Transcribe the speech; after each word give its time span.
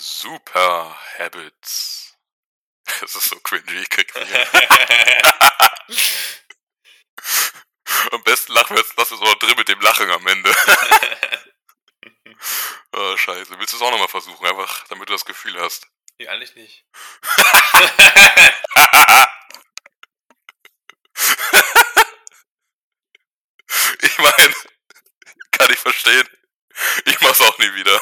Super 0.00 0.96
Habits. 1.18 2.16
Das 3.00 3.14
ist 3.14 3.28
so 3.28 3.38
cringy, 3.40 3.82
ich 3.82 3.88
krieg 3.88 4.12
Am 8.10 8.22
besten 8.24 8.52
lachen 8.52 8.74
wir 8.74 8.82
jetzt, 8.82 8.94
lass 8.96 9.10
es 9.10 9.20
auch 9.20 9.34
drin 9.36 9.54
mit 9.56 9.68
dem 9.68 9.80
Lachen 9.80 10.10
am 10.10 10.26
Ende. 10.26 10.52
oh, 12.96 13.16
scheiße. 13.16 13.56
Willst 13.58 13.74
du 13.74 13.76
es 13.76 13.82
auch 13.82 13.90
nochmal 13.92 14.08
versuchen, 14.08 14.44
einfach 14.46 14.88
damit 14.88 15.08
du 15.08 15.12
das 15.12 15.24
Gefühl 15.24 15.60
hast? 15.60 15.86
Nee, 16.18 16.26
eigentlich 16.28 16.56
nicht. 16.56 16.84
ich 24.00 24.18
meine, 24.18 24.54
kann 25.52 25.70
ich 25.70 25.78
verstehen. 25.78 26.28
Ich 27.04 27.20
mach's 27.20 27.40
auch 27.40 27.58
nie 27.58 27.72
wieder. 27.74 28.00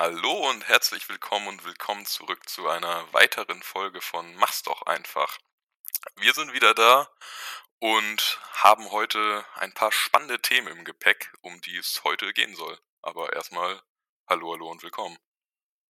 Hallo 0.00 0.48
und 0.48 0.66
herzlich 0.66 1.06
willkommen 1.10 1.46
und 1.46 1.64
willkommen 1.66 2.06
zurück 2.06 2.48
zu 2.48 2.66
einer 2.66 3.12
weiteren 3.12 3.62
Folge 3.62 4.00
von 4.00 4.34
Mach's 4.36 4.62
doch 4.62 4.80
einfach. 4.86 5.36
Wir 6.16 6.32
sind 6.32 6.54
wieder 6.54 6.72
da 6.72 7.06
und 7.80 8.40
haben 8.54 8.92
heute 8.92 9.44
ein 9.56 9.74
paar 9.74 9.92
spannende 9.92 10.40
Themen 10.40 10.68
im 10.68 10.86
Gepäck, 10.86 11.30
um 11.42 11.60
die 11.60 11.76
es 11.76 12.02
heute 12.02 12.32
gehen 12.32 12.56
soll. 12.56 12.80
Aber 13.02 13.34
erstmal 13.34 13.82
hallo, 14.26 14.54
hallo 14.54 14.70
und 14.70 14.82
willkommen. 14.82 15.18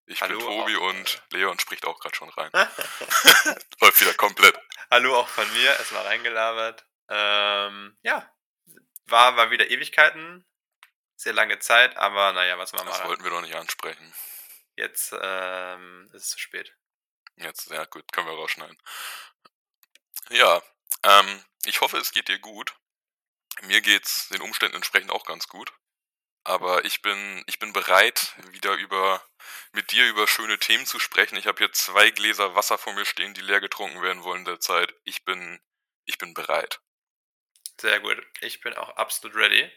Ich 0.07 0.19
Hallo 0.21 0.39
bin 0.39 0.47
Tobi 0.47 0.77
auch, 0.77 0.89
und 0.89 1.23
Leon 1.29 1.59
spricht 1.59 1.85
auch 1.85 1.99
gerade 1.99 2.15
schon 2.15 2.29
rein. 2.29 2.49
Läuft 3.79 4.01
wieder 4.01 4.15
komplett. 4.15 4.59
Hallo 4.89 5.19
auch 5.19 5.27
von 5.27 5.47
mir, 5.53 5.69
erstmal 5.77 6.07
reingelabert. 6.07 6.83
Ähm, 7.09 7.95
ja, 8.01 8.27
war, 9.05 9.37
war 9.37 9.51
wieder 9.51 9.69
Ewigkeiten, 9.69 10.48
sehr 11.19 11.33
lange 11.33 11.59
Zeit, 11.59 11.97
aber 11.97 12.31
naja, 12.31 12.57
was 12.57 12.69
soll 12.69 12.77
man 12.79 12.87
Das 12.87 12.99
machen? 12.99 13.09
wollten 13.09 13.23
wir 13.25 13.31
doch 13.31 13.41
nicht 13.41 13.55
ansprechen. 13.55 14.13
Jetzt 14.77 15.13
ähm, 15.19 16.09
ist 16.13 16.23
es 16.23 16.29
zu 16.29 16.39
spät. 16.39 16.73
Jetzt, 17.35 17.69
ja 17.69 17.83
gut, 17.85 18.09
können 18.13 18.27
wir 18.27 18.33
rausschneiden. 18.35 18.77
Ja, 20.29 20.61
ähm, 21.03 21.43
ich 21.65 21.81
hoffe, 21.81 21.97
es 21.97 22.11
geht 22.11 22.29
dir 22.29 22.39
gut. 22.39 22.73
Mir 23.63 23.81
geht's 23.81 24.29
den 24.29 24.41
Umständen 24.41 24.77
entsprechend 24.77 25.11
auch 25.11 25.25
ganz 25.25 25.47
gut. 25.49 25.73
Aber 26.45 26.85
ich 26.85 27.01
bin, 27.01 27.43
ich 27.47 27.59
bin 27.59 27.73
bereit, 27.73 28.33
wieder 28.51 28.75
über 28.75 29.21
mit 29.73 29.91
dir 29.91 30.07
über 30.07 30.25
schöne 30.25 30.57
Themen 30.57 30.85
zu 30.85 30.99
sprechen. 30.99 31.35
Ich 31.35 31.47
habe 31.47 31.57
hier 31.57 31.73
zwei 31.73 32.11
Gläser 32.11 32.55
Wasser 32.55 32.77
vor 32.77 32.93
mir 32.93 33.05
stehen, 33.05 33.33
die 33.33 33.41
leer 33.41 33.59
getrunken 33.59 34.01
werden 34.01 34.23
wollen 34.23 34.45
derzeit. 34.45 34.95
Ich 35.03 35.25
bin, 35.25 35.61
ich 36.05 36.17
bin 36.17 36.33
bereit. 36.33 36.79
Sehr 37.79 37.99
gut, 37.99 38.25
ich 38.39 38.61
bin 38.61 38.73
auch 38.75 38.89
absolut 38.95 39.35
ready. 39.35 39.69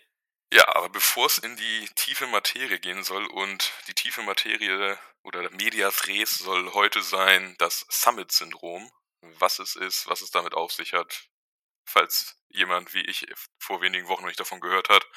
Ja, 0.53 0.69
aber 0.77 0.91
bevor 0.91 1.27
es 1.29 1.39
in 1.39 1.57
die 1.57 1.89
tiefe 1.95 2.27
Materie 2.27 2.79
gehen 2.79 3.03
soll 3.05 3.25
und 3.25 3.73
die 3.87 3.95
tiefe 3.95 4.21
Materie 4.21 4.99
oder 5.23 5.49
Medias 5.53 6.07
Res 6.07 6.31
soll 6.41 6.75
heute 6.75 7.03
sein 7.03 7.55
das 7.57 7.87
Summit-Syndrom, 7.89 8.93
was 9.23 9.61
es 9.61 9.77
ist, 9.77 10.09
was 10.09 10.21
es 10.21 10.31
damit 10.31 10.53
auf 10.53 10.71
sich 10.71 10.93
hat. 10.93 11.31
Falls 11.87 12.37
jemand 12.51 12.93
wie 12.93 13.01
ich 13.01 13.27
vor 13.59 13.81
wenigen 13.81 14.09
Wochen 14.09 14.25
noch 14.25 14.29
nicht 14.29 14.41
davon 14.41 14.61
gehört 14.61 14.91
hat, 14.91 15.09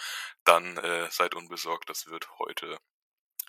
dann 0.45 0.78
äh, 0.78 1.11
seid 1.11 1.36
unbesorgt, 1.36 1.89
das 1.89 2.06
wird 2.08 2.30
heute 2.39 2.80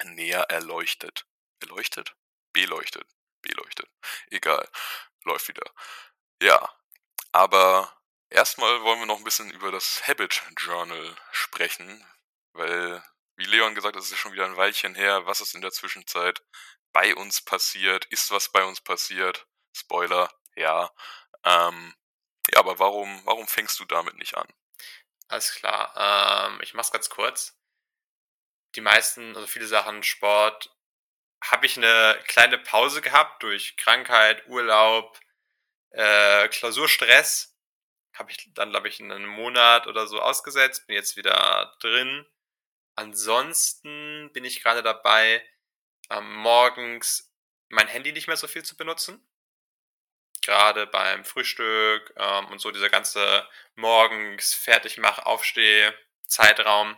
näher 0.02 0.40
erleuchtet. 0.50 1.24
Erleuchtet? 1.60 2.16
Beleuchtet. 2.52 3.06
Beleuchtet. 3.42 3.88
Egal. 4.32 4.68
Läuft 5.22 5.46
wieder. 5.46 5.70
Ja, 6.42 6.68
aber 7.30 7.95
erstmal 8.30 8.82
wollen 8.82 9.00
wir 9.00 9.06
noch 9.06 9.18
ein 9.18 9.24
bisschen 9.24 9.50
über 9.50 9.70
das 9.72 10.06
Habit 10.06 10.42
Journal 10.58 11.16
sprechen, 11.32 12.04
weil, 12.52 13.02
wie 13.36 13.44
Leon 13.44 13.74
gesagt 13.74 13.96
hat, 13.96 14.02
es 14.02 14.10
ist 14.10 14.18
schon 14.18 14.32
wieder 14.32 14.46
ein 14.46 14.56
Weilchen 14.56 14.94
her. 14.94 15.26
Was 15.26 15.40
ist 15.40 15.54
in 15.54 15.60
der 15.60 15.72
Zwischenzeit 15.72 16.42
bei 16.92 17.14
uns 17.14 17.40
passiert? 17.42 18.06
Ist 18.06 18.30
was 18.30 18.50
bei 18.50 18.64
uns 18.64 18.80
passiert? 18.80 19.46
Spoiler, 19.72 20.32
ja. 20.54 20.90
Ähm, 21.44 21.94
ja, 22.52 22.60
aber 22.60 22.78
warum, 22.78 23.20
warum 23.24 23.46
fängst 23.46 23.78
du 23.80 23.84
damit 23.84 24.16
nicht 24.16 24.36
an? 24.36 24.48
Alles 25.28 25.52
klar, 25.54 25.92
ähm, 25.96 26.60
ich 26.62 26.74
mach's 26.74 26.92
ganz 26.92 27.08
kurz. 27.10 27.58
Die 28.76 28.80
meisten, 28.80 29.34
also 29.34 29.46
viele 29.46 29.66
Sachen 29.66 30.02
Sport, 30.02 30.70
habe 31.42 31.66
ich 31.66 31.76
eine 31.76 32.18
kleine 32.26 32.58
Pause 32.58 33.02
gehabt 33.02 33.42
durch 33.42 33.76
Krankheit, 33.76 34.46
Urlaub, 34.46 35.18
äh, 35.90 36.48
Klausurstress. 36.48 37.55
Habe 38.18 38.30
ich 38.30 38.52
dann, 38.54 38.70
glaube 38.70 38.88
ich, 38.88 39.00
einen 39.00 39.26
Monat 39.26 39.86
oder 39.86 40.06
so 40.06 40.20
ausgesetzt, 40.20 40.86
bin 40.86 40.96
jetzt 40.96 41.16
wieder 41.16 41.76
drin. 41.80 42.26
Ansonsten 42.94 44.30
bin 44.32 44.44
ich 44.44 44.62
gerade 44.62 44.82
dabei, 44.82 45.46
ähm, 46.10 46.34
morgens 46.36 47.32
mein 47.68 47.88
Handy 47.88 48.12
nicht 48.12 48.26
mehr 48.26 48.36
so 48.36 48.46
viel 48.46 48.64
zu 48.64 48.76
benutzen. 48.76 49.26
Gerade 50.42 50.86
beim 50.86 51.24
Frühstück 51.24 52.14
ähm, 52.16 52.46
und 52.46 52.60
so 52.60 52.70
dieser 52.70 52.88
ganze 52.88 53.46
morgens 53.74 54.54
fertig 54.54 54.98
mach, 54.98 55.18
aufstehe 55.18 55.96
Zeitraum 56.26 56.96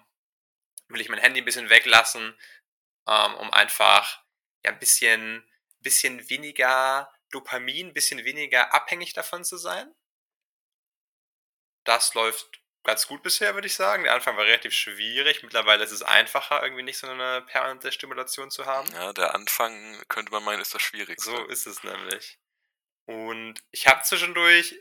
will 0.88 1.00
ich 1.00 1.08
mein 1.08 1.20
Handy 1.20 1.40
ein 1.40 1.44
bisschen 1.44 1.70
weglassen, 1.70 2.38
ähm, 3.06 3.34
um 3.34 3.50
einfach 3.52 4.22
ja 4.64 4.70
ein 4.70 4.78
bisschen, 4.78 5.48
bisschen 5.80 6.28
weniger 6.30 7.12
Dopamin, 7.30 7.88
ein 7.88 7.94
bisschen 7.94 8.24
weniger 8.24 8.72
abhängig 8.74 9.12
davon 9.12 9.44
zu 9.44 9.56
sein. 9.56 9.94
Das 11.84 12.15
läuft 12.15 12.61
ganz 12.84 13.06
gut 13.06 13.22
bisher, 13.22 13.55
würde 13.55 13.66
ich 13.66 13.75
sagen. 13.75 14.05
Der 14.05 14.15
Anfang 14.15 14.37
war 14.37 14.44
relativ 14.44 14.72
schwierig. 14.72 15.43
Mittlerweile 15.43 15.84
ist 15.84 15.93
es 15.93 16.03
einfacher, 16.03 16.62
irgendwie 16.62 16.83
nicht 16.83 16.99
so 16.99 17.06
eine 17.06 17.43
permanente 17.43 17.93
Stimulation 17.93 18.50
zu 18.50 18.66
haben. 18.66 18.91
Ja, 18.93 19.12
der 19.12 19.34
Anfang, 19.34 20.03
könnte 20.09 20.33
man 20.33 20.44
meinen, 20.44 20.61
ist 20.61 20.75
das 20.75 20.83
Schwierigste. 20.83 21.31
So 21.31 21.44
ist 21.47 21.66
es 21.66 21.83
nämlich. 21.83 22.39
Und 23.06 23.62
ich 23.71 23.87
habe 23.87 24.03
zwischendurch 24.03 24.78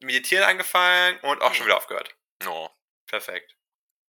meditieren 0.00 0.44
angefangen 0.44 1.18
und 1.20 1.42
auch 1.42 1.54
schon 1.54 1.66
wieder 1.66 1.76
aufgehört. 1.76 2.14
Oh, 2.46 2.68
Perfekt. 3.06 3.56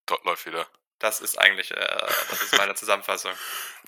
dort 0.05 0.23
läuft 0.25 0.45
wieder. 0.45 0.69
Das 0.99 1.21
ist 1.21 1.37
eigentlich, 1.37 1.71
äh, 1.71 1.77
das 2.29 2.41
ist 2.41 2.57
meine 2.57 2.75
Zusammenfassung. 2.75 3.33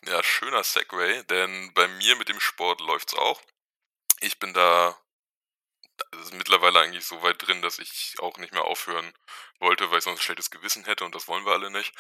Ja, 0.07 0.23
schöner 0.23 0.63
Segway, 0.63 1.21
denn 1.25 1.71
bei 1.75 1.87
mir 1.87 2.15
mit 2.15 2.27
dem 2.27 2.39
Sport 2.39 2.81
läuft's 2.81 3.13
auch. 3.13 3.39
Ich 4.19 4.39
bin 4.39 4.51
da 4.51 4.99
das 6.11 6.21
ist 6.27 6.33
mittlerweile 6.33 6.79
eigentlich 6.79 7.05
so 7.05 7.21
weit 7.21 7.45
drin, 7.45 7.61
dass 7.61 7.79
ich 7.79 8.15
auch 8.19 8.37
nicht 8.37 8.53
mehr 8.53 8.65
aufhören 8.65 9.13
wollte, 9.59 9.91
weil 9.91 9.99
ich 9.99 10.03
sonst 10.03 10.19
ein 10.19 10.23
schlechtes 10.23 10.51
Gewissen 10.51 10.85
hätte 10.85 11.05
und 11.05 11.15
das 11.15 11.27
wollen 11.27 11.45
wir 11.45 11.53
alle 11.53 11.71
nicht. 11.71 11.93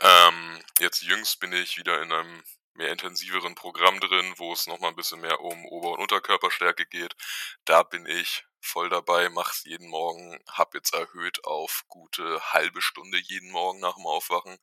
Ähm, 0.00 0.62
jetzt 0.78 1.02
jüngst 1.02 1.40
bin 1.40 1.52
ich 1.52 1.76
wieder 1.78 2.02
in 2.02 2.12
einem 2.12 2.44
mehr 2.74 2.90
intensiveren 2.90 3.54
Programm 3.54 4.00
drin, 4.00 4.34
wo 4.36 4.52
es 4.52 4.66
nochmal 4.66 4.90
ein 4.90 4.96
bisschen 4.96 5.20
mehr 5.20 5.40
um 5.40 5.64
Ober- 5.66 5.92
und 5.92 6.00
Unterkörperstärke 6.00 6.86
geht. 6.86 7.14
Da 7.64 7.82
bin 7.82 8.06
ich 8.06 8.44
voll 8.60 8.88
dabei, 8.88 9.28
mach's 9.28 9.64
jeden 9.64 9.88
Morgen, 9.88 10.38
hab 10.48 10.74
jetzt 10.74 10.94
erhöht 10.94 11.44
auf 11.44 11.84
gute 11.88 12.40
halbe 12.52 12.82
Stunde 12.82 13.18
jeden 13.18 13.50
Morgen 13.50 13.80
nach 13.80 13.94
dem 13.94 14.06
Aufwachen. 14.06 14.58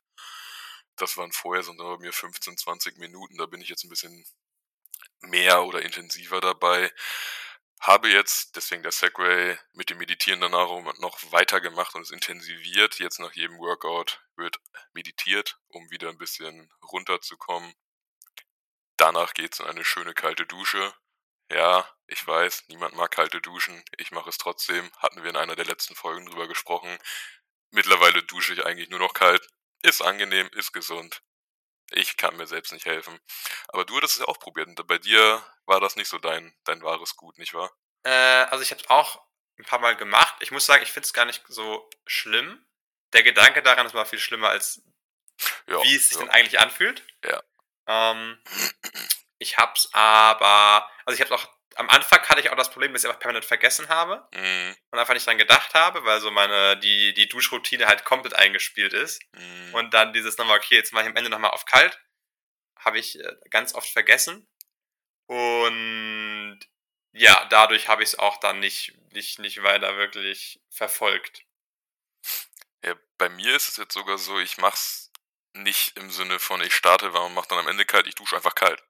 Das 0.98 1.18
waren 1.18 1.31
vorher 1.31 1.64
so 1.64 1.74
bei 1.76 1.98
mir 1.98 2.14
15, 2.14 2.58
20 2.58 2.98
Minuten, 2.98 3.38
da 3.38 3.46
bin 3.46 3.62
ich 3.62 3.70
jetzt 3.70 3.84
ein 3.86 3.90
bisschen 3.90 4.26
mehr 5.22 5.64
oder 5.64 5.81
intensiver 5.81 6.42
dabei. 6.42 6.92
Habe 7.81 8.09
jetzt, 8.09 8.56
deswegen 8.56 8.84
der 8.84 8.92
Segway, 8.92 9.58
mit 9.74 9.90
dem 9.90 9.97
Meditieren 9.97 10.40
danach 10.40 10.69
noch 11.00 11.19
weitergemacht 11.31 11.96
und 11.96 12.03
es 12.03 12.12
intensiviert. 12.12 13.00
Jetzt 13.00 13.19
nach 13.19 13.34
jedem 13.34 13.58
Workout 13.58 14.24
wird 14.36 14.59
meditiert, 14.94 15.59
um 15.68 15.90
wieder 15.90 16.09
ein 16.09 16.19
bisschen 16.19 16.72
runterzukommen. 16.84 17.74
Danach 18.97 19.34
geht's 19.34 19.59
in 19.59 19.66
eine 19.66 19.84
schöne 19.84 20.14
kalte 20.14 20.46
Dusche. 20.46 20.94
Ja, 21.50 21.90
ich 22.06 22.25
weiß, 22.25 22.66
niemand 22.68 22.96
mag 22.96 23.09
kalte 23.09 23.42
Duschen. 23.42 23.84
Ich 23.98 24.12
mache 24.12 24.30
es 24.30 24.38
trotzdem. 24.38 24.92
Hatten 24.98 25.24
wir 25.24 25.31
in 25.31 25.36
einer 25.36 25.56
der 25.56 25.66
letzten 25.66 25.95
Folgen 25.95 26.28
drüber 26.28 26.48
gesprochen. 26.48 26.95
Mittlerweile 27.72 28.22
dusche 28.22 28.54
ich 28.54 28.63
eigentlich 28.63 28.89
nur 28.89 29.00
noch 29.00 29.16
kalt. 29.16 29.45
Ist 29.81 30.01
angenehm, 30.01 30.48
ist 30.54 30.72
gesund. 30.72 31.24
Ich 31.92 32.18
kann 32.18 32.38
mir 32.38 32.48
selbst 32.48 32.72
nicht 32.72 32.86
helfen. 32.86 33.20
Aber 33.68 33.86
du 33.86 33.98
hattest 33.98 34.16
es 34.16 34.20
ja 34.22 34.28
auch 34.28 34.40
probiert 34.40 34.68
und 34.68 34.88
bei 34.88 34.98
dir 34.98 35.44
war 35.66 35.80
das 35.80 35.96
nicht 35.96 36.08
so 36.08 36.18
dein, 36.18 36.56
dein 36.64 36.82
wahres 36.84 37.16
Gut, 37.16 37.38
nicht 37.38 37.54
wahr? 37.54 37.72
Äh, 38.04 38.10
also 38.10 38.62
ich 38.64 38.72
habe 38.72 38.82
es 38.82 38.90
auch 38.90 39.22
ein 39.60 39.66
paar 39.66 39.80
Mal 39.80 39.96
gemacht. 39.96 40.36
Ich 40.40 40.52
muss 40.52 40.66
sagen, 40.66 40.84
ich 40.84 40.92
finde 40.92 41.06
es 41.06 41.14
gar 41.14 41.26
nicht 41.26 41.44
so 41.48 41.90
schlimm. 42.06 42.66
Der 43.14 43.24
Gedanke 43.24 43.62
daran 43.62 43.86
ist 43.86 43.94
mal 43.94 44.06
viel 44.06 44.20
schlimmer, 44.20 44.50
als 44.50 44.82
Ja, 45.68 45.84
wie 45.84 45.96
es 45.96 46.10
sich 46.10 46.18
ja. 46.18 46.24
denn 46.24 46.30
eigentlich 46.32 46.60
anfühlt. 46.60 47.06
Ja. 47.26 47.44
Ähm, 47.88 48.42
ich 49.38 49.58
hab's 49.58 49.90
aber, 49.92 50.90
also 51.06 51.16
ich 51.16 51.22
hab's 51.22 51.32
auch, 51.32 51.50
am 51.75 51.89
Anfang 51.89 52.21
hatte 52.27 52.41
ich 52.41 52.50
auch 52.50 52.56
das 52.56 52.71
Problem, 52.71 52.94
dass 52.94 53.03
ich 53.03 53.09
einfach 53.09 53.19
permanent 53.19 53.45
vergessen 53.45 53.89
habe 53.89 54.27
Mm, 54.33 54.71
und 54.91 55.00
einfach 55.00 55.13
nicht 55.13 55.25
dran 55.25 55.38
gedacht 55.38 55.73
habe, 55.73 56.03
weil 56.03 56.19
so 56.21 56.31
meine, 56.31 56.77
die, 56.77 57.13
die 57.13 57.27
Duschroutine 57.29 57.88
halt 57.88 58.03
komplett 58.06 58.33
eingespielt 58.35 58.94
ist. 58.94 59.21
mm, 59.33 59.73
Und 59.73 59.94
dann 59.94 60.13
dieses 60.13 60.38
nochmal, 60.38 60.57
okay, 60.57 60.75
jetzt 60.75 60.94
mache 60.94 61.03
ich 61.03 61.09
am 61.09 61.15
Ende 61.15 61.29
nochmal 61.29 61.51
auf 61.51 61.65
kalt, 61.65 62.00
habe 62.79 63.00
ich 63.00 63.19
äh, 63.19 63.35
ganz 63.50 63.73
oft 63.73 63.89
vergessen. 63.89 64.47
Und 65.27 66.59
ja, 67.13 67.45
dadurch 67.50 67.88
habe 67.88 68.03
ich 68.03 68.09
es 68.09 68.19
auch 68.19 68.38
dann 68.38 68.59
nicht, 68.59 68.94
nicht, 69.12 69.39
nicht 69.39 69.63
weiter 69.63 69.97
wirklich 69.97 70.62
verfolgt. 70.69 71.44
Ja, 72.83 72.95
bei 73.18 73.29
mir 73.29 73.56
ist 73.56 73.69
es 73.69 73.77
jetzt 73.77 73.94
sogar 73.94 74.18
so, 74.18 74.39
ich 74.39 74.57
mach's 74.57 75.12
nicht 75.53 75.97
im 75.97 76.09
Sinne 76.09 76.39
von 76.39 76.62
ich 76.62 76.73
starte 76.73 77.13
warm 77.13 77.27
und 77.27 77.33
mach 77.33 77.45
dann 77.45 77.59
am 77.59 77.68
Ende 77.68 77.85
kalt, 77.85 78.07
ich 78.07 78.15
dusche 78.15 78.35
einfach 78.35 78.56
kalt. 78.56 78.83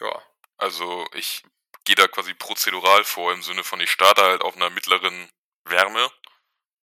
Ja. 0.00 0.22
Also 0.58 1.06
ich 1.14 1.42
gehe 1.86 1.96
da 1.96 2.06
quasi 2.08 2.34
prozedural 2.34 3.04
vor 3.04 3.32
im 3.32 3.42
Sinne 3.42 3.64
von 3.64 3.80
ich 3.80 3.90
starte 3.90 4.22
halt 4.22 4.42
auf 4.42 4.56
einer 4.56 4.70
mittleren 4.70 5.30
Wärme 5.64 6.10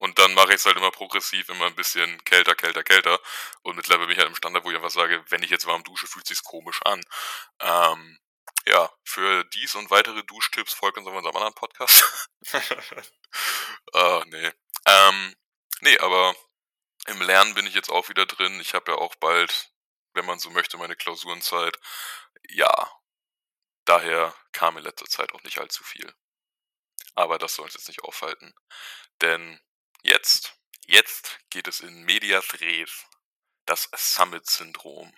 und 0.04 0.20
dann 0.20 0.34
mache 0.34 0.50
ich 0.50 0.56
es 0.56 0.66
halt 0.66 0.76
immer 0.76 0.92
progressiv, 0.92 1.48
immer 1.48 1.68
ein 1.68 1.76
bisschen 1.76 2.22
kälter, 2.26 2.56
kälter, 2.56 2.84
kälter. 2.84 3.22
Und 3.62 3.78
mittlerweile 3.78 4.08
bin 4.08 4.16
ich 4.16 4.20
halt 4.20 4.28
im 4.28 4.36
Standard, 4.36 4.66
wo 4.66 4.70
ich 4.70 4.76
einfach 4.76 4.90
sage, 4.90 5.24
wenn 5.30 5.44
ich 5.44 5.50
jetzt 5.50 5.66
warm 5.66 5.84
dusche, 5.86 6.08
fühlt 6.08 6.28
sich's 6.28 6.44
komisch 6.44 6.82
an. 6.84 7.02
Ähm, 7.62 8.20
ja, 8.66 8.92
für 9.06 9.46
dies 9.46 9.76
und 9.76 9.92
weitere 9.92 10.24
Duschtipps 10.24 10.74
folgt 10.74 10.98
uns 10.98 11.08
auf 11.08 11.14
unserem 11.14 11.36
anderen 11.36 11.54
Podcast. 11.54 12.30
Ah, 13.94 14.24
nee. 14.28 14.52
Ähm, 14.86 15.36
nee, 15.82 15.98
aber 16.00 16.36
im 17.08 17.22
Lernen 17.22 17.54
bin 17.54 17.66
ich 17.68 17.74
jetzt 17.74 17.90
auch 17.90 18.10
wieder 18.10 18.26
drin. 18.26 18.60
Ich 18.60 18.74
habe 18.74 18.92
ja 18.92 18.98
auch 18.98 19.16
bald, 19.16 19.72
wenn 20.14 20.26
man 20.26 20.40
so 20.40 20.50
möchte, 20.50 20.78
meine 20.78 20.96
Klausurenzeit. 20.96 21.78
Ja, 22.50 22.92
daher 23.86 24.36
kam 24.52 24.78
in 24.78 24.84
letzter 24.84 25.06
Zeit 25.06 25.34
auch 25.34 25.44
nicht 25.44 25.60
allzu 25.60 25.84
viel. 25.84 26.14
Aber 27.16 27.38
das 27.38 27.56
soll 27.56 27.66
uns 27.66 27.76
jetzt 27.76 27.88
nicht 27.88 28.04
aufhalten. 28.04 28.54
Denn 29.22 29.60
jetzt, 30.02 30.58
jetzt 30.86 31.40
geht 31.50 31.68
es 31.68 31.80
in 31.80 32.04
Medias 32.04 32.60
Res. 32.60 33.06
Das 33.66 33.90
Summit-Syndrom. 33.96 35.16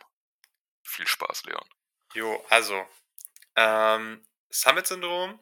Viel 0.83 1.07
Spaß, 1.07 1.45
Leon. 1.45 1.67
Jo, 2.13 2.45
also, 2.50 2.88
ähm, 3.56 4.25
Summit-Syndrom 4.50 5.39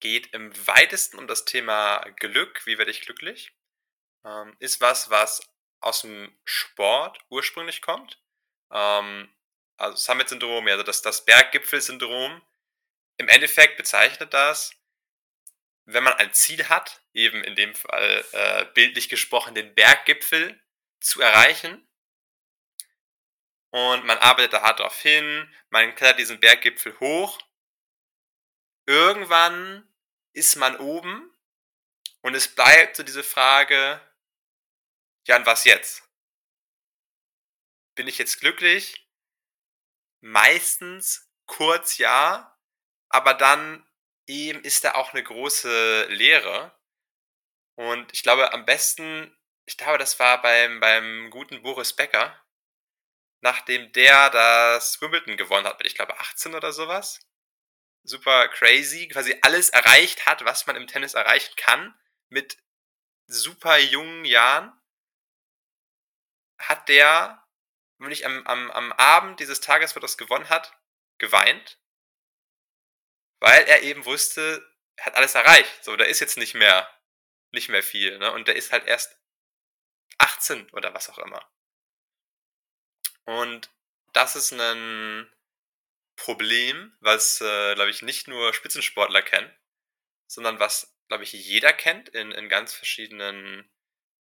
geht 0.00 0.32
im 0.34 0.66
weitesten 0.66 1.18
um 1.18 1.26
das 1.28 1.44
Thema 1.44 2.00
Glück. 2.16 2.66
Wie 2.66 2.78
werde 2.78 2.90
ich 2.90 3.02
glücklich? 3.02 3.52
Ähm, 4.24 4.56
ist 4.58 4.80
was, 4.80 5.10
was 5.10 5.48
aus 5.80 6.02
dem 6.02 6.36
Sport 6.44 7.18
ursprünglich 7.28 7.82
kommt. 7.82 8.20
Ähm, 8.70 9.32
also 9.78 9.96
Summit-Syndrom, 9.96 10.66
also 10.68 10.82
das, 10.82 11.02
das 11.02 11.24
Berggipfel-Syndrom. 11.24 12.42
Im 13.16 13.28
Endeffekt 13.28 13.76
bezeichnet 13.76 14.34
das, 14.34 14.72
wenn 15.86 16.04
man 16.04 16.12
ein 16.14 16.34
Ziel 16.34 16.68
hat, 16.68 17.02
eben 17.14 17.42
in 17.42 17.56
dem 17.56 17.74
Fall 17.74 18.24
äh, 18.32 18.64
bildlich 18.74 19.08
gesprochen 19.08 19.54
den 19.54 19.74
Berggipfel 19.74 20.60
zu 21.00 21.22
erreichen, 21.22 21.88
und 23.70 24.06
man 24.06 24.18
arbeitet 24.18 24.54
da 24.54 24.62
hart 24.62 24.80
drauf 24.80 24.98
hin, 25.00 25.54
man 25.70 25.94
klettert 25.94 26.18
diesen 26.18 26.40
Berggipfel 26.40 26.98
hoch. 27.00 27.38
Irgendwann 28.86 29.86
ist 30.32 30.56
man 30.56 30.76
oben 30.76 31.30
und 32.22 32.34
es 32.34 32.48
bleibt 32.54 32.96
so 32.96 33.02
diese 33.02 33.22
Frage, 33.22 34.00
ja, 35.26 35.36
und 35.36 35.44
was 35.44 35.64
jetzt? 35.64 36.02
Bin 37.94 38.08
ich 38.08 38.16
jetzt 38.16 38.40
glücklich? 38.40 39.07
Meistens 40.20 41.30
kurz 41.46 41.98
ja, 41.98 42.58
aber 43.08 43.34
dann 43.34 43.86
eben 44.26 44.62
ist 44.62 44.84
da 44.84 44.94
auch 44.94 45.12
eine 45.12 45.22
große 45.22 46.06
Leere. 46.10 46.78
Und 47.76 48.12
ich 48.12 48.22
glaube, 48.22 48.52
am 48.52 48.64
besten, 48.64 49.36
ich 49.64 49.76
glaube, 49.76 49.98
das 49.98 50.18
war 50.18 50.42
beim, 50.42 50.80
beim 50.80 51.30
guten 51.30 51.62
Boris 51.62 51.94
Becker, 51.94 52.38
nachdem 53.40 53.92
der 53.92 54.30
das 54.30 55.00
Wimbledon 55.00 55.36
gewonnen 55.36 55.66
hat 55.66 55.78
mit, 55.78 55.86
ich 55.86 55.94
glaube, 55.94 56.18
18 56.18 56.54
oder 56.54 56.72
sowas. 56.72 57.20
Super 58.04 58.48
crazy, 58.48 59.08
quasi 59.08 59.36
alles 59.42 59.70
erreicht 59.70 60.26
hat, 60.26 60.44
was 60.44 60.66
man 60.66 60.76
im 60.76 60.86
Tennis 60.86 61.14
erreichen 61.14 61.54
kann, 61.56 61.98
mit 62.28 62.58
super 63.26 63.78
jungen 63.78 64.24
Jahren, 64.24 64.72
hat 66.58 66.88
der, 66.88 67.46
wenn 67.98 68.12
ich 68.12 68.24
am, 68.26 68.46
am, 68.46 68.70
am 68.70 68.92
Abend 68.92 69.40
dieses 69.40 69.60
Tages, 69.60 69.96
wo 69.96 70.00
das 70.00 70.18
gewonnen 70.18 70.48
hat, 70.48 70.72
geweint, 71.18 71.78
weil 73.40 73.64
er 73.64 73.82
eben 73.82 74.04
wusste, 74.04 74.64
er 74.96 75.06
hat 75.06 75.16
alles 75.16 75.34
erreicht. 75.34 75.84
So, 75.84 75.96
da 75.96 76.04
ist 76.04 76.20
jetzt 76.20 76.36
nicht 76.36 76.54
mehr, 76.54 76.88
nicht 77.50 77.68
mehr 77.68 77.82
viel, 77.82 78.18
ne? 78.18 78.32
Und 78.32 78.48
der 78.48 78.56
ist 78.56 78.72
halt 78.72 78.86
erst 78.86 79.18
18 80.18 80.70
oder 80.70 80.94
was 80.94 81.08
auch 81.10 81.18
immer. 81.18 81.48
Und 83.24 83.70
das 84.12 84.36
ist 84.36 84.52
ein 84.52 85.30
Problem, 86.16 86.96
was, 87.00 87.40
äh, 87.40 87.74
glaube 87.74 87.90
ich, 87.90 88.02
nicht 88.02 88.26
nur 88.26 88.52
Spitzensportler 88.52 89.22
kennen, 89.22 89.54
sondern 90.26 90.58
was, 90.58 90.98
glaube 91.08 91.24
ich, 91.24 91.32
jeder 91.32 91.72
kennt 91.72 92.08
in, 92.08 92.32
in 92.32 92.48
ganz 92.48 92.74
verschiedenen 92.74 93.70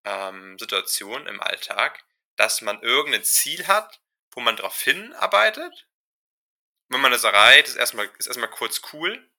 ähm, 0.04 0.60
Situationen 0.60 1.28
im 1.28 1.42
Alltag, 1.42 2.04
dass 2.38 2.62
man 2.62 2.82
irgendein 2.82 3.24
Ziel 3.24 3.68
hat, 3.68 4.02
wo 4.32 4.40
man 4.42 4.56
darauf 4.56 4.80
hinarbeitet. 4.82 5.88
Wenn 6.90 7.02
man 7.02 7.12
es 7.14 7.24
erreicht, 7.24 7.68
ist 7.68 7.76
erstmal, 7.76 8.06
ist 8.18 8.28
erstmal 8.28 8.50
kurz 8.50 8.82
cool. 8.94 9.30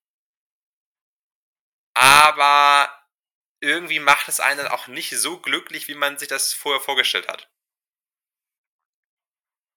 Aber 1.94 2.92
irgendwie 3.60 4.00
macht 4.00 4.28
es 4.28 4.40
einen 4.40 4.58
dann 4.58 4.68
auch 4.68 4.86
nicht 4.86 5.10
so 5.10 5.40
glücklich, 5.40 5.88
wie 5.88 5.94
man 5.94 6.18
sich 6.18 6.28
das 6.28 6.52
vorher 6.52 6.80
vorgestellt 6.80 7.28
hat. 7.28 7.50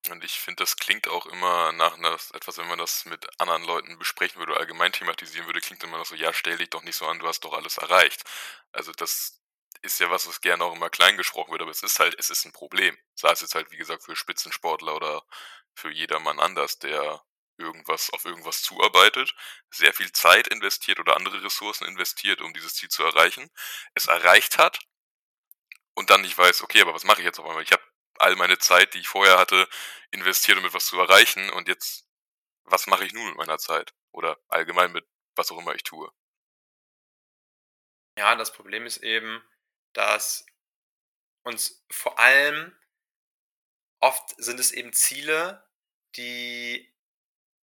Und 0.09 0.23
ich 0.23 0.39
finde, 0.39 0.63
das 0.63 0.77
klingt 0.77 1.07
auch 1.07 1.27
immer 1.27 1.71
nach 1.73 1.97
etwas, 2.33 2.57
wenn 2.57 2.67
man 2.67 2.79
das 2.79 3.05
mit 3.05 3.27
anderen 3.39 3.63
Leuten 3.63 3.99
besprechen 3.99 4.39
würde 4.39 4.53
oder 4.53 4.61
allgemein 4.61 4.91
thematisieren 4.91 5.45
würde, 5.45 5.61
klingt 5.61 5.83
immer 5.83 5.97
noch 5.97 6.05
so, 6.05 6.15
ja, 6.15 6.33
stell 6.33 6.57
dich 6.57 6.71
doch 6.71 6.81
nicht 6.81 6.95
so 6.95 7.05
an, 7.05 7.19
du 7.19 7.27
hast 7.27 7.41
doch 7.45 7.53
alles 7.53 7.77
erreicht. 7.77 8.23
Also 8.71 8.91
das 8.93 9.40
ist 9.81 9.99
ja 9.99 10.09
was, 10.09 10.27
was 10.27 10.41
gerne 10.41 10.63
auch 10.63 10.75
immer 10.75 10.89
klein 10.89 11.17
gesprochen 11.17 11.51
wird, 11.51 11.61
aber 11.61 11.71
es 11.71 11.83
ist 11.83 11.99
halt, 11.99 12.15
es 12.19 12.29
ist 12.29 12.45
ein 12.45 12.51
Problem. 12.51 12.97
Sei 13.15 13.31
es 13.31 13.41
jetzt 13.41 13.55
halt, 13.55 13.71
wie 13.71 13.77
gesagt, 13.77 14.03
für 14.03 14.15
Spitzensportler 14.15 14.95
oder 14.95 15.23
für 15.73 15.91
jedermann 15.91 16.39
anders, 16.39 16.79
der 16.79 17.23
irgendwas 17.57 18.11
auf 18.11 18.25
irgendwas 18.25 18.61
zuarbeitet, 18.61 19.33
sehr 19.69 19.93
viel 19.93 20.11
Zeit 20.11 20.47
investiert 20.47 20.99
oder 20.99 21.15
andere 21.15 21.43
Ressourcen 21.43 21.85
investiert, 21.85 22.41
um 22.41 22.53
dieses 22.53 22.75
Ziel 22.75 22.89
zu 22.89 23.03
erreichen, 23.03 23.49
es 23.93 24.07
erreicht 24.07 24.57
hat 24.57 24.79
und 25.93 26.09
dann 26.09 26.21
nicht 26.21 26.37
weiß, 26.37 26.63
okay, 26.63 26.81
aber 26.81 26.93
was 26.93 27.03
mache 27.03 27.21
ich 27.21 27.25
jetzt 27.25 27.39
auf 27.39 27.45
einmal? 27.45 27.63
Ich 27.63 27.71
habe 27.71 27.83
all 28.21 28.35
meine 28.35 28.57
Zeit, 28.57 28.93
die 28.93 28.99
ich 28.99 29.07
vorher 29.07 29.37
hatte, 29.37 29.67
investiert, 30.11 30.57
um 30.57 30.65
etwas 30.65 30.85
zu 30.85 30.99
erreichen. 30.99 31.49
Und 31.49 31.67
jetzt, 31.67 32.07
was 32.63 32.87
mache 32.87 33.05
ich 33.05 33.13
nun 33.13 33.27
mit 33.27 33.37
meiner 33.37 33.57
Zeit? 33.57 33.93
Oder 34.11 34.37
allgemein 34.47 34.91
mit 34.91 35.05
was 35.35 35.51
auch 35.51 35.57
immer 35.57 35.73
ich 35.75 35.83
tue. 35.83 36.11
Ja, 38.17 38.35
das 38.35 38.51
Problem 38.53 38.85
ist 38.85 38.97
eben, 38.97 39.41
dass 39.93 40.45
uns 41.43 41.83
vor 41.91 42.19
allem 42.19 42.75
oft 43.99 44.33
sind 44.37 44.59
es 44.59 44.71
eben 44.71 44.93
Ziele, 44.93 45.63
die 46.15 46.91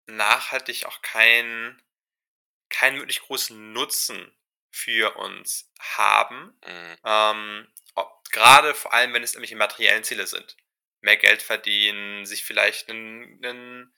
nachhaltig 0.07 0.87
auch 0.87 1.03
keinen 1.03 1.83
keinen 2.71 2.99
wirklich 2.99 3.21
großen 3.21 3.73
Nutzen 3.73 4.33
für 4.71 5.17
uns 5.17 5.73
haben. 5.81 6.59
Mhm. 6.67 6.97
Ähm, 7.05 7.69
gerade 8.31 8.75
vor 8.75 8.93
allem, 8.93 9.13
wenn 9.15 9.23
es 9.23 9.33
irgendwelche 9.33 9.57
materiellen 9.57 10.05
Ziele 10.05 10.27
sind. 10.27 10.57
Mehr 11.01 11.17
Geld 11.17 11.43
verdienen, 11.43 12.27
sich 12.27 12.45
vielleicht 12.45 12.91
einen, 12.91 13.43
einen, 13.45 13.95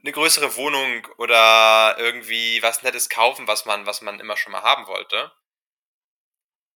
eine 0.00 0.12
größere 0.12 0.56
Wohnung 0.56 1.06
oder 1.18 1.96
irgendwie 1.98 2.62
was 2.62 2.82
Nettes 2.82 3.08
kaufen, 3.08 3.46
was 3.48 3.66
man, 3.66 3.86
was 3.86 4.02
man 4.02 4.20
immer 4.20 4.36
schon 4.36 4.52
mal 4.52 4.62
haben 4.62 4.86
wollte. 4.86 5.32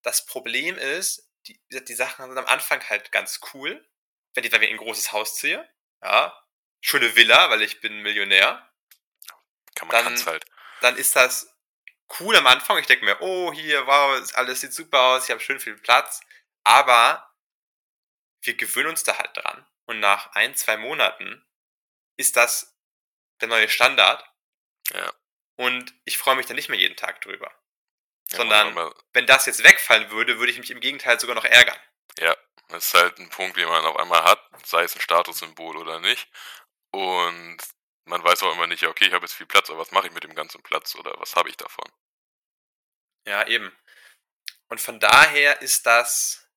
Das 0.01 0.25
Problem 0.25 0.77
ist, 0.77 1.29
die, 1.47 1.59
die 1.69 1.93
Sachen 1.93 2.27
sind 2.27 2.37
am 2.37 2.45
Anfang 2.45 2.87
halt 2.89 3.11
ganz 3.11 3.39
cool. 3.53 3.87
Wenn 4.33 4.43
ich, 4.43 4.51
wenn 4.51 4.61
ich 4.61 4.69
ein 4.69 4.77
großes 4.77 5.11
Haus 5.11 5.35
ziehe, 5.35 5.67
ja, 6.01 6.41
schöne 6.79 7.15
Villa, 7.15 7.49
weil 7.49 7.61
ich 7.61 7.81
bin 7.81 8.01
Millionär. 8.01 8.67
Kann 9.75 9.87
man 9.87 10.05
dann, 10.05 10.25
halt. 10.25 10.45
Dann 10.81 10.97
ist 10.97 11.15
das 11.15 11.55
cool 12.19 12.35
am 12.35 12.47
Anfang. 12.47 12.77
Ich 12.77 12.87
denke 12.87 13.05
mir, 13.05 13.21
oh, 13.21 13.53
hier, 13.53 13.85
wow, 13.87 14.31
alles 14.35 14.61
sieht 14.61 14.73
super 14.73 14.99
aus, 14.99 15.25
ich 15.25 15.31
habe 15.31 15.41
schön 15.41 15.59
viel 15.59 15.77
Platz. 15.77 16.21
Aber 16.63 17.33
wir 18.41 18.55
gewöhnen 18.55 18.89
uns 18.89 19.03
da 19.03 19.17
halt 19.17 19.35
dran. 19.35 19.65
Und 19.85 19.99
nach 19.99 20.31
ein, 20.33 20.55
zwei 20.55 20.77
Monaten 20.77 21.45
ist 22.17 22.37
das 22.37 22.77
der 23.41 23.47
neue 23.47 23.69
Standard. 23.69 24.23
Ja. 24.93 25.11
Und 25.55 25.93
ich 26.05 26.17
freue 26.17 26.35
mich 26.35 26.45
dann 26.45 26.55
nicht 26.55 26.69
mehr 26.69 26.79
jeden 26.79 26.95
Tag 26.95 27.21
drüber. 27.21 27.53
Ja, 28.31 28.37
Sondern, 28.37 28.93
wenn 29.13 29.25
das 29.25 29.45
jetzt 29.45 29.63
wegfallen 29.63 30.09
würde, 30.11 30.39
würde 30.39 30.51
ich 30.51 30.59
mich 30.59 30.71
im 30.71 30.79
Gegenteil 30.79 31.19
sogar 31.19 31.35
noch 31.35 31.45
ärgern. 31.45 31.77
Ja, 32.19 32.35
das 32.69 32.85
ist 32.87 32.93
halt 32.93 33.19
ein 33.19 33.29
Punkt, 33.29 33.57
den 33.57 33.67
man 33.67 33.85
auf 33.85 33.97
einmal 33.97 34.23
hat, 34.23 34.41
sei 34.65 34.83
es 34.83 34.95
ein 34.95 35.01
Statussymbol 35.01 35.77
oder 35.77 35.99
nicht. 35.99 36.27
Und 36.91 37.57
man 38.05 38.23
weiß 38.23 38.43
auch 38.43 38.53
immer 38.53 38.67
nicht, 38.67 38.83
okay, 38.85 39.05
ich 39.05 39.13
habe 39.13 39.25
jetzt 39.25 39.33
viel 39.35 39.45
Platz, 39.47 39.69
aber 39.69 39.79
was 39.79 39.91
mache 39.91 40.07
ich 40.07 40.13
mit 40.13 40.23
dem 40.23 40.35
ganzen 40.35 40.61
Platz 40.63 40.95
oder 40.95 41.13
was 41.19 41.35
habe 41.35 41.49
ich 41.49 41.57
davon? 41.57 41.85
Ja, 43.27 43.47
eben. 43.47 43.71
Und 44.67 44.81
von 44.81 44.99
daher 44.99 45.61
ist 45.61 45.85
das 45.85 46.47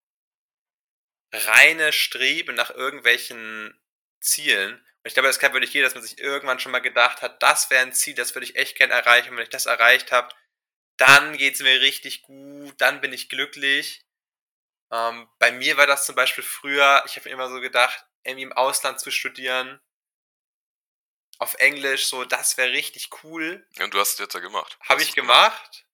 reine 1.33 1.93
Streben 1.93 2.55
nach 2.55 2.71
irgendwelchen 2.71 3.79
Zielen 4.21 4.75
Und 4.75 5.09
ich 5.09 5.15
glaube, 5.15 5.29
das 5.29 5.39
kennt 5.39 5.53
wirklich 5.53 5.75
jeder, 5.75 5.87
dass 5.87 5.95
man 5.95 6.03
sich 6.05 6.19
irgendwann 6.19 6.61
schon 6.61 6.73
mal 6.73 6.79
gedacht 6.81 7.23
hat, 7.23 7.43
das 7.43 7.69
wäre 7.71 7.83
ein 7.83 7.93
Ziel, 7.93 8.15
das 8.15 8.35
würde 8.35 8.47
ich 8.47 8.57
echt 8.57 8.77
gerne 8.77 8.95
erreichen. 8.95 9.31
Und 9.31 9.37
wenn 9.37 9.45
ich 9.45 9.51
das 9.51 9.67
erreicht 9.67 10.13
habe, 10.13 10.35
dann 10.97 11.37
geht 11.37 11.55
es 11.55 11.61
mir 11.61 11.81
richtig 11.81 12.23
gut, 12.23 12.75
dann 12.81 13.01
bin 13.01 13.13
ich 13.13 13.29
glücklich. 13.29 14.05
Ähm, 14.91 15.29
bei 15.39 15.53
mir 15.53 15.77
war 15.77 15.87
das 15.87 16.07
zum 16.07 16.15
Beispiel 16.15 16.45
früher, 16.45 17.03
ich 17.07 17.17
habe 17.17 17.29
mir 17.29 17.35
immer 17.35 17.49
so 17.49 17.61
gedacht, 17.61 18.05
irgendwie 18.23 18.45
im 18.45 18.53
Ausland 18.53 19.01
zu 19.01 19.11
studieren, 19.11 19.81
auf 21.39 21.55
Englisch, 21.55 22.07
so, 22.07 22.25
das 22.25 22.57
wäre 22.57 22.71
richtig 22.71 23.11
cool. 23.23 23.67
Und 23.81 23.93
du 23.93 23.99
hast 23.99 24.15
es 24.15 24.19
jetzt 24.19 24.35
ja 24.35 24.41
gemacht. 24.41 24.79
Habe 24.89 25.03
ich 25.03 25.15
gemacht. 25.15 25.85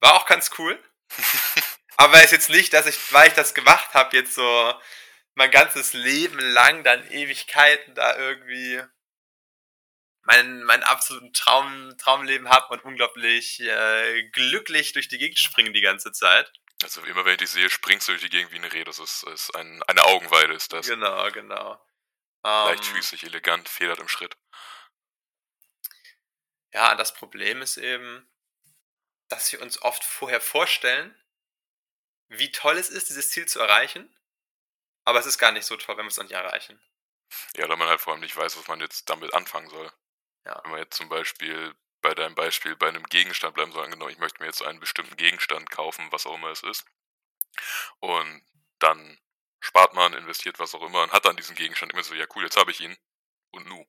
War 0.00 0.14
auch 0.14 0.26
ganz 0.26 0.50
cool. 0.58 0.82
Aber 1.96 2.22
ist 2.22 2.32
jetzt 2.32 2.50
nicht, 2.50 2.72
dass 2.72 2.86
ich, 2.86 3.12
weil 3.12 3.28
ich 3.28 3.34
das 3.34 3.54
gemacht 3.54 3.94
habe, 3.94 4.16
jetzt 4.16 4.34
so 4.34 4.74
mein 5.34 5.50
ganzes 5.50 5.92
Leben 5.92 6.38
lang 6.38 6.84
dann 6.84 7.10
Ewigkeiten 7.10 7.94
da 7.94 8.16
irgendwie 8.16 8.82
mein, 10.26 10.64
mein 10.64 10.82
absoluten 10.82 11.32
Traum, 11.32 11.96
Traumleben 11.98 12.48
habe 12.48 12.74
und 12.74 12.84
unglaublich 12.84 13.60
äh, 13.60 14.24
glücklich 14.30 14.92
durch 14.92 15.08
die 15.08 15.18
Gegend 15.18 15.38
springen 15.38 15.72
die 15.72 15.80
ganze 15.80 16.12
Zeit. 16.12 16.52
Also 16.82 17.00
immer 17.04 17.24
wenn 17.24 17.32
ich 17.32 17.38
dich 17.38 17.50
sehe, 17.50 17.70
springst 17.70 18.08
du 18.08 18.12
durch 18.12 18.22
die 18.22 18.28
Gegend 18.28 18.52
wie 18.52 18.56
eine 18.56 18.72
Reh. 18.72 18.84
Das 18.84 18.98
ist, 18.98 19.22
ist 19.22 19.54
ein, 19.54 19.82
eine 19.84 20.04
Augenweide, 20.04 20.52
ist 20.52 20.72
das. 20.72 20.86
Genau, 20.86 21.30
genau. 21.30 21.80
Leichtfüßig, 22.42 23.22
ähm, 23.22 23.28
elegant, 23.30 23.68
federt 23.68 24.00
im 24.00 24.08
Schritt. 24.08 24.36
Ja, 26.72 26.94
das 26.96 27.14
Problem 27.14 27.62
ist 27.62 27.76
eben, 27.76 28.28
dass 29.28 29.50
wir 29.52 29.62
uns 29.62 29.80
oft 29.80 30.04
vorher 30.04 30.40
vorstellen, 30.40 31.14
wie 32.28 32.50
toll 32.50 32.76
es 32.76 32.90
ist, 32.90 33.08
dieses 33.08 33.30
Ziel 33.30 33.46
zu 33.46 33.60
erreichen. 33.60 34.12
Aber 35.04 35.20
es 35.20 35.26
ist 35.26 35.38
gar 35.38 35.52
nicht 35.52 35.64
so 35.64 35.76
toll, 35.76 35.96
wenn 35.96 36.04
wir 36.04 36.10
es 36.10 36.16
dann 36.16 36.26
nicht 36.26 36.34
erreichen. 36.34 36.80
Ja, 37.56 37.68
da 37.68 37.76
man 37.76 37.88
halt 37.88 38.00
vor 38.00 38.12
allem 38.12 38.20
nicht 38.20 38.36
weiß, 38.36 38.56
was 38.56 38.66
man 38.66 38.80
jetzt 38.80 39.08
damit 39.08 39.32
anfangen 39.34 39.70
soll. 39.70 39.92
Ja. 40.46 40.60
Wenn 40.62 40.70
man 40.70 40.80
jetzt 40.80 40.96
zum 40.96 41.08
Beispiel 41.08 41.74
bei 42.02 42.14
deinem 42.14 42.36
Beispiel 42.36 42.76
bei 42.76 42.88
einem 42.88 43.02
Gegenstand 43.04 43.54
bleiben 43.54 43.72
soll, 43.72 43.84
angenommen, 43.84 44.12
ich 44.12 44.18
möchte 44.18 44.40
mir 44.40 44.46
jetzt 44.46 44.62
einen 44.62 44.78
bestimmten 44.78 45.16
Gegenstand 45.16 45.70
kaufen, 45.70 46.06
was 46.12 46.24
auch 46.26 46.34
immer 46.34 46.50
es 46.50 46.62
ist. 46.62 46.86
Und 47.98 48.42
dann 48.78 49.18
spart 49.60 49.94
man, 49.94 50.14
investiert 50.14 50.58
was 50.60 50.74
auch 50.74 50.82
immer 50.82 51.02
und 51.02 51.12
hat 51.12 51.24
dann 51.24 51.36
diesen 51.36 51.56
Gegenstand 51.56 51.92
immer 51.92 52.04
so, 52.04 52.14
ja 52.14 52.26
cool, 52.34 52.44
jetzt 52.44 52.56
habe 52.56 52.70
ich 52.70 52.80
ihn. 52.80 52.96
Und 53.50 53.66
nu. 53.66 53.84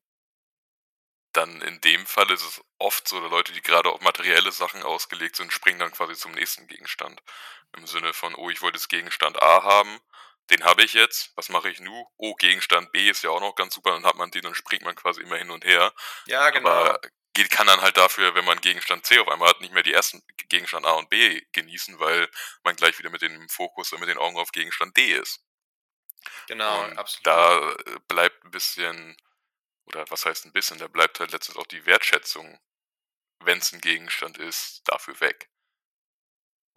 Dann 1.34 1.62
in 1.62 1.80
dem 1.82 2.08
Fall 2.08 2.32
ist 2.32 2.42
es 2.42 2.62
oft 2.80 3.08
so, 3.08 3.20
Leute, 3.20 3.54
die 3.54 3.62
gerade 3.62 3.92
auf 3.92 4.02
materielle 4.02 4.52
Sachen 4.52 4.82
ausgelegt 4.82 5.36
sind, 5.36 5.54
springen 5.54 5.80
dann 5.80 5.92
quasi 5.92 6.16
zum 6.16 6.32
nächsten 6.32 6.66
Gegenstand. 6.66 7.22
Im 7.76 7.86
Sinne 7.86 8.14
von, 8.14 8.34
oh, 8.34 8.50
ich 8.50 8.62
wollte 8.64 8.78
das 8.78 8.88
Gegenstand 8.88 9.40
A 9.44 9.62
haben, 9.62 10.00
den 10.50 10.64
habe 10.64 10.84
ich 10.84 10.94
jetzt, 10.94 11.32
was 11.36 11.50
mache 11.50 11.70
ich 11.70 11.80
nu? 11.80 12.08
Oh, 12.18 12.36
Gegenstand 12.36 12.92
B 12.92 13.10
ist 13.10 13.24
ja 13.24 13.30
auch 13.30 13.42
noch 13.42 13.56
ganz 13.56 13.76
super, 13.76 13.92
dann 13.92 14.06
hat 14.06 14.16
man 14.16 14.32
den 14.32 14.46
und 14.46 14.56
springt 14.56 14.84
man 14.84 14.96
quasi 14.96 15.22
immer 15.22 15.38
hin 15.38 15.52
und 15.52 15.66
her. 15.66 15.94
Ja, 16.26 16.50
genau. 16.50 16.70
Aber 16.70 17.02
geht, 17.34 17.52
kann 17.52 17.68
dann 17.68 17.82
halt 17.82 17.98
dafür, 17.98 18.34
wenn 18.36 18.46
man 18.46 18.62
Gegenstand 18.62 19.06
C 19.06 19.20
auf 19.20 19.28
einmal 19.28 19.50
hat, 19.50 19.62
nicht 19.62 19.74
mehr 19.74 19.84
die 19.84 19.94
ersten 19.94 20.24
Gegenstand 20.50 20.86
A 20.86 20.94
und 20.94 21.10
B 21.10 21.42
genießen, 21.52 22.00
weil 22.00 22.30
man 22.64 22.76
gleich 22.76 22.98
wieder 22.98 23.10
mit 23.10 23.22
dem 23.22 23.48
Fokus 23.50 23.92
und 23.92 24.00
mit 24.00 24.10
den 24.10 24.18
Augen 24.18 24.38
auf 24.38 24.52
Gegenstand 24.52 24.96
D 24.98 25.14
ist. 25.14 25.44
Genau, 26.48 26.84
und 26.84 26.98
absolut. 26.98 27.28
Da 27.28 27.76
bleibt 28.08 28.44
ein 28.44 28.52
bisschen, 28.52 29.18
oder 29.86 30.10
was 30.10 30.26
heißt 30.26 30.46
ein 30.46 30.54
bisschen, 30.54 30.78
da 30.78 30.88
bleibt 30.88 31.20
halt 31.20 31.32
letztens 31.32 31.58
auch 31.58 31.68
die 31.68 31.86
Wertschätzung, 31.86 32.60
wenn 33.44 33.60
es 33.60 33.72
ein 33.72 33.82
Gegenstand 33.82 34.38
ist, 34.38 34.82
dafür 34.86 35.20
weg 35.20 35.50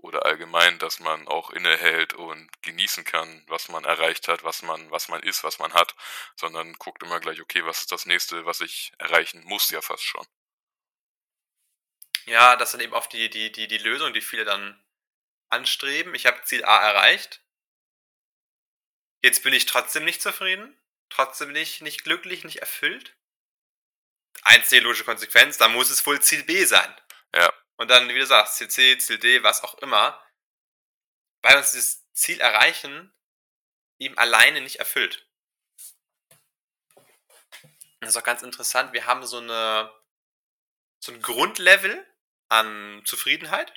oder 0.02 0.24
allgemein, 0.26 0.78
dass 0.78 1.00
man 1.00 1.28
auch 1.28 1.50
innehält 1.50 2.14
und 2.14 2.50
genießen 2.62 3.04
kann, 3.04 3.44
was 3.46 3.68
man 3.68 3.84
erreicht 3.84 4.28
hat, 4.28 4.44
was 4.44 4.62
man, 4.62 4.90
was 4.90 5.08
man 5.08 5.22
ist, 5.22 5.44
was 5.44 5.58
man 5.58 5.74
hat, 5.74 5.94
sondern 6.36 6.72
guckt 6.74 7.02
immer 7.02 7.20
gleich, 7.20 7.40
okay, 7.40 7.64
was 7.64 7.80
ist 7.80 7.92
das 7.92 8.06
nächste, 8.06 8.46
was 8.46 8.60
ich 8.60 8.92
erreichen 8.98 9.42
muss, 9.44 9.70
ja 9.70 9.82
fast 9.82 10.04
schon. 10.04 10.26
Ja, 12.26 12.56
das 12.56 12.70
sind 12.70 12.80
eben 12.80 12.92
oft 12.92 13.12
die, 13.12 13.28
die, 13.30 13.50
die, 13.52 13.66
die 13.66 13.78
Lösung, 13.78 14.12
die 14.12 14.20
viele 14.20 14.44
dann 14.44 14.82
anstreben. 15.48 16.14
Ich 16.14 16.26
habe 16.26 16.42
Ziel 16.44 16.64
A 16.64 16.78
erreicht. 16.78 17.42
Jetzt 19.22 19.42
bin 19.42 19.52
ich 19.52 19.66
trotzdem 19.66 20.04
nicht 20.04 20.22
zufrieden, 20.22 20.80
trotzdem 21.10 21.52
nicht, 21.52 21.82
nicht 21.82 22.04
glücklich, 22.04 22.44
nicht 22.44 22.58
erfüllt. 22.58 23.16
Einzige 24.42 24.82
logische 24.82 25.04
Konsequenz, 25.04 25.58
dann 25.58 25.72
muss 25.72 25.90
es 25.90 26.06
wohl 26.06 26.22
Ziel 26.22 26.44
B 26.44 26.64
sein. 26.64 26.94
Ja. 27.34 27.52
Und 27.80 27.88
dann, 27.88 28.10
wie 28.10 28.18
du 28.18 28.26
sagst, 28.26 28.56
CC, 28.56 28.98
CLD, 28.98 29.42
was 29.42 29.62
auch 29.62 29.72
immer, 29.78 30.22
weil 31.40 31.56
uns 31.56 31.70
dieses 31.70 32.12
Ziel 32.12 32.38
erreichen 32.38 33.10
eben 33.98 34.18
alleine 34.18 34.60
nicht 34.60 34.76
erfüllt. 34.76 35.26
Das 38.00 38.10
ist 38.10 38.16
auch 38.18 38.22
ganz 38.22 38.42
interessant. 38.42 38.92
Wir 38.92 39.06
haben 39.06 39.26
so 39.26 39.38
eine 39.38 39.90
so 40.98 41.10
ein 41.10 41.22
Grundlevel 41.22 42.06
an 42.50 43.00
Zufriedenheit 43.06 43.72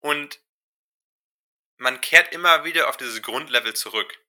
und 0.00 0.40
man 1.76 2.00
kehrt 2.00 2.32
immer 2.32 2.62
wieder 2.62 2.88
auf 2.88 2.96
dieses 2.96 3.20
Grundlevel 3.20 3.74
zurück. 3.74 4.24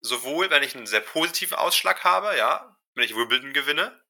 Sowohl, 0.00 0.50
wenn 0.50 0.64
ich 0.64 0.74
einen 0.74 0.88
sehr 0.88 1.00
positiven 1.00 1.56
Ausschlag 1.56 2.02
habe, 2.02 2.36
ja, 2.36 2.76
wenn 2.94 3.04
ich 3.04 3.14
Wimbledon 3.14 3.52
gewinne, 3.52 4.04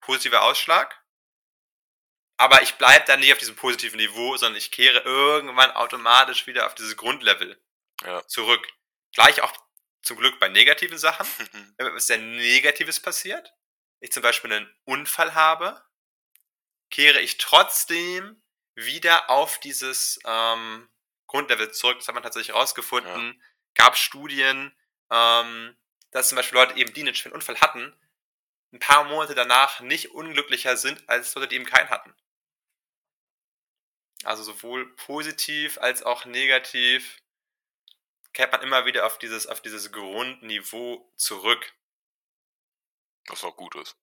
positiver 0.00 0.42
Ausschlag, 0.42 1.04
aber 2.38 2.62
ich 2.62 2.76
bleibe 2.76 3.04
dann 3.04 3.20
nicht 3.20 3.32
auf 3.32 3.38
diesem 3.38 3.56
positiven 3.56 3.98
Niveau, 3.98 4.36
sondern 4.36 4.56
ich 4.56 4.70
kehre 4.70 5.00
irgendwann 5.00 5.72
automatisch 5.72 6.46
wieder 6.46 6.66
auf 6.66 6.74
dieses 6.76 6.96
Grundlevel 6.96 7.60
ja. 8.04 8.26
zurück. 8.28 8.66
Gleich 9.12 9.42
auch 9.42 9.52
zum 10.02 10.16
Glück 10.16 10.38
bei 10.38 10.48
negativen 10.48 10.98
Sachen. 10.98 11.26
Wenn 11.76 11.88
etwas 11.88 12.06
sehr 12.06 12.18
Negatives 12.18 13.00
passiert, 13.00 13.52
ich 14.00 14.12
zum 14.12 14.22
Beispiel 14.22 14.52
einen 14.52 14.72
Unfall 14.84 15.34
habe, 15.34 15.84
kehre 16.90 17.20
ich 17.20 17.38
trotzdem 17.38 18.40
wieder 18.76 19.28
auf 19.28 19.58
dieses 19.58 20.20
ähm, 20.24 20.88
Grundlevel 21.26 21.72
zurück. 21.72 21.98
Das 21.98 22.06
hat 22.06 22.14
man 22.14 22.22
tatsächlich 22.22 22.54
herausgefunden. 22.54 23.34
Ja. 23.36 23.84
Gab 23.84 23.96
Studien, 23.96 24.72
ähm, 25.10 25.76
dass 26.12 26.28
zum 26.28 26.36
Beispiel 26.36 26.58
Leute 26.58 26.76
eben, 26.76 26.92
die 26.94 27.00
einen 27.00 27.16
schweren 27.16 27.34
Unfall 27.34 27.60
hatten, 27.60 27.92
ein 28.72 28.78
paar 28.78 29.02
Monate 29.04 29.34
danach 29.34 29.80
nicht 29.80 30.12
unglücklicher 30.12 30.76
sind, 30.76 31.08
als 31.08 31.34
Leute, 31.34 31.48
die 31.48 31.56
eben 31.56 31.66
keinen 31.66 31.90
hatten. 31.90 32.14
Also 34.24 34.42
sowohl 34.42 34.94
positiv 34.96 35.78
als 35.78 36.02
auch 36.02 36.24
negativ 36.24 37.20
kehrt 38.32 38.52
man 38.52 38.62
immer 38.62 38.86
wieder 38.86 39.06
auf 39.06 39.18
dieses, 39.18 39.46
auf 39.46 39.60
dieses 39.60 39.92
Grundniveau 39.92 41.12
zurück. 41.16 41.72
Was 43.28 43.44
auch 43.44 43.56
gut 43.56 43.74
ist. 43.76 43.96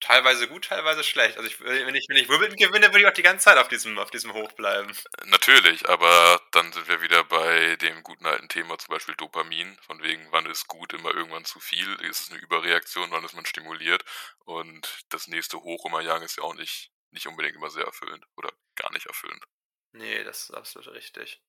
Teilweise 0.00 0.48
gut, 0.48 0.64
teilweise 0.64 1.04
schlecht. 1.04 1.36
Also 1.36 1.46
ich, 1.46 1.60
wenn 1.60 1.94
ich, 1.94 2.06
wenn 2.08 2.16
ich 2.16 2.28
Wimbledon 2.28 2.56
gewinne, 2.56 2.86
würde 2.88 3.00
ich 3.00 3.06
auch 3.06 3.12
die 3.12 3.22
ganze 3.22 3.44
Zeit 3.44 3.58
auf 3.58 3.68
diesem, 3.68 3.98
auf 3.98 4.10
diesem 4.10 4.32
Hoch 4.32 4.50
bleiben. 4.52 4.90
Natürlich, 5.26 5.88
aber 5.90 6.40
dann 6.52 6.72
sind 6.72 6.88
wir 6.88 7.02
wieder 7.02 7.22
bei 7.24 7.76
dem 7.76 8.02
guten 8.02 8.26
alten 8.26 8.48
Thema, 8.48 8.78
zum 8.78 8.94
Beispiel 8.94 9.14
Dopamin. 9.16 9.78
Von 9.86 10.02
wegen, 10.02 10.26
wann 10.32 10.46
ist 10.46 10.68
gut 10.68 10.94
immer 10.94 11.14
irgendwann 11.14 11.44
zu 11.44 11.60
viel? 11.60 11.94
Ist 12.00 12.20
es 12.20 12.30
eine 12.30 12.40
Überreaktion? 12.40 13.10
Wann 13.10 13.24
ist 13.24 13.34
man 13.34 13.44
stimuliert? 13.44 14.02
Und 14.46 15.04
das 15.10 15.28
nächste 15.28 15.58
Hoch 15.60 15.84
immer 15.84 16.00
jagen 16.00 16.24
ist 16.24 16.38
ja 16.38 16.44
auch 16.44 16.54
nicht 16.54 16.90
nicht 17.12 17.26
unbedingt 17.26 17.56
immer 17.56 17.70
sehr 17.70 17.84
erfüllend 17.84 18.24
oder 18.36 18.52
gar 18.76 18.92
nicht 18.92 19.06
erfüllend. 19.06 19.44
Nee, 19.92 20.24
das 20.24 20.44
ist 20.44 20.50
absolut 20.52 20.88
richtig. 20.94 21.42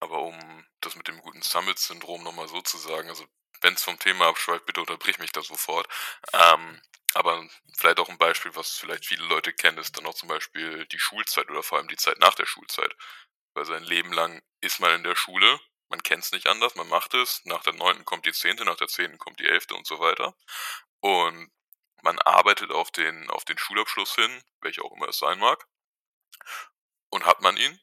Aber 0.00 0.20
um 0.22 0.66
das 0.80 0.96
mit 0.96 1.06
dem 1.08 1.20
guten 1.20 1.42
Summit-Syndrom 1.42 2.22
nochmal 2.24 2.48
so 2.48 2.60
zu 2.60 2.76
sagen, 2.78 3.08
also 3.08 3.24
wenn 3.60 3.74
es 3.74 3.84
vom 3.84 3.98
Thema 3.98 4.26
abschweift, 4.26 4.66
bitte 4.66 4.80
unterbrich 4.80 5.18
mich 5.18 5.32
da 5.32 5.42
sofort. 5.42 5.86
Ähm, 6.32 6.80
aber 7.14 7.48
vielleicht 7.76 8.00
auch 8.00 8.08
ein 8.08 8.18
Beispiel, 8.18 8.54
was 8.56 8.76
vielleicht 8.76 9.06
viele 9.06 9.24
Leute 9.26 9.52
kennen, 9.52 9.78
ist 9.78 9.96
dann 9.96 10.06
auch 10.06 10.14
zum 10.14 10.28
Beispiel 10.28 10.86
die 10.86 10.98
Schulzeit 10.98 11.48
oder 11.50 11.62
vor 11.62 11.78
allem 11.78 11.88
die 11.88 11.96
Zeit 11.96 12.18
nach 12.18 12.34
der 12.34 12.46
Schulzeit. 12.46 12.94
Weil 13.54 13.64
sein 13.66 13.84
Leben 13.84 14.12
lang 14.12 14.42
ist 14.60 14.80
man 14.80 14.94
in 14.94 15.04
der 15.04 15.14
Schule, 15.14 15.60
man 15.88 16.02
kennt 16.02 16.24
es 16.24 16.32
nicht 16.32 16.46
anders, 16.46 16.74
man 16.74 16.88
macht 16.88 17.14
es, 17.14 17.44
nach 17.44 17.62
der 17.62 17.74
neunten 17.74 18.04
kommt 18.04 18.26
die 18.26 18.32
zehnte, 18.32 18.64
nach 18.64 18.76
der 18.76 18.88
zehnten 18.88 19.18
kommt 19.18 19.38
die 19.40 19.46
elfte 19.46 19.74
und 19.74 19.86
so 19.86 20.00
weiter. 20.00 20.34
Und 21.00 21.52
man 22.02 22.18
arbeitet 22.20 22.70
auf 22.70 22.90
den, 22.90 23.30
auf 23.30 23.44
den 23.44 23.58
Schulabschluss 23.58 24.14
hin, 24.14 24.42
welcher 24.60 24.84
auch 24.84 24.92
immer 24.92 25.08
es 25.08 25.18
sein 25.18 25.38
mag. 25.38 25.66
Und 27.10 27.26
hat 27.26 27.40
man 27.40 27.56
ihn. 27.56 27.80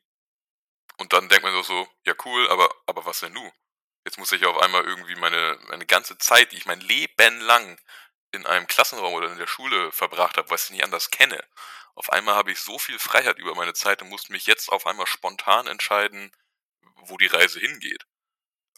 Und 0.98 1.14
dann 1.14 1.30
denkt 1.30 1.44
man 1.44 1.64
so, 1.64 1.88
ja 2.06 2.14
cool, 2.26 2.50
aber, 2.50 2.70
aber 2.86 3.06
was 3.06 3.22
denn 3.22 3.34
nu? 3.34 3.52
Jetzt 4.06 4.18
muss 4.18 4.32
ich 4.32 4.46
auf 4.46 4.58
einmal 4.58 4.84
irgendwie 4.86 5.16
meine, 5.16 5.58
meine 5.68 5.86
ganze 5.86 6.18
Zeit, 6.18 6.52
die 6.52 6.58
ich 6.58 6.66
mein 6.66 6.82
Leben 6.82 7.40
lang 7.42 7.80
in 8.32 8.46
einem 8.46 8.68
Klassenraum 8.68 9.14
oder 9.14 9.32
in 9.32 9.38
der 9.38 9.48
Schule 9.48 9.92
verbracht 9.92 10.38
habe, 10.38 10.50
was 10.50 10.66
ich 10.66 10.72
nicht 10.72 10.84
anders 10.84 11.10
kenne. 11.10 11.42
Auf 11.96 12.12
einmal 12.12 12.36
habe 12.36 12.52
ich 12.52 12.60
so 12.60 12.78
viel 12.80 13.00
Freiheit 13.00 13.38
über 13.40 13.56
meine 13.56 13.74
Zeit 13.74 14.02
und 14.02 14.10
muss 14.10 14.30
mich 14.30 14.46
jetzt 14.46 14.70
auf 14.70 14.86
einmal 14.86 15.08
spontan 15.08 15.68
entscheiden, 15.68 16.32
wo 16.96 17.18
die 17.18 17.28
Reise 17.28 17.60
hingeht. 17.60 18.06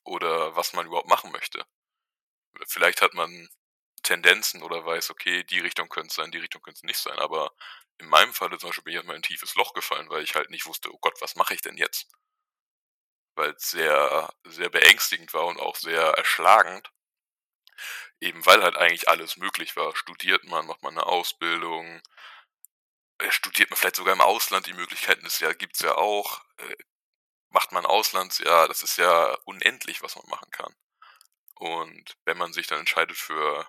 Oder 0.03 0.55
was 0.55 0.73
man 0.73 0.85
überhaupt 0.85 1.07
machen 1.07 1.31
möchte. 1.31 1.65
Vielleicht 2.67 3.01
hat 3.01 3.13
man 3.13 3.49
Tendenzen 4.11 4.61
oder 4.61 4.85
weiß, 4.85 5.09
okay, 5.09 5.43
die 5.45 5.59
Richtung 5.59 5.87
könnte 5.87 6.09
es 6.09 6.15
sein, 6.15 6.31
die 6.31 6.39
Richtung 6.39 6.61
könnte 6.61 6.79
es 6.79 6.83
nicht 6.83 6.99
sein. 6.99 7.17
Aber 7.19 7.53
in 7.97 8.07
meinem 8.07 8.33
Falle 8.33 8.57
zum 8.57 8.69
Beispiel 8.69 8.83
bin 8.83 8.91
ich 8.91 8.97
erstmal 8.97 9.15
in 9.15 9.21
ein 9.21 9.23
tiefes 9.23 9.55
Loch 9.55 9.73
gefallen, 9.73 10.09
weil 10.09 10.23
ich 10.23 10.35
halt 10.35 10.49
nicht 10.49 10.65
wusste, 10.65 10.93
oh 10.93 10.97
Gott, 10.99 11.21
was 11.21 11.35
mache 11.35 11.53
ich 11.53 11.61
denn 11.61 11.77
jetzt? 11.77 12.07
Weil 13.35 13.51
es 13.51 13.69
sehr, 13.71 14.33
sehr 14.43 14.69
beängstigend 14.69 15.33
war 15.33 15.45
und 15.45 15.59
auch 15.59 15.77
sehr 15.77 16.01
erschlagend. 16.01 16.91
Eben 18.19 18.45
weil 18.45 18.61
halt 18.63 18.75
eigentlich 18.75 19.07
alles 19.09 19.37
möglich 19.37 19.75
war. 19.77 19.95
Studiert 19.95 20.43
man, 20.43 20.67
macht 20.67 20.83
man 20.83 20.93
eine 20.97 21.05
Ausbildung, 21.05 22.01
äh, 23.19 23.31
studiert 23.31 23.69
man 23.69 23.77
vielleicht 23.77 23.95
sogar 23.95 24.13
im 24.13 24.21
Ausland, 24.21 24.67
die 24.67 24.73
Möglichkeiten 24.73 25.25
ist 25.25 25.39
ja, 25.39 25.53
gibt's 25.53 25.79
ja 25.79 25.95
auch. 25.95 26.41
Äh, 26.57 26.75
macht 27.49 27.71
man 27.71 27.85
Auslandsjahr, 27.85 28.67
das 28.67 28.83
ist 28.83 28.97
ja 28.97 29.33
unendlich, 29.45 30.01
was 30.01 30.15
man 30.15 30.25
machen 30.29 30.51
kann. 30.51 30.73
Und 31.55 32.17
wenn 32.25 32.37
man 32.37 32.53
sich 32.53 32.67
dann 32.67 32.79
entscheidet 32.79 33.17
für 33.17 33.67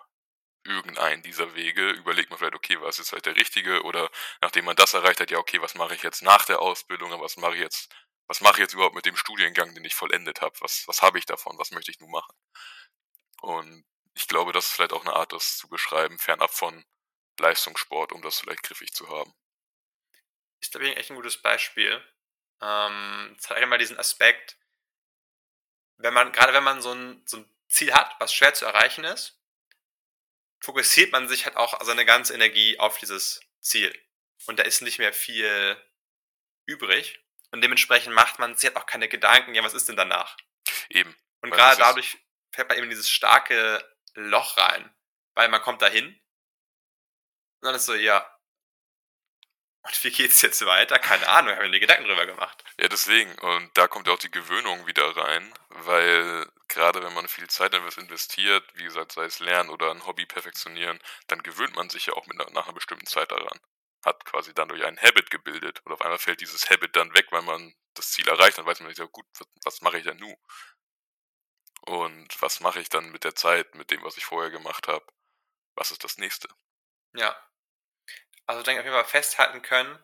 irgendeinen 0.64 1.23
dieser 1.23 1.54
Wege, 1.54 1.90
überlegt 1.90 2.31
man 2.31 2.38
vielleicht, 2.38 2.54
okay, 2.54 2.81
was 2.81 2.99
ist 2.99 3.12
halt 3.12 3.26
der 3.26 3.37
richtige 3.37 3.83
oder 3.83 4.11
nachdem 4.40 4.64
man 4.64 4.76
das 4.76 4.95
erreicht 4.95 5.21
hat, 5.21 5.31
ja, 5.31 5.38
okay, 5.38 5.61
was 5.61 5.75
mache 5.75 5.95
ich 5.95 6.02
jetzt 6.02 6.23
nach 6.23 6.45
der 6.45 6.61
Ausbildung, 6.61 7.11
was 7.21 7.37
mache 7.37 7.54
ich 7.54 7.61
jetzt, 7.61 7.92
was 8.26 8.40
mache 8.40 8.54
ich 8.54 8.59
jetzt 8.61 8.75
überhaupt 8.75 8.95
mit 8.95 9.07
dem 9.07 9.16
Studiengang, 9.16 9.75
den 9.75 9.85
ich 9.85 9.95
vollendet 9.95 10.40
habe, 10.40 10.54
was, 10.61 10.87
was 10.87 11.02
habe 11.02 11.19
ich 11.19 11.26
davon, 11.26 11.59
was 11.59 11.73
möchte 11.73 11.90
ich 11.90 12.00
nun 12.00 12.11
machen? 12.11 12.35
Und 13.40 13.85
ich 14.14 14.28
glaube, 14.28 14.52
das 14.52 14.66
ist 14.66 14.73
vielleicht 14.73 14.92
auch 14.92 15.04
eine 15.04 15.14
Art, 15.14 15.33
das 15.33 15.57
zu 15.57 15.69
beschreiben, 15.69 16.19
fernab 16.19 16.52
von 16.52 16.85
Leistungssport, 17.38 18.12
um 18.12 18.23
das 18.23 18.38
vielleicht 18.38 18.62
griffig 18.62 18.92
zu 18.92 19.09
haben. 19.09 19.35
Ist, 20.61 20.71
glaube 20.71 20.87
ich, 20.87 20.97
echt 20.97 21.11
ein 21.11 21.16
gutes 21.16 21.40
Beispiel. 21.40 22.02
Ähm, 22.61 23.35
zeigt 23.40 23.61
einmal 23.61 23.78
diesen 23.78 23.99
Aspekt, 23.99 24.57
wenn 25.97 26.14
man, 26.14 26.33
gerade 26.33 26.52
wenn 26.52 26.62
man 26.62 26.81
so 26.81 26.92
ein, 26.92 27.23
so 27.26 27.38
ein 27.38 27.57
Ziel 27.69 27.92
hat, 27.92 28.14
was 28.21 28.33
schwer 28.33 28.54
zu 28.54 28.64
erreichen 28.64 29.04
ist, 29.04 29.41
fokussiert 30.62 31.12
man 31.12 31.28
sich 31.28 31.45
halt 31.45 31.57
auch 31.57 31.83
seine 31.85 32.04
ganze 32.04 32.35
Energie 32.35 32.78
auf 32.78 32.99
dieses 32.99 33.40
Ziel. 33.61 33.92
Und 34.47 34.59
da 34.59 34.62
ist 34.62 34.81
nicht 34.81 34.99
mehr 34.99 35.12
viel 35.12 35.76
übrig. 36.66 37.21
Und 37.50 37.61
dementsprechend 37.61 38.14
macht 38.14 38.38
man 38.38 38.57
sich 38.57 38.69
halt 38.69 38.76
auch 38.76 38.87
keine 38.87 39.09
Gedanken, 39.09 39.54
ja, 39.54 39.62
was 39.62 39.75
ist 39.75 39.88
denn 39.88 39.97
danach? 39.97 40.37
Eben. 40.88 41.14
Und 41.42 41.50
gerade 41.50 41.76
dadurch 41.78 42.19
fällt 42.52 42.69
man 42.69 42.78
eben 42.78 42.88
dieses 42.88 43.11
starke 43.11 43.85
Loch 44.14 44.57
rein, 44.57 44.95
weil 45.35 45.49
man 45.49 45.61
kommt 45.61 45.83
dahin 45.83 46.23
und 47.62 47.66
dann 47.66 47.76
ist 47.76 47.87
so, 47.87 47.95
ja, 47.95 48.28
und 49.85 50.05
wie 50.05 50.11
geht's 50.11 50.43
jetzt 50.43 50.65
weiter? 50.65 50.99
Keine 50.99 51.29
Ahnung, 51.29 51.57
habe 51.57 51.69
mir 51.69 51.81
Gedanken 51.81 52.05
drüber 52.05 52.27
gemacht. 52.27 52.62
Ja, 52.79 52.89
deswegen. 52.89 53.37
Und 53.41 53.77
da 53.77 53.89
kommt 53.89 54.09
auch 54.09 54.19
die 54.19 54.31
Gewöhnung 54.31 54.87
wieder 54.87 55.17
rein, 55.17 55.53
weil 55.71 56.47
gerade 56.69 57.03
wenn 57.03 57.12
man 57.15 57.27
viel 57.27 57.49
Zeit 57.49 57.75
in 57.75 57.85
was 57.85 57.97
investiert, 57.97 58.65
wie 58.75 58.85
gesagt, 58.85 59.12
sei 59.12 59.25
es 59.25 59.41
Lernen 59.41 59.71
oder 59.71 59.91
ein 59.91 60.07
Hobby 60.07 60.25
perfektionieren, 60.25 61.01
dann 61.27 61.43
gewöhnt 61.43 61.75
man 61.75 61.91
sich 61.91 62.07
ja 62.07 62.15
auch 62.15 62.27
mit 62.27 62.37
nach 62.37 62.65
einer 62.65 62.73
bestimmten 62.73 63.07
Zeit 63.07 63.33
daran. 63.33 63.59
Hat 64.05 64.25
quasi 64.25 64.55
dann 64.55 64.69
durch 64.69 64.85
einen 64.85 65.01
Habit 65.01 65.31
gebildet 65.31 65.81
und 65.85 65.93
auf 65.93 66.01
einmal 66.03 66.19
fällt 66.19 66.41
dieses 66.41 66.71
Habit 66.71 66.95
dann 66.95 67.12
weg, 67.15 67.27
weil 67.31 67.43
man 67.43 67.75
das 67.95 68.11
Ziel 68.12 68.29
erreicht, 68.29 68.59
dann 68.59 68.67
weiß 68.67 68.81
man 68.81 68.89
nicht, 68.89 68.99
ja 68.99 69.07
gut, 69.07 69.27
was, 69.39 69.49
was 69.65 69.81
mache 69.83 69.99
ich 69.99 70.05
denn 70.05 70.19
nun? 70.19 70.37
Und 71.83 72.41
was 72.41 72.61
mache 72.61 72.81
ich 72.81 72.89
dann 72.89 73.11
mit 73.11 73.25
der 73.25 73.35
Zeit, 73.35 73.75
mit 73.75 73.91
dem, 73.91 74.03
was 74.05 74.17
ich 74.17 74.25
vorher 74.25 74.51
gemacht 74.51 74.87
habe? 74.87 75.05
Was 75.75 75.91
ist 75.91 76.05
das 76.05 76.19
nächste? 76.19 76.49
Ja, 77.15 77.37
also 78.46 78.62
denke 78.62 78.80
ich 78.80 78.80
auf 78.80 78.84
jeden 78.84 79.04
Fall 79.04 79.11
festhalten 79.11 79.62
können, 79.62 79.99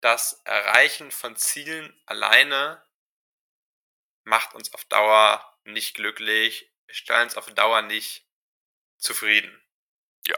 das 0.00 0.40
Erreichen 0.44 1.10
von 1.10 1.36
Zielen 1.36 2.00
alleine 2.06 2.82
macht 4.24 4.54
uns 4.54 4.72
auf 4.74 4.84
Dauer 4.86 5.58
nicht 5.64 5.94
glücklich, 5.94 6.72
stellt 6.88 7.24
uns 7.24 7.36
auf 7.36 7.46
Dauer 7.52 7.82
nicht 7.82 8.26
zufrieden. 8.96 9.62
Ja. 10.26 10.36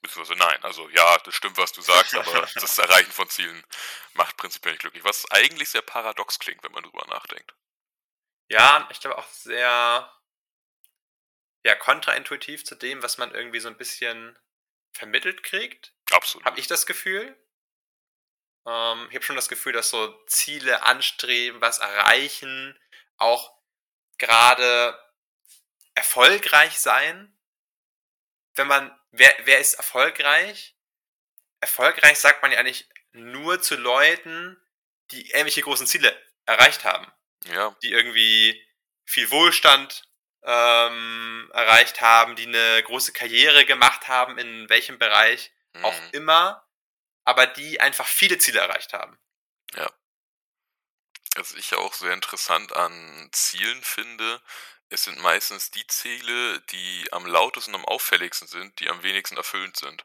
Beziehungsweise 0.00 0.38
nein. 0.38 0.62
Also 0.64 0.88
ja, 0.90 1.18
das 1.18 1.34
stimmt, 1.34 1.56
was 1.56 1.72
du 1.72 1.82
sagst, 1.82 2.14
aber 2.16 2.48
das 2.54 2.78
Erreichen 2.78 3.12
von 3.12 3.28
Zielen 3.28 3.64
macht 4.14 4.36
prinzipiell 4.36 4.74
nicht 4.74 4.80
glücklich. 4.80 5.04
Was 5.04 5.30
eigentlich 5.30 5.68
sehr 5.70 5.82
paradox 5.82 6.38
klingt, 6.38 6.62
wenn 6.62 6.72
man 6.72 6.82
drüber 6.82 7.06
nachdenkt. 7.06 7.54
Ja, 8.48 8.88
ich 8.90 9.00
glaube 9.00 9.18
auch 9.18 9.28
sehr 9.28 10.12
ja, 11.64 11.74
kontraintuitiv 11.74 12.64
zu 12.64 12.74
dem, 12.74 13.02
was 13.02 13.18
man 13.18 13.32
irgendwie 13.32 13.60
so 13.60 13.68
ein 13.68 13.76
bisschen 13.76 14.38
vermittelt 14.92 15.42
kriegt. 15.42 15.93
Absolut. 16.24 16.46
Habe 16.46 16.58
ich 16.58 16.66
das 16.66 16.86
Gefühl. 16.86 17.36
Ähm, 18.66 19.06
ich 19.10 19.14
habe 19.14 19.24
schon 19.24 19.36
das 19.36 19.50
Gefühl, 19.50 19.74
dass 19.74 19.90
so 19.90 20.08
Ziele 20.26 20.82
anstreben, 20.82 21.60
was 21.60 21.80
erreichen, 21.80 22.78
auch 23.18 23.54
gerade 24.16 24.98
erfolgreich 25.94 26.78
sein. 26.80 27.38
Wenn 28.54 28.66
man, 28.68 28.98
wer, 29.10 29.34
wer 29.44 29.58
ist 29.58 29.74
erfolgreich? 29.74 30.74
Erfolgreich 31.60 32.18
sagt 32.18 32.40
man 32.40 32.52
ja 32.52 32.58
eigentlich 32.58 32.88
nur 33.12 33.60
zu 33.60 33.76
Leuten, 33.76 34.56
die 35.10 35.30
ähnliche 35.32 35.60
großen 35.60 35.86
Ziele 35.86 36.18
erreicht 36.46 36.84
haben. 36.84 37.12
Ja. 37.44 37.76
Die 37.82 37.92
irgendwie 37.92 38.66
viel 39.04 39.30
Wohlstand 39.30 40.08
ähm, 40.42 41.50
erreicht 41.52 42.00
haben, 42.00 42.34
die 42.34 42.46
eine 42.46 42.82
große 42.82 43.12
Karriere 43.12 43.66
gemacht 43.66 44.08
haben, 44.08 44.38
in 44.38 44.70
welchem 44.70 44.98
Bereich 44.98 45.53
mhm. 45.74 45.84
auch 45.84 46.12
immer, 46.12 46.66
aber 47.24 47.46
die 47.46 47.80
einfach 47.80 48.06
viele 48.06 48.38
Ziele 48.38 48.60
erreicht 48.60 48.92
haben. 48.92 49.18
Ja. 49.74 49.90
Was 51.36 51.52
ich 51.52 51.74
auch 51.74 51.94
sehr 51.94 52.12
interessant 52.12 52.72
an 52.72 53.28
Zielen 53.32 53.82
finde, 53.82 54.40
es 54.88 55.04
sind 55.04 55.18
meistens 55.20 55.70
die 55.70 55.86
Ziele, 55.86 56.60
die 56.70 57.12
am 57.12 57.26
lautesten 57.26 57.74
und 57.74 57.80
am 57.80 57.86
auffälligsten 57.86 58.46
sind, 58.46 58.78
die 58.78 58.88
am 58.88 59.02
wenigsten 59.02 59.36
erfüllend 59.36 59.76
sind 59.76 60.04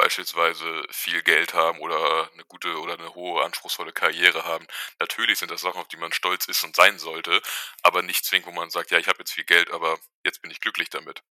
beispielsweise 0.00 0.82
viel 0.90 1.22
Geld 1.22 1.52
haben 1.52 1.78
oder 1.80 2.30
eine 2.32 2.44
gute 2.46 2.80
oder 2.80 2.94
eine 2.94 3.14
hohe, 3.14 3.44
anspruchsvolle 3.44 3.92
Karriere 3.92 4.44
haben. 4.44 4.66
Natürlich 4.98 5.38
sind 5.38 5.50
das 5.50 5.60
Sachen, 5.60 5.78
auf 5.78 5.88
die 5.88 5.98
man 5.98 6.12
stolz 6.12 6.46
ist 6.46 6.64
und 6.64 6.74
sein 6.74 6.98
sollte, 6.98 7.42
aber 7.82 8.00
nicht 8.00 8.24
zwingend, 8.24 8.46
wo 8.46 8.52
man 8.52 8.70
sagt, 8.70 8.90
ja, 8.90 8.98
ich 8.98 9.08
habe 9.08 9.18
jetzt 9.18 9.32
viel 9.32 9.44
Geld, 9.44 9.70
aber 9.70 9.98
jetzt 10.24 10.40
bin 10.40 10.50
ich 10.50 10.60
glücklich 10.60 10.88
damit. 10.88 11.22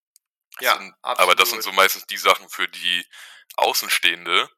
Ja, 0.60 0.76
sind, 0.76 0.94
aber 1.02 1.34
das 1.34 1.50
sind 1.50 1.62
so 1.62 1.72
meistens 1.72 2.06
die 2.06 2.16
Sachen, 2.16 2.48
für 2.48 2.68
die 2.68 3.06
Außenstehende 3.56 4.48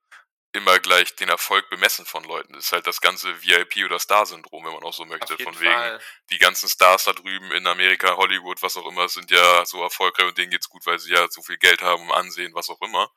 immer 0.53 0.81
gleich 0.81 1.15
den 1.15 1.29
Erfolg 1.29 1.69
bemessen 1.71 2.05
von 2.05 2.25
Leuten. 2.25 2.55
Das 2.55 2.67
ist 2.67 2.73
halt 2.73 2.87
das 2.87 3.01
ganze 3.01 3.29
VIP- 3.43 3.85
oder 3.85 3.99
Star-Syndrom, 3.99 4.65
wenn 4.65 4.73
man 4.73 4.83
auch 4.83 4.93
so 4.93 5.05
möchte. 5.05 5.39
Von 5.39 5.59
wegen, 5.61 5.73
Fall. 5.73 6.01
die 6.31 6.39
ganzen 6.39 6.69
Stars 6.69 7.05
da 7.05 7.13
drüben 7.13 7.53
in 7.53 7.67
Amerika, 7.67 8.17
Hollywood, 8.17 8.61
was 8.63 8.77
auch 8.77 8.87
immer, 8.87 9.09
sind 9.09 9.31
ja 9.31 9.65
so 9.65 9.83
erfolgreich 9.83 10.27
und 10.27 10.39
denen 10.39 10.51
geht's 10.51 10.69
gut, 10.69 10.85
weil 10.87 10.99
sie 10.99 11.13
ja 11.13 11.29
so 11.31 11.43
viel 11.43 11.59
Geld 11.59 11.83
haben, 11.83 12.11
Ansehen, 12.13 12.53
was 12.55 12.69
auch 12.69 12.81
immer. 12.81 13.11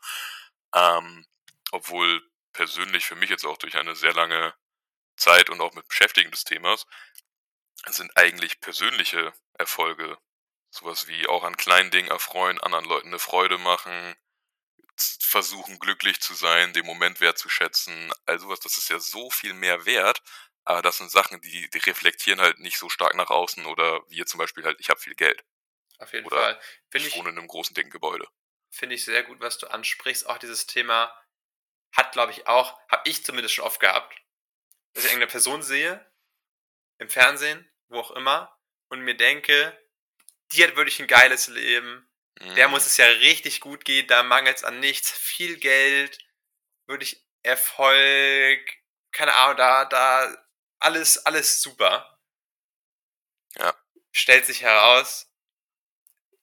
Ähm, 0.76 1.26
obwohl 1.72 2.22
persönlich 2.54 3.06
für 3.06 3.16
mich 3.16 3.32
jetzt 3.32 3.46
auch 3.46 3.58
durch 3.58 3.76
eine 3.76 3.96
sehr 3.96 4.14
lange 4.14 4.54
Zeit 5.18 5.50
und 5.50 5.60
auch 5.60 5.74
mit 5.74 5.88
Beschäftigen 5.88 6.32
des 6.32 6.44
Themas 6.44 6.86
sind 7.88 8.16
eigentlich 8.16 8.62
persönliche 8.62 9.34
Erfolge. 9.58 10.18
Sowas 10.74 11.08
wie 11.08 11.28
auch 11.28 11.44
an 11.44 11.58
kleinen 11.58 11.92
Dingen 11.92 12.10
erfreuen, 12.10 12.60
anderen 12.60 12.86
Leuten 12.86 13.10
eine 13.10 13.20
Freude 13.20 13.58
machen, 13.58 14.16
versuchen 14.96 15.80
glücklich 15.80 16.20
zu 16.20 16.34
sein, 16.34 16.74
den 16.74 16.86
Moment 16.86 17.22
wertzuschätzen. 17.22 18.12
Also 18.26 18.50
was, 18.50 18.60
das 18.60 18.78
ist 18.78 18.90
ja 18.90 19.00
so 19.00 19.30
viel 19.30 19.54
mehr 19.54 19.86
wert. 19.86 20.22
Aber 20.66 20.82
das 20.82 20.98
sind 20.98 21.12
Sachen, 21.12 21.42
die, 21.42 21.70
die 21.70 21.78
reflektieren 21.78 22.40
halt 22.40 22.60
nicht 22.60 22.78
so 22.78 22.90
stark 22.90 23.16
nach 23.16 23.30
außen 23.30 23.66
oder 23.66 24.02
wie 24.08 24.18
jetzt 24.18 24.32
zum 24.32 24.38
Beispiel 24.38 24.64
halt, 24.64 24.80
ich 24.80 24.90
habe 24.90 25.00
viel 25.00 25.16
Geld. 25.16 25.44
Auf 26.00 26.14
jeden 26.14 26.26
oder 26.26 26.38
Fall. 26.38 26.62
Find 26.90 27.06
ich 27.06 27.16
wohne 27.16 27.30
in 27.30 27.38
einem 27.38 27.48
großen, 27.48 27.74
dicken 27.74 27.92
Gebäude 27.92 28.28
finde 28.74 28.96
ich 28.96 29.06
sehr 29.06 29.24
gut, 29.24 29.40
was 29.40 29.60
du 29.60 29.68
ansprichst. 29.68 30.28
Auch 30.28 30.40
dieses 30.40 30.66
Thema 30.66 31.16
hat, 31.92 32.12
glaube 32.12 32.32
ich, 32.32 32.48
auch, 32.48 32.80
habe 32.90 33.08
ich 33.08 33.24
zumindest 33.24 33.54
schon 33.54 33.66
oft 33.66 33.80
gehabt, 33.80 34.20
dass 34.94 35.06
ich 35.06 35.12
irgendeine 35.12 35.32
Person 35.32 35.62
sehe, 35.62 36.12
im 36.98 37.10
Fernsehen, 37.10 37.70
wo 37.88 38.00
auch 38.00 38.12
immer, 38.12 38.60
und 38.90 39.02
mir 39.02 39.16
denke, 39.16 39.78
die 40.54 40.64
hat 40.64 40.76
wirklich 40.76 41.00
ein 41.00 41.08
geiles 41.08 41.48
Leben, 41.48 42.08
mhm. 42.40 42.56
der 42.56 42.68
muss 42.68 42.86
es 42.86 42.98
ja 42.98 43.06
richtig 43.06 43.60
gut 43.60 43.86
gehen, 43.86 44.08
da 44.08 44.24
mangelt 44.24 44.58
es 44.58 44.64
an 44.64 44.80
nichts, 44.80 45.12
viel 45.12 45.58
Geld, 45.58 46.18
wirklich 46.86 47.26
Erfolg, 47.44 48.62
keine 49.12 49.34
Ahnung, 49.34 49.58
da, 49.58 49.86
da, 49.86 50.48
alles, 50.80 51.18
alles 51.26 51.62
super. 51.62 52.20
Ja. 53.56 53.76
Stellt 54.12 54.46
sich 54.46 54.62
heraus, 54.62 55.32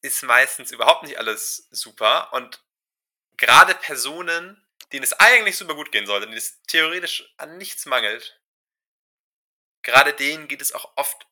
ist 0.01 0.23
meistens 0.23 0.71
überhaupt 0.71 1.03
nicht 1.03 1.17
alles 1.17 1.67
super 1.71 2.33
und 2.33 2.63
gerade 3.37 3.75
Personen, 3.75 4.65
denen 4.91 5.03
es 5.03 5.13
eigentlich 5.13 5.57
super 5.57 5.75
gut 5.75 5.91
gehen 5.91 6.05
sollte, 6.05 6.25
denen 6.25 6.37
es 6.37 6.61
theoretisch 6.63 7.33
an 7.37 7.57
nichts 7.57 7.85
mangelt, 7.85 8.41
gerade 9.83 10.13
denen 10.13 10.47
geht 10.47 10.61
es 10.61 10.73
auch 10.73 10.91
oft 10.95 11.27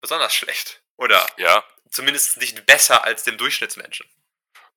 besonders 0.00 0.34
schlecht. 0.34 0.82
Oder 0.98 1.26
ja. 1.38 1.64
zumindest 1.90 2.36
nicht 2.36 2.66
besser 2.66 3.04
als 3.04 3.22
dem 3.22 3.38
Durchschnittsmenschen. 3.38 4.08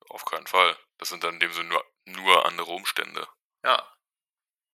Auf 0.07 0.23
keinen 0.25 0.47
Fall. 0.47 0.77
Das 0.97 1.09
sind 1.09 1.23
dann 1.23 1.35
in 1.35 1.39
dem 1.39 1.51
Sinne 1.51 1.69
nur, 1.69 1.85
nur 2.05 2.45
andere 2.45 2.71
Umstände. 2.71 3.27
Ja. 3.63 3.97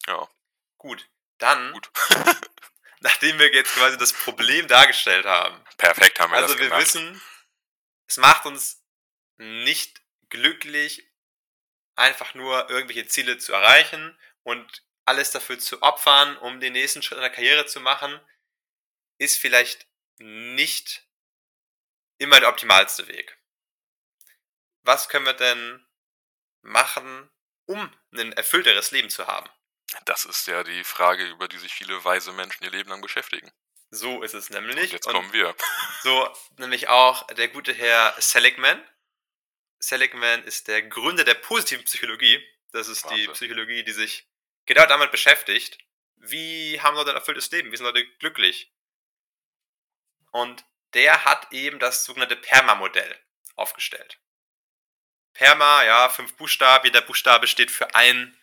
Ja. 0.05 0.29
Gut. 0.77 1.10
Dann, 1.38 1.71
Gut. 1.71 1.89
nachdem 2.99 3.39
wir 3.39 3.53
jetzt 3.53 3.73
quasi 3.73 3.97
das 3.97 4.13
Problem 4.13 4.67
dargestellt 4.67 5.25
haben. 5.25 5.63
Perfekt 5.77 6.19
haben 6.19 6.31
wir 6.31 6.38
also 6.38 6.53
das 6.53 6.57
gemacht. 6.57 6.73
Also 6.73 6.99
wir 6.99 7.05
wissen, 7.12 7.21
es 8.07 8.17
macht 8.17 8.45
uns 8.45 8.83
nicht 9.38 10.01
glücklich, 10.29 11.10
einfach 11.95 12.33
nur 12.33 12.69
irgendwelche 12.69 13.07
Ziele 13.07 13.38
zu 13.38 13.53
erreichen 13.53 14.17
und 14.43 14.83
alles 15.05 15.31
dafür 15.31 15.60
zu 15.60 15.81
opfern, 15.81 16.38
um 16.38 16.60
den 16.60 16.73
nächsten 16.73 17.01
Schritt 17.01 17.17
in 17.17 17.21
der 17.21 17.31
Karriere 17.31 17.65
zu 17.65 17.79
machen, 17.79 18.19
ist 19.19 19.38
vielleicht 19.38 19.88
nicht 20.17 21.07
immer 22.17 22.39
der 22.39 22.49
optimalste 22.49 23.08
Weg. 23.08 23.38
was 24.84 25.10
können 25.10 25.25
wir 25.25 25.34
denn 25.34 25.86
machen, 26.62 27.30
um 27.65 27.93
ein 28.13 28.32
erfüllteres 28.34 28.91
Leben 28.91 29.10
zu 29.10 29.27
haben? 29.27 29.49
Das 30.06 30.25
ist 30.25 30.47
ja 30.47 30.63
die 30.63 30.84
Frage, 30.84 31.25
über 31.27 31.47
die 31.47 31.58
sich 31.58 31.73
viele 31.73 32.03
weise 32.03 32.32
Menschen 32.32 32.63
ihr 32.63 32.71
Leben 32.71 32.89
lang 32.89 33.01
beschäftigen. 33.01 33.51
So 33.89 34.21
ist 34.21 34.34
es 34.34 34.49
nämlich. 34.49 34.75
Und 34.75 34.91
jetzt 34.91 35.08
kommen 35.08 35.32
wir. 35.34 35.56
So 36.03 36.34
nämlich 36.58 36.88
auch 36.89 37.25
der 37.27 37.47
gute 37.47 37.73
Herr 37.73 38.15
Seligman. 38.19 38.82
Seligman 39.80 40.43
ist 40.43 40.67
der 40.67 40.82
Gründer 40.84 41.23
der 41.23 41.34
positiven 41.36 41.84
Psychologie. 41.86 42.41
Das 42.71 42.88
ist 42.88 43.06
die 43.06 43.10
Wahnsinn. 43.10 43.34
Psychologie, 43.34 43.84
die 43.84 43.91
sich 43.91 44.27
genau 44.65 44.86
damit 44.86 45.12
beschäftigt, 45.12 45.77
wie 46.17 46.80
haben 46.82 46.95
Leute 46.95 47.12
ein 47.12 47.15
erfülltes 47.15 47.49
Leben, 47.51 47.71
wie 47.71 47.77
sind 47.77 47.86
Leute 47.86 48.06
glücklich. 48.19 48.73
Und 50.32 50.65
der 50.93 51.26
hat 51.26 51.52
eben 51.52 51.80
das 51.80 52.06
sogenannte 52.06 52.36
PERMA-Modell 52.36 53.15
aufgestellt. 53.56 54.19
PERMA, 55.34 55.84
ja, 55.84 56.10
fünf 56.10 56.36
Buchstaben, 56.36 56.86
jeder 56.86 57.02
Buchstabe 57.02 57.47
steht 57.47 57.71
für 57.71 57.93
einen 57.93 58.36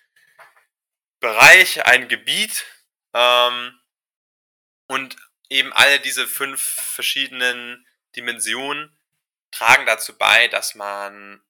Bereich, 1.21 1.85
ein 1.87 2.09
Gebiet. 2.09 2.65
Ähm, 3.13 3.81
und 4.87 5.17
eben 5.49 5.73
alle 5.73 6.01
diese 6.01 6.27
fünf 6.27 6.61
verschiedenen 6.63 7.87
Dimensionen 8.17 8.97
tragen 9.51 9.87
dazu 9.87 10.17
bei, 10.17 10.49
dass 10.49 10.75
man 10.75 11.43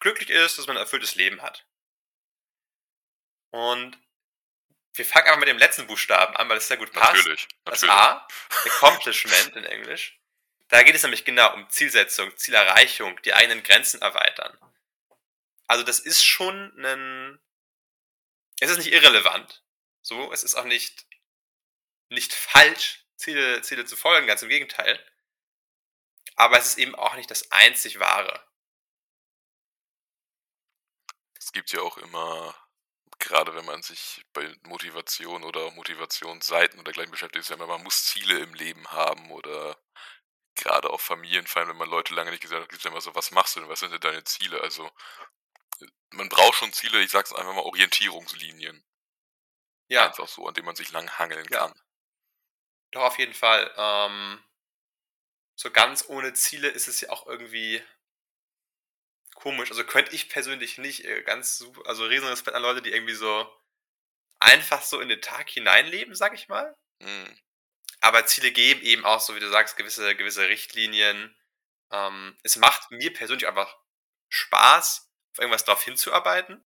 glücklich 0.00 0.30
ist, 0.30 0.58
dass 0.58 0.66
man 0.66 0.76
ein 0.76 0.82
erfülltes 0.82 1.14
Leben 1.14 1.42
hat. 1.42 1.66
Und 3.50 3.98
wir 4.98 5.06
fangen 5.06 5.26
einfach 5.26 5.38
mit 5.38 5.48
dem 5.48 5.58
letzten 5.58 5.86
Buchstaben 5.86 6.36
an, 6.36 6.48
weil 6.48 6.58
es 6.58 6.68
sehr 6.68 6.76
gut 6.76 6.92
passt. 6.92 7.14
Natürlich. 7.14 7.48
Das 7.64 7.82
natürlich. 7.82 8.00
A, 8.00 8.28
Accomplishment 8.64 9.56
in 9.56 9.64
Englisch. 9.64 10.18
Da 10.68 10.82
geht 10.82 10.94
es 10.94 11.02
nämlich 11.02 11.24
genau 11.24 11.54
um 11.54 11.68
Zielsetzung, 11.70 12.36
Zielerreichung, 12.36 13.20
die 13.22 13.32
eigenen 13.32 13.62
Grenzen 13.62 14.02
erweitern. 14.02 14.58
Also 15.66 15.84
das 15.84 15.98
ist 15.98 16.24
schon 16.24 16.72
ein... 16.78 17.40
Es 18.60 18.70
ist 18.70 18.78
nicht 18.78 18.92
irrelevant. 18.92 19.62
So, 20.02 20.32
es 20.32 20.42
ist 20.42 20.54
auch 20.54 20.64
nicht, 20.64 21.06
nicht 22.08 22.32
falsch, 22.32 23.04
Ziele, 23.16 23.62
Ziele 23.62 23.84
zu 23.84 23.96
folgen, 23.96 24.26
ganz 24.26 24.42
im 24.42 24.48
Gegenteil. 24.48 24.98
Aber 26.36 26.58
es 26.58 26.66
ist 26.66 26.78
eben 26.78 26.94
auch 26.94 27.14
nicht 27.16 27.30
das 27.30 27.50
einzig 27.50 27.98
Wahre. 27.98 28.44
Es 31.34 31.52
gibt 31.52 31.72
ja 31.72 31.80
auch 31.80 31.98
immer, 31.98 32.54
gerade 33.28 33.54
wenn 33.54 33.66
man 33.66 33.82
sich 33.82 34.24
bei 34.34 34.56
Motivation 34.64 35.44
oder 35.44 35.70
Motivationsseiten 35.72 36.80
oder 36.80 36.92
gleich 36.92 37.10
beschäftigt, 37.10 37.42
ist 37.44 37.50
ja 37.50 37.56
immer, 37.56 37.68
man 37.68 37.84
muss 37.84 38.06
Ziele 38.06 38.38
im 38.40 38.54
Leben 38.54 38.88
haben 38.90 39.30
oder 39.32 39.78
gerade 40.56 40.90
auf 40.90 41.02
Familienfeiern, 41.02 41.68
wenn 41.68 41.76
man 41.78 41.90
Leute 41.90 42.14
lange 42.14 42.30
nicht 42.32 42.42
gesehen 42.42 42.60
hat, 42.60 42.68
gibt 42.70 42.80
es 42.80 42.84
ja 42.84 42.90
immer 42.92 43.00
so, 43.02 43.14
was 43.14 43.32
machst 43.32 43.56
du 43.56 43.60
denn, 43.60 43.68
was 43.70 43.80
sind 43.80 43.92
denn 43.92 44.00
deine 44.00 44.24
Ziele? 44.24 44.60
Also 44.62 44.90
man 46.10 46.28
braucht 46.28 46.56
schon 46.58 46.72
Ziele, 46.74 47.00
ich 47.00 47.10
sag's 47.10 47.32
einfach 47.32 47.54
mal, 47.54 47.62
Orientierungslinien. 47.62 48.84
Ja, 49.88 50.14
Einfach 50.14 50.28
so, 50.28 50.46
an 50.48 50.54
denen 50.54 50.64
man 50.64 50.76
sich 50.76 50.90
lang 50.92 51.08
hangeln 51.18 51.50
Ja. 51.50 51.58
kann. 51.58 51.74
doch 52.90 53.02
auf 53.02 53.18
jeden 53.18 53.34
Fall. 53.34 53.70
Ähm, 53.76 54.38
so 55.56 55.70
ganz 55.70 56.08
ohne 56.08 56.32
Ziele 56.32 56.68
ist 56.68 56.88
es 56.88 57.00
ja 57.02 57.10
auch 57.10 57.26
irgendwie 57.26 57.82
komisch. 59.38 59.70
Also 59.70 59.84
könnte 59.84 60.14
ich 60.14 60.28
persönlich 60.28 60.78
nicht 60.78 61.04
äh, 61.04 61.22
ganz 61.22 61.58
super, 61.58 61.86
also 61.86 62.04
riesen 62.04 62.28
Respekt 62.28 62.56
an 62.56 62.62
Leute, 62.62 62.82
die 62.82 62.90
irgendwie 62.90 63.14
so 63.14 63.48
einfach 64.40 64.82
so 64.82 65.00
in 65.00 65.08
den 65.08 65.22
Tag 65.22 65.48
hineinleben, 65.48 66.14
sag 66.14 66.34
ich 66.34 66.48
mal. 66.48 66.76
Hm. 67.00 67.38
Aber 68.00 68.26
Ziele 68.26 68.52
geben 68.52 68.80
eben 68.82 69.04
auch, 69.04 69.20
so 69.20 69.34
wie 69.34 69.40
du 69.40 69.48
sagst, 69.48 69.76
gewisse, 69.76 70.14
gewisse 70.16 70.48
Richtlinien. 70.48 71.36
Ähm, 71.90 72.36
es 72.42 72.56
macht 72.56 72.90
mir 72.90 73.12
persönlich 73.12 73.46
einfach 73.46 73.76
Spaß, 74.28 75.10
auf 75.32 75.38
irgendwas 75.38 75.64
drauf 75.64 75.82
hinzuarbeiten. 75.82 76.64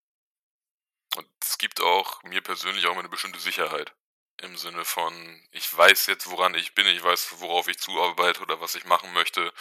Und 1.17 1.29
es 1.43 1.59
gibt 1.59 1.81
auch 1.81 2.23
mir 2.23 2.41
persönlich 2.41 2.87
auch 2.87 2.93
immer 2.93 3.01
eine 3.01 3.09
bestimmte 3.09 3.39
Sicherheit. 3.39 3.95
Im 4.39 4.57
Sinne 4.57 4.85
von, 4.85 5.47
ich 5.53 5.75
weiß 5.77 6.07
jetzt, 6.07 6.29
woran 6.31 6.55
ich 6.55 6.75
bin, 6.75 6.87
ich 6.87 7.03
weiß, 7.03 7.41
worauf 7.41 7.69
ich 7.69 7.79
zuarbeite 7.79 8.41
oder 8.41 8.61
was 8.61 8.75
ich 8.75 8.87
machen 8.87 9.13
möchte. 9.13 9.53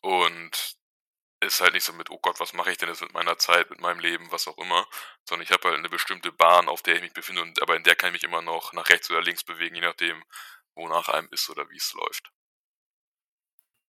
Und 0.00 0.76
ist 1.40 1.60
halt 1.60 1.74
nicht 1.74 1.84
so 1.84 1.92
mit, 1.92 2.10
oh 2.10 2.18
Gott, 2.18 2.40
was 2.40 2.52
mache 2.52 2.70
ich 2.70 2.78
denn 2.78 2.88
jetzt 2.88 3.02
mit 3.02 3.12
meiner 3.12 3.38
Zeit, 3.38 3.70
mit 3.70 3.80
meinem 3.80 4.00
Leben, 4.00 4.30
was 4.32 4.48
auch 4.48 4.58
immer. 4.58 4.88
Sondern 5.28 5.44
ich 5.44 5.52
habe 5.52 5.68
halt 5.68 5.78
eine 5.78 5.88
bestimmte 5.88 6.32
Bahn, 6.32 6.68
auf 6.68 6.82
der 6.82 6.96
ich 6.96 7.02
mich 7.02 7.12
befinde, 7.12 7.42
und, 7.42 7.60
aber 7.62 7.76
in 7.76 7.84
der 7.84 7.96
kann 7.96 8.08
ich 8.08 8.14
mich 8.14 8.24
immer 8.24 8.42
noch 8.42 8.72
nach 8.72 8.88
rechts 8.88 9.10
oder 9.10 9.20
links 9.20 9.44
bewegen, 9.44 9.74
je 9.74 9.82
nachdem, 9.82 10.24
wonach 10.74 11.08
einem 11.08 11.28
ist 11.30 11.48
oder 11.50 11.68
wie 11.70 11.76
es 11.76 11.92
läuft. 11.92 12.30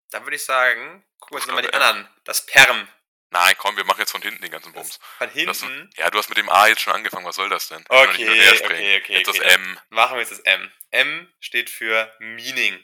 Dann 0.10 0.24
würde 0.24 0.36
ich 0.36 0.46
sagen, 0.46 1.06
gucken 1.20 1.36
wir 1.36 1.38
uns 1.38 1.48
nochmal 1.48 1.64
die 1.64 1.74
anderen. 1.74 2.10
Das 2.24 2.46
Perm. 2.46 2.88
Nein, 3.30 3.56
komm, 3.58 3.76
wir 3.76 3.84
machen 3.84 4.00
jetzt 4.00 4.12
von 4.12 4.22
hinten 4.22 4.42
den 4.42 4.52
ganzen 4.52 4.72
Bums. 4.72 5.00
Von 5.18 5.30
Das, 5.46 5.60
hinten 5.60 5.90
ja, 5.98 6.10
du 6.10 6.18
hast 6.18 6.30
mit 6.30 6.38
dem 6.38 6.48
A 6.48 6.68
jetzt 6.68 6.82
schon 6.82 6.94
angefangen, 6.94 7.26
was 7.26 7.36
soll 7.36 7.50
das 7.50 7.68
denn? 7.68 7.84
Okay, 7.90 8.30
okay, 8.30 9.02
okay, 9.02 9.18
Jetzt 9.18 9.28
okay. 9.28 9.40
das 9.40 9.54
M. 9.54 9.80
machen 9.90 10.16
wir 10.16 10.22
jetzt 10.22 10.32
das 10.32 10.40
M. 10.40 10.72
M 10.92 11.34
steht 11.42 11.70
für 11.70 12.14
Meaning. 12.20 12.82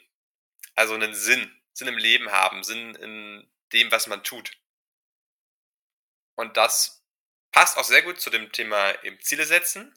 Also 0.76 0.96
einen 0.96 1.16
Sinn. 1.16 1.50
Sinn 1.72 1.88
im 1.88 1.98
Leben 1.98 2.32
haben. 2.32 2.64
Sinn 2.64 2.94
in 2.96 3.50
dem, 3.74 3.92
was 3.92 4.08
man 4.08 4.24
tut. 4.24 4.52
Und 6.36 6.58
das 6.58 7.04
passt 7.52 7.78
auch 7.78 7.84
sehr 7.84 8.02
gut 8.02 8.20
zu 8.20 8.30
dem 8.30 8.52
Thema 8.52 9.04
eben 9.04 9.20
Ziele 9.22 9.46
setzen. 9.46 9.96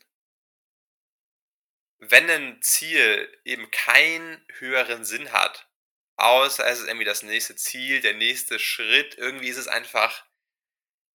Wenn 1.98 2.28
ein 2.28 2.62
Ziel 2.62 3.40
eben 3.44 3.70
keinen 3.70 4.44
höheren 4.58 5.04
Sinn 5.04 5.32
hat, 5.32 5.66
außer 6.16 6.66
es 6.66 6.80
ist 6.80 6.86
irgendwie 6.86 7.06
das 7.06 7.22
nächste 7.22 7.56
Ziel, 7.56 8.00
der 8.00 8.14
nächste 8.14 8.58
Schritt, 8.58 9.16
irgendwie 9.16 9.48
ist 9.48 9.56
es 9.56 9.68
einfach, 9.68 10.26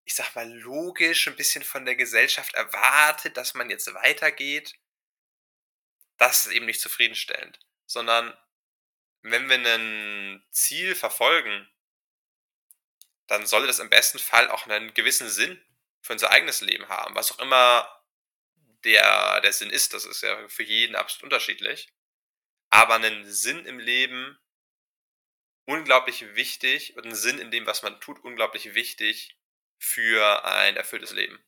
ich 0.05 0.15
sag 0.15 0.35
mal, 0.35 0.51
logisch 0.51 1.27
ein 1.27 1.35
bisschen 1.35 1.63
von 1.63 1.85
der 1.85 1.95
Gesellschaft 1.95 2.55
erwartet, 2.55 3.37
dass 3.37 3.53
man 3.53 3.69
jetzt 3.69 3.93
weitergeht, 3.93 4.75
das 6.17 6.45
ist 6.45 6.51
eben 6.51 6.65
nicht 6.65 6.81
zufriedenstellend. 6.81 7.59
Sondern 7.85 8.35
wenn 9.21 9.49
wir 9.49 9.57
ein 9.57 10.43
Ziel 10.49 10.95
verfolgen, 10.95 11.70
dann 13.27 13.45
sollte 13.45 13.67
das 13.67 13.79
im 13.79 13.89
besten 13.89 14.19
Fall 14.19 14.49
auch 14.49 14.67
einen 14.67 14.93
gewissen 14.93 15.29
Sinn 15.29 15.63
für 16.01 16.13
unser 16.13 16.31
eigenes 16.31 16.61
Leben 16.61 16.89
haben. 16.89 17.15
Was 17.15 17.31
auch 17.31 17.39
immer 17.39 17.87
der, 18.83 19.41
der 19.41 19.53
Sinn 19.53 19.69
ist, 19.69 19.93
das 19.93 20.05
ist 20.05 20.21
ja 20.21 20.47
für 20.47 20.63
jeden 20.63 20.95
absolut 20.95 21.25
unterschiedlich. 21.25 21.93
Aber 22.69 22.95
einen 22.95 23.29
Sinn 23.29 23.65
im 23.65 23.79
Leben 23.79 24.37
unglaublich 25.65 26.35
wichtig 26.35 26.95
und 26.97 27.05
einen 27.05 27.15
Sinn 27.15 27.39
in 27.39 27.51
dem, 27.51 27.65
was 27.65 27.83
man 27.83 27.99
tut, 28.01 28.23
unglaublich 28.23 28.73
wichtig 28.73 29.37
für 29.77 30.43
ein 30.45 30.75
erfülltes 30.75 31.11
Leben. 31.11 31.43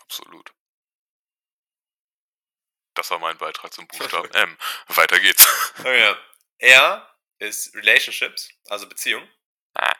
Absolut. 0.00 0.52
Das 2.94 3.10
war 3.10 3.18
mein 3.18 3.38
Beitrag 3.38 3.72
zum 3.72 3.86
Buchstaben 3.86 4.30
M. 4.32 4.58
Weiter 4.88 5.18
geht's. 5.18 5.46
Okay. 5.78 6.14
R 6.58 7.16
ist 7.38 7.74
Relationships, 7.74 8.50
also 8.68 8.88
Beziehung. 8.88 9.28
Ah. 9.74 9.94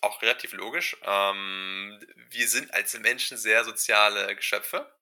Auch 0.00 0.22
relativ 0.22 0.52
logisch. 0.52 0.96
Ähm, 1.02 2.00
wir 2.30 2.48
sind 2.48 2.72
als 2.72 2.96
Menschen 2.98 3.36
sehr 3.36 3.64
soziale 3.64 4.34
Geschöpfe 4.36 4.92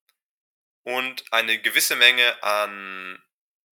und 0.85 1.25
eine 1.33 1.61
gewisse 1.61 1.97
Menge 1.97 2.43
an 2.43 3.23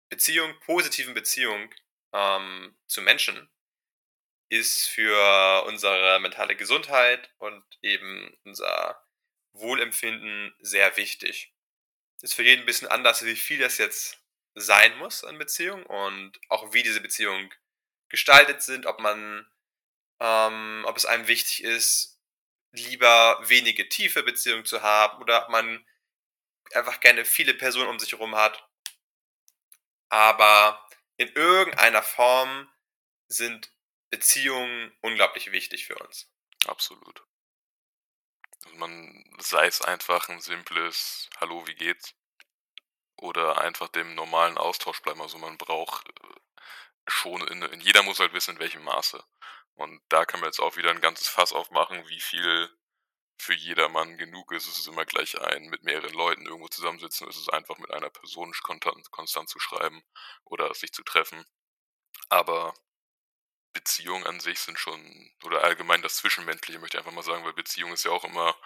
Beziehung, 0.09 0.59
positiven 0.61 1.15
Beziehung 1.15 1.73
ähm, 2.13 2.77
zu 2.87 3.03
Menschen 3.03 3.49
ist 4.53 4.87
für 4.89 5.65
unsere 5.67 6.21
mentale 6.21 6.55
Gesundheit 6.55 7.31
und 7.39 7.65
eben 7.81 8.37
unser 8.45 9.03
Wohlempfinden 9.55 10.55
sehr 10.61 10.95
wichtig. 10.99 11.55
Ist 12.21 12.35
für 12.35 12.43
jeden 12.43 12.63
ein 12.63 12.67
bisschen 12.67 12.89
anders, 12.89 13.25
wie 13.25 13.35
viel 13.35 13.59
das 13.59 13.79
jetzt 13.79 14.23
sein 14.55 14.97
muss 14.99 15.25
an 15.25 15.39
Beziehung 15.39 15.85
und 15.87 16.39
auch 16.51 16.75
wie 16.75 16.83
diese 16.83 17.01
Beziehungen 17.01 17.51
gestaltet 18.11 18.61
sind, 18.63 18.85
ob 18.85 19.01
man, 19.01 19.51
ähm, 20.23 20.85
ob 20.87 20.97
es 20.97 21.05
einem 21.05 21.27
wichtig 21.27 21.65
ist, 21.65 22.21
lieber 22.71 23.39
wenige 23.43 23.89
tiefe 23.89 24.23
Beziehungen 24.23 24.65
zu 24.65 24.81
haben 24.81 25.21
oder 25.21 25.43
ob 25.43 25.49
man 25.49 25.85
einfach 26.75 27.01
gerne 27.01 27.25
viele 27.25 27.55
Personen 27.55 27.89
um 27.89 27.99
sich 27.99 28.13
herum 28.13 28.37
hat. 28.37 28.67
Aber 30.09 30.89
in 31.17 31.29
irgendeiner 31.29 32.05
Form 32.05 32.73
sind 33.27 33.73
Beziehungen 34.11 34.97
unglaublich 35.01 35.51
wichtig 35.51 35.87
für 35.87 35.97
uns. 35.97 36.31
Absolut. 36.67 37.25
Man 38.75 39.25
sei 39.39 39.67
es 39.67 39.83
einfach 39.83 40.29
ein 40.29 40.41
simples 40.41 41.29
Hallo, 41.41 41.67
wie 41.67 41.75
geht's? 41.75 42.15
Oder 43.17 43.61
einfach 43.61 43.89
dem 43.89 44.15
normalen 44.15 44.57
Austausch 44.57 45.03
bleiben. 45.03 45.21
Also 45.21 45.39
man 45.39 45.59
braucht 45.59 46.09
äh, 46.09 46.41
schon, 47.09 47.47
in, 47.49 47.63
in 47.63 47.81
jeder 47.81 48.05
muss 48.05 48.21
halt 48.21 48.33
wissen, 48.33 48.53
in 48.53 48.61
welchem 48.61 48.85
Maße. 48.85 49.25
Und 49.83 50.01
da 50.09 50.25
kann 50.25 50.40
man 50.40 50.49
jetzt 50.49 50.61
auch 50.61 50.77
wieder 50.77 50.90
ein 50.90 51.01
ganzes 51.01 51.29
Fass 51.29 51.53
aufmachen, 51.53 52.09
wie 52.09 52.21
viel 52.21 52.71
für 53.38 53.55
jedermann 53.55 54.18
genug 54.18 54.53
ist. 54.53 54.68
Es 54.68 54.79
ist 54.79 54.87
immer 54.87 55.05
gleich 55.05 55.40
ein, 55.40 55.64
mit 55.66 55.83
mehreren 55.83 56.12
Leuten 56.14 56.47
irgendwo 56.47 56.68
zusammensitzen. 56.68 57.29
Es 57.29 57.37
ist 57.37 57.53
einfach 57.53 57.79
mit 57.79 57.90
einer 57.90 58.11
Person 58.11 58.53
konstant, 59.11 59.49
zu 59.49 59.59
schreiben 59.59 60.03
oder 60.45 60.73
sich 60.75 60.92
zu 60.92 61.03
treffen. 61.03 61.45
Aber 62.29 62.75
Beziehungen 63.73 64.27
an 64.27 64.40
sich 64.40 64.61
sind 64.61 64.79
schon, 64.79 65.33
oder 65.45 65.64
allgemein 65.64 66.03
das 66.03 66.16
Zwischenmenschliche 66.16 66.79
möchte 66.79 66.97
ich 66.97 67.01
einfach 67.01 67.14
mal 67.14 67.23
sagen, 67.25 67.45
weil 67.45 67.55
Beziehung 67.55 67.92
ist 67.92 68.05
ja 68.05 68.12
auch 68.12 68.25
immer 68.25 68.57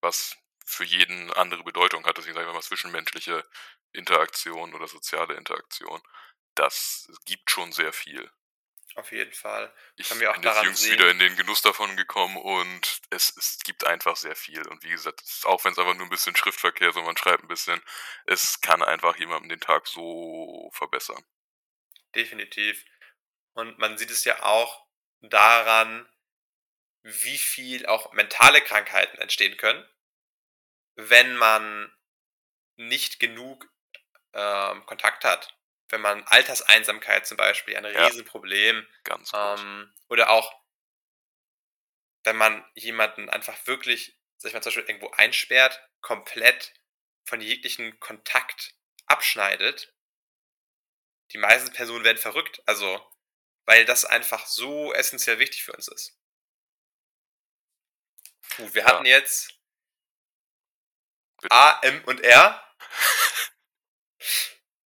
was 0.00 0.36
für 0.64 0.84
jeden 0.84 1.32
andere 1.34 1.62
Bedeutung 1.64 2.04
hat. 2.06 2.18
Deswegen 2.18 2.34
sage 2.34 2.48
ich 2.48 2.54
mal 2.54 2.62
zwischenmenschliche 2.62 3.44
Interaktion 3.92 4.74
oder 4.74 4.88
soziale 4.88 5.34
Interaktion. 5.34 6.02
Das 6.54 7.08
gibt 7.24 7.50
schon 7.50 7.72
sehr 7.72 7.92
viel. 7.92 8.30
Auf 8.96 9.12
jeden 9.12 9.32
Fall. 9.34 9.72
Ich 9.96 10.08
bin 10.08 10.20
jetzt 10.20 10.62
jüngst 10.62 10.82
sehen- 10.82 10.92
wieder 10.94 11.10
in 11.10 11.18
den 11.18 11.36
Genuss 11.36 11.60
davon 11.60 11.96
gekommen 11.96 12.38
und 12.38 13.00
es, 13.10 13.36
es 13.36 13.58
gibt 13.62 13.84
einfach 13.84 14.16
sehr 14.16 14.34
viel. 14.34 14.66
Und 14.68 14.82
wie 14.84 14.88
gesagt, 14.88 15.22
auch 15.44 15.62
wenn 15.64 15.72
es 15.72 15.78
einfach 15.78 15.94
nur 15.94 16.06
ein 16.06 16.10
bisschen 16.10 16.34
Schriftverkehr 16.34 16.88
ist 16.88 16.96
und 16.96 17.04
man 17.04 17.16
schreibt 17.16 17.44
ein 17.44 17.48
bisschen, 17.48 17.82
es 18.24 18.60
kann 18.62 18.82
einfach 18.82 19.16
jemandem 19.18 19.50
den 19.50 19.60
Tag 19.60 19.86
so 19.86 20.70
verbessern. 20.72 21.22
Definitiv. 22.14 22.82
Und 23.52 23.78
man 23.78 23.98
sieht 23.98 24.10
es 24.10 24.24
ja 24.24 24.42
auch 24.42 24.86
daran, 25.20 26.08
wie 27.02 27.38
viel 27.38 27.84
auch 27.86 28.12
mentale 28.14 28.62
Krankheiten 28.62 29.18
entstehen 29.18 29.58
können, 29.58 29.86
wenn 30.94 31.36
man 31.36 31.94
nicht 32.76 33.20
genug 33.20 33.70
ähm, 34.32 34.86
Kontakt 34.86 35.24
hat. 35.24 35.55
Wenn 35.88 36.00
man 36.00 36.24
Alterseinsamkeit 36.24 37.26
zum 37.26 37.36
Beispiel, 37.36 37.76
ein 37.76 37.84
Ja. 37.84 38.06
Riesenproblem, 38.06 38.86
groß. 39.04 39.30
ähm, 39.34 39.92
oder 40.08 40.30
auch, 40.30 40.52
wenn 42.24 42.36
man 42.36 42.64
jemanden 42.74 43.30
einfach 43.30 43.54
wirklich, 43.66 44.18
sag 44.36 44.48
ich 44.48 44.54
mal, 44.54 44.62
zum 44.62 44.70
Beispiel 44.70 44.84
irgendwo 44.88 45.10
einsperrt, 45.10 45.80
komplett 46.00 46.74
von 47.24 47.40
jeglichen 47.40 47.98
Kontakt 48.00 48.74
abschneidet, 49.06 49.92
die 51.32 51.38
meisten 51.38 51.72
Personen 51.72 52.04
werden 52.04 52.18
verrückt. 52.18 52.62
Also, 52.66 53.00
weil 53.64 53.84
das 53.84 54.04
einfach 54.04 54.46
so 54.46 54.92
essentiell 54.92 55.38
wichtig 55.38 55.64
für 55.64 55.72
uns 55.72 55.88
ist. 55.88 56.16
Gut, 58.56 58.74
wir 58.74 58.82
Ja. 58.82 58.88
hatten 58.88 59.06
jetzt. 59.06 59.52
A, 61.50 61.78
M 61.82 62.02
und 62.06 62.20
R. 62.22 62.62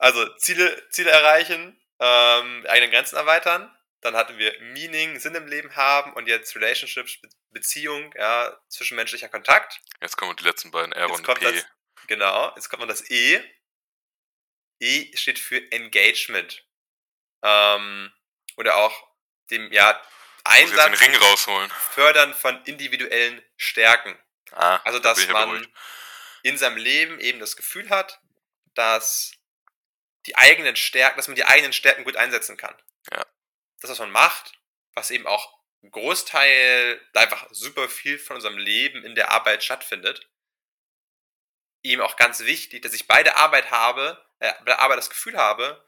Also 0.00 0.26
Ziele, 0.36 0.88
Ziele 0.88 1.10
erreichen, 1.10 1.78
ähm, 1.98 2.66
eigene 2.68 2.90
Grenzen 2.90 3.16
erweitern. 3.16 3.70
Dann 4.00 4.16
hatten 4.16 4.38
wir 4.38 4.58
Meaning, 4.60 5.20
Sinn 5.20 5.34
im 5.34 5.46
Leben 5.46 5.76
haben 5.76 6.14
und 6.14 6.26
jetzt 6.26 6.56
Relationships, 6.56 7.20
Be 7.20 7.28
Beziehung, 7.52 8.14
ja, 8.16 8.56
zwischenmenschlicher 8.68 9.28
Kontakt. 9.28 9.80
Jetzt 10.00 10.16
kommen 10.16 10.34
die 10.36 10.44
letzten 10.44 10.70
beiden 10.70 10.92
R 10.92 11.08
Jetzt 11.08 11.18
und 11.18 11.38
P. 11.38 11.44
das, 11.52 11.66
genau, 12.06 12.52
jetzt 12.54 12.70
kommt 12.70 12.80
noch 12.80 12.88
das 12.88 13.10
E. 13.10 13.42
E 14.78 15.14
steht 15.16 15.38
für 15.38 15.70
Engagement. 15.72 16.64
Ähm, 17.42 18.10
oder 18.56 18.76
auch 18.76 19.08
dem, 19.50 19.70
ja, 19.72 19.90
jetzt 19.90 20.72
den 20.72 20.78
Einsatz, 20.78 21.00
Ring 21.00 21.14
rausholen. 21.16 21.70
Fördern 21.70 22.32
von 22.34 22.64
individuellen 22.64 23.42
Stärken. 23.56 24.16
Ah, 24.52 24.76
Also, 24.84 24.98
dass 25.00 25.26
man 25.28 25.50
beruhigt. 25.50 25.70
in 26.42 26.56
seinem 26.56 26.76
Leben 26.78 27.18
eben 27.20 27.40
das 27.40 27.56
Gefühl 27.56 27.90
hat, 27.90 28.20
dass 28.74 29.32
die 30.30 30.36
eigenen 30.36 30.76
Stärken, 30.76 31.16
dass 31.16 31.26
man 31.26 31.34
die 31.34 31.44
eigenen 31.44 31.72
Stärken 31.72 32.04
gut 32.04 32.16
einsetzen 32.16 32.56
kann. 32.56 32.74
Ja. 33.10 33.26
Das, 33.80 33.90
was 33.90 33.98
man 33.98 34.12
macht, 34.12 34.52
was 34.94 35.10
eben 35.10 35.26
auch 35.26 35.58
ein 35.82 35.90
Großteil, 35.90 37.00
da 37.12 37.20
einfach 37.20 37.48
super 37.50 37.88
viel 37.88 38.16
von 38.16 38.36
unserem 38.36 38.58
Leben 38.58 39.04
in 39.04 39.16
der 39.16 39.32
Arbeit 39.32 39.64
stattfindet. 39.64 40.28
Ihm 41.82 42.00
auch 42.00 42.14
ganz 42.16 42.40
wichtig, 42.40 42.82
dass 42.82 42.92
ich 42.92 43.08
bei 43.08 43.24
der 43.24 43.38
Arbeit 43.38 43.72
habe, 43.72 44.24
äh, 44.38 44.52
bei 44.60 44.66
der 44.66 44.78
Arbeit 44.78 44.98
das 44.98 45.10
Gefühl 45.10 45.36
habe, 45.36 45.84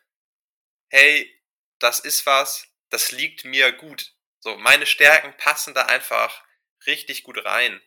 hey, 0.89 1.41
das 1.79 2.01
ist 2.01 2.27
was, 2.27 2.67
das 2.89 3.13
liegt 3.13 3.45
mir 3.45 3.71
gut. 3.71 4.13
So, 4.41 4.57
meine 4.57 4.87
Stärken 4.87 5.37
passen 5.37 5.73
da 5.73 5.87
einfach 5.87 6.43
richtig 6.87 7.23
gut 7.23 7.45
rein. 7.45 7.81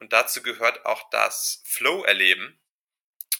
Und 0.00 0.12
dazu 0.12 0.42
gehört 0.42 0.84
auch 0.84 1.08
das 1.08 1.62
Flow-Erleben. 1.66 2.60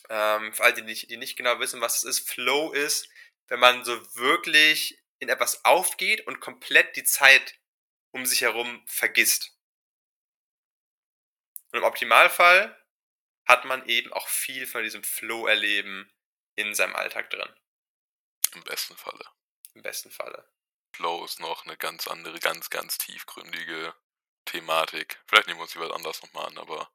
Ähm, 0.09 0.53
für 0.53 0.65
alle, 0.65 0.75
die 0.75 0.83
nicht, 0.83 1.11
die 1.11 1.17
nicht 1.17 1.37
genau 1.37 1.59
wissen, 1.61 1.81
was 1.81 1.99
es 1.99 2.05
ist, 2.05 2.31
Flow 2.31 2.73
ist, 2.73 3.09
wenn 3.49 3.61
man 3.61 3.85
so 3.85 4.17
wirklich 4.17 4.99
in 5.19 5.29
etwas 5.29 5.65
aufgeht 5.65 6.27
und 6.27 6.41
komplett 6.41 6.97
die 6.97 7.05
Zeit 7.05 7.59
um 8.11 8.27
sich 8.27 8.43
herum 8.43 8.83
vergisst. 8.87 9.53
Und 11.73 11.79
im 11.79 11.85
Optimalfall 11.85 12.81
hat 13.47 13.65
man 13.65 13.87
eben 13.89 14.13
auch 14.13 14.29
viel 14.29 14.67
von 14.67 14.83
diesem 14.83 15.03
Flow-Erleben 15.03 16.11
in 16.55 16.75
seinem 16.75 16.95
Alltag 16.95 17.31
drin. 17.31 17.53
Im 18.55 18.63
besten 18.63 18.97
Falle. 18.97 19.25
Im 19.75 19.83
besten 19.83 20.11
Falle. 20.11 20.49
Flow 20.95 21.25
ist 21.25 21.41
noch 21.41 21.65
eine 21.65 21.77
ganz 21.77 22.07
andere, 22.07 22.39
ganz, 22.39 22.71
ganz 22.71 22.99
tiefgründige 22.99 23.95
Thematik. 24.45 25.21
Vielleicht 25.27 25.49
nehmen 25.49 25.59
wir 25.59 25.65
uns 25.65 25.73
die 25.73 25.81
was 25.81 25.91
anders 25.91 26.23
nochmal 26.23 26.47
an, 26.47 26.59
aber 26.59 26.91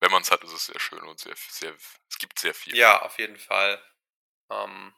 wenn 0.00 0.10
man 0.10 0.22
es 0.22 0.30
hat, 0.30 0.42
ist 0.44 0.52
es 0.52 0.66
sehr 0.66 0.78
schön 0.80 1.00
und 1.02 1.18
sehr, 1.20 1.34
sehr, 1.36 1.74
es 2.08 2.18
gibt 2.18 2.38
sehr 2.38 2.54
viel. 2.54 2.76
Ja, 2.76 3.02
auf 3.02 3.18
jeden 3.18 3.38
Fall. 3.38 3.82
Ähm, 4.50 4.94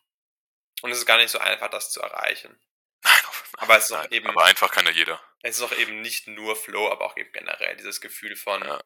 und 0.83 0.91
es 0.91 0.99
ist 0.99 1.07
gar 1.07 1.17
nicht 1.19 1.31
so 1.31 1.39
einfach, 1.39 1.69
das 1.71 1.91
zu 1.91 2.01
erreichen. 2.01 2.59
Nein, 3.03 3.25
auf- 3.27 3.53
Aber 3.59 3.77
es 3.79 3.85
ist 3.85 3.93
auch 3.93 4.03
nein, 4.03 4.13
eben- 4.13 4.29
aber 4.29 4.45
einfach 4.45 4.71
kann 4.71 4.85
ja 4.87 4.93
jeder. 4.93 5.23
Es 5.43 5.57
ist 5.57 5.63
auch 5.63 5.73
eben 5.73 6.01
nicht 6.03 6.27
nur 6.27 6.55
Flow, 6.57 6.91
aber 6.91 7.07
auch 7.07 7.17
eben 7.17 7.33
generell 7.33 7.77
dieses 7.77 8.01
Gefühl 8.01 8.37
von, 8.37 8.63
Ja. 8.63 8.83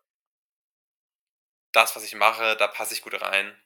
das, 1.72 1.96
was 1.96 2.04
ich 2.04 2.14
mache, 2.14 2.56
da 2.56 2.66
passe 2.68 2.94
ich 2.94 3.02
gut 3.02 3.20
rein. 3.20 3.60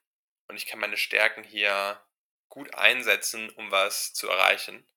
Und 0.48 0.56
ich 0.56 0.66
kann 0.66 0.78
meine 0.80 0.96
Stärken 0.96 1.44
hier 1.44 2.02
gut 2.48 2.74
einsetzen, 2.74 3.50
um 3.50 3.70
was 3.70 4.14
zu 4.14 4.28
erreichen. 4.30 4.88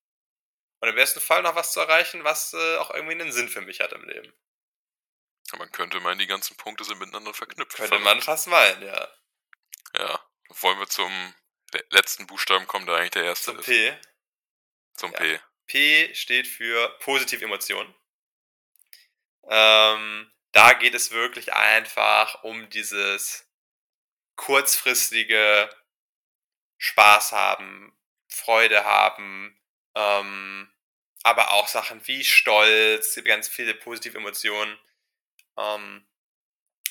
Und 0.80 0.88
im 0.90 0.96
besten 0.96 1.20
Fall 1.20 1.42
noch 1.44 1.56
was 1.56 1.74
zu 1.74 1.82
erreichen, 1.82 2.24
was 2.24 2.54
äh, 2.54 2.78
auch 2.78 2.92
irgendwie 2.92 3.20
einen 3.20 3.32
Sinn 3.34 3.50
für 3.50 3.62
mich 3.62 3.82
hat 3.82 3.92
im 3.92 4.08
Leben. 4.08 4.34
Man 5.58 5.71
könnte 5.71 5.99
meinen, 5.99 6.19
die 6.19 6.27
ganzen 6.27 6.56
Punkte 6.58 6.84
sind 6.84 6.99
miteinander 6.99 7.34
verknüpft. 7.34 7.75
Könnte 7.75 7.99
man 7.99 8.21
fast 8.21 8.47
meinen, 8.47 8.84
ja. 8.84 9.08
Ja. 9.97 10.25
Wollen 10.62 10.80
wir 10.80 10.88
zum 10.88 11.12
le- 11.73 11.86
letzten 11.89 12.25
Buchstaben 12.27 12.67
kommen, 12.67 12.86
der 12.86 12.95
eigentlich 12.95 13.12
der 13.12 13.25
erste 13.25 13.51
Zum 13.51 13.60
ist. 13.60 13.65
P. 13.65 13.97
Zum 14.95 15.12
Ja. 15.12 15.17
P. 15.19 15.39
P 15.67 16.15
steht 16.15 16.47
für 16.47 16.89
positive 16.99 17.43
Emotionen. 17.43 17.93
Ähm, 19.49 20.32
da 20.51 20.73
geht 20.73 20.93
es 20.93 21.12
wirklich 21.12 21.54
einfach 21.54 22.43
um 22.43 22.69
dieses 22.69 23.49
kurzfristige 24.36 25.69
Spaß 26.77 27.32
haben, 27.32 27.97
Freude 28.27 28.84
haben, 28.86 29.60
ähm, 29.95 30.73
aber 31.23 31.51
auch 31.51 31.67
Sachen 31.67 32.06
wie 32.08 32.23
Stolz, 32.23 33.19
ganz 33.23 33.47
viele 33.47 33.73
positive 33.73 34.17
Emotionen. 34.17 34.77
Ähm, 35.58 36.06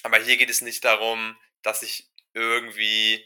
aber 0.02 0.18
hier 0.18 0.36
geht 0.36 0.50
es 0.50 0.60
nicht 0.62 0.84
darum, 0.84 1.36
dass 1.62 1.82
ich 1.82 2.10
irgendwie 2.32 3.24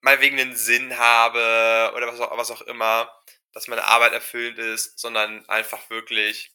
mal 0.00 0.20
wegen 0.20 0.38
einen 0.38 0.56
Sinn 0.56 0.98
habe 0.98 1.92
oder 1.96 2.06
was 2.06 2.20
auch, 2.20 2.36
was 2.36 2.50
auch 2.50 2.62
immer, 2.62 3.10
dass 3.52 3.68
meine 3.68 3.84
Arbeit 3.84 4.12
erfüllt 4.12 4.58
ist, 4.58 4.98
sondern 4.98 5.48
einfach 5.48 5.88
wirklich 5.90 6.52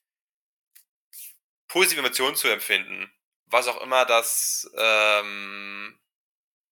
positive 1.68 2.00
Emotionen 2.00 2.36
zu 2.36 2.48
empfinden. 2.50 3.12
Was 3.46 3.68
auch 3.68 3.82
immer 3.82 4.06
das 4.06 4.70
ähm, 4.78 6.00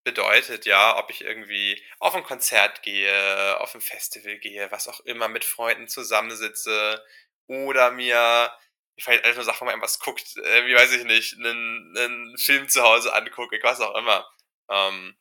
bedeutet, 0.04 0.66
ja, 0.66 0.98
ob 0.98 1.10
ich 1.10 1.22
irgendwie 1.22 1.82
auf 2.00 2.16
ein 2.16 2.24
Konzert 2.24 2.84
gehe, 2.84 3.60
auf 3.60 3.74
ein 3.74 3.82
Festival 3.82 4.38
gehe, 4.38 4.70
was 4.72 4.88
auch 4.88 5.00
immer, 5.02 5.28
mit 5.28 5.44
Freunden 5.44 5.88
zusammensitze 5.88 7.04
oder 7.48 7.92
mir 7.92 8.52
vielleicht 9.00 9.24
einfach 9.24 9.38
nur 9.38 9.46
Sachen, 9.46 9.62
wo 9.62 9.66
man 9.66 9.74
irgendwas 9.74 10.00
guckt, 10.00 10.38
äh, 10.38 10.66
wie 10.66 10.76
weiß 10.76 10.92
ich 10.94 11.04
nicht, 11.04 11.34
einen, 11.36 11.96
einen 11.98 12.38
Film 12.38 12.68
zu 12.70 12.82
Hause 12.84 13.14
angucke, 13.14 13.60
was 13.62 13.80
auch 13.80 13.96
immer. 13.96 14.30
Ähm, 14.70 15.18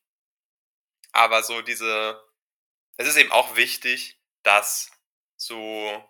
aber 1.12 1.42
so 1.42 1.62
diese, 1.62 2.22
es 2.96 3.08
ist 3.08 3.16
eben 3.16 3.32
auch 3.32 3.56
wichtig, 3.56 4.18
dass 4.42 4.90
so 5.36 6.08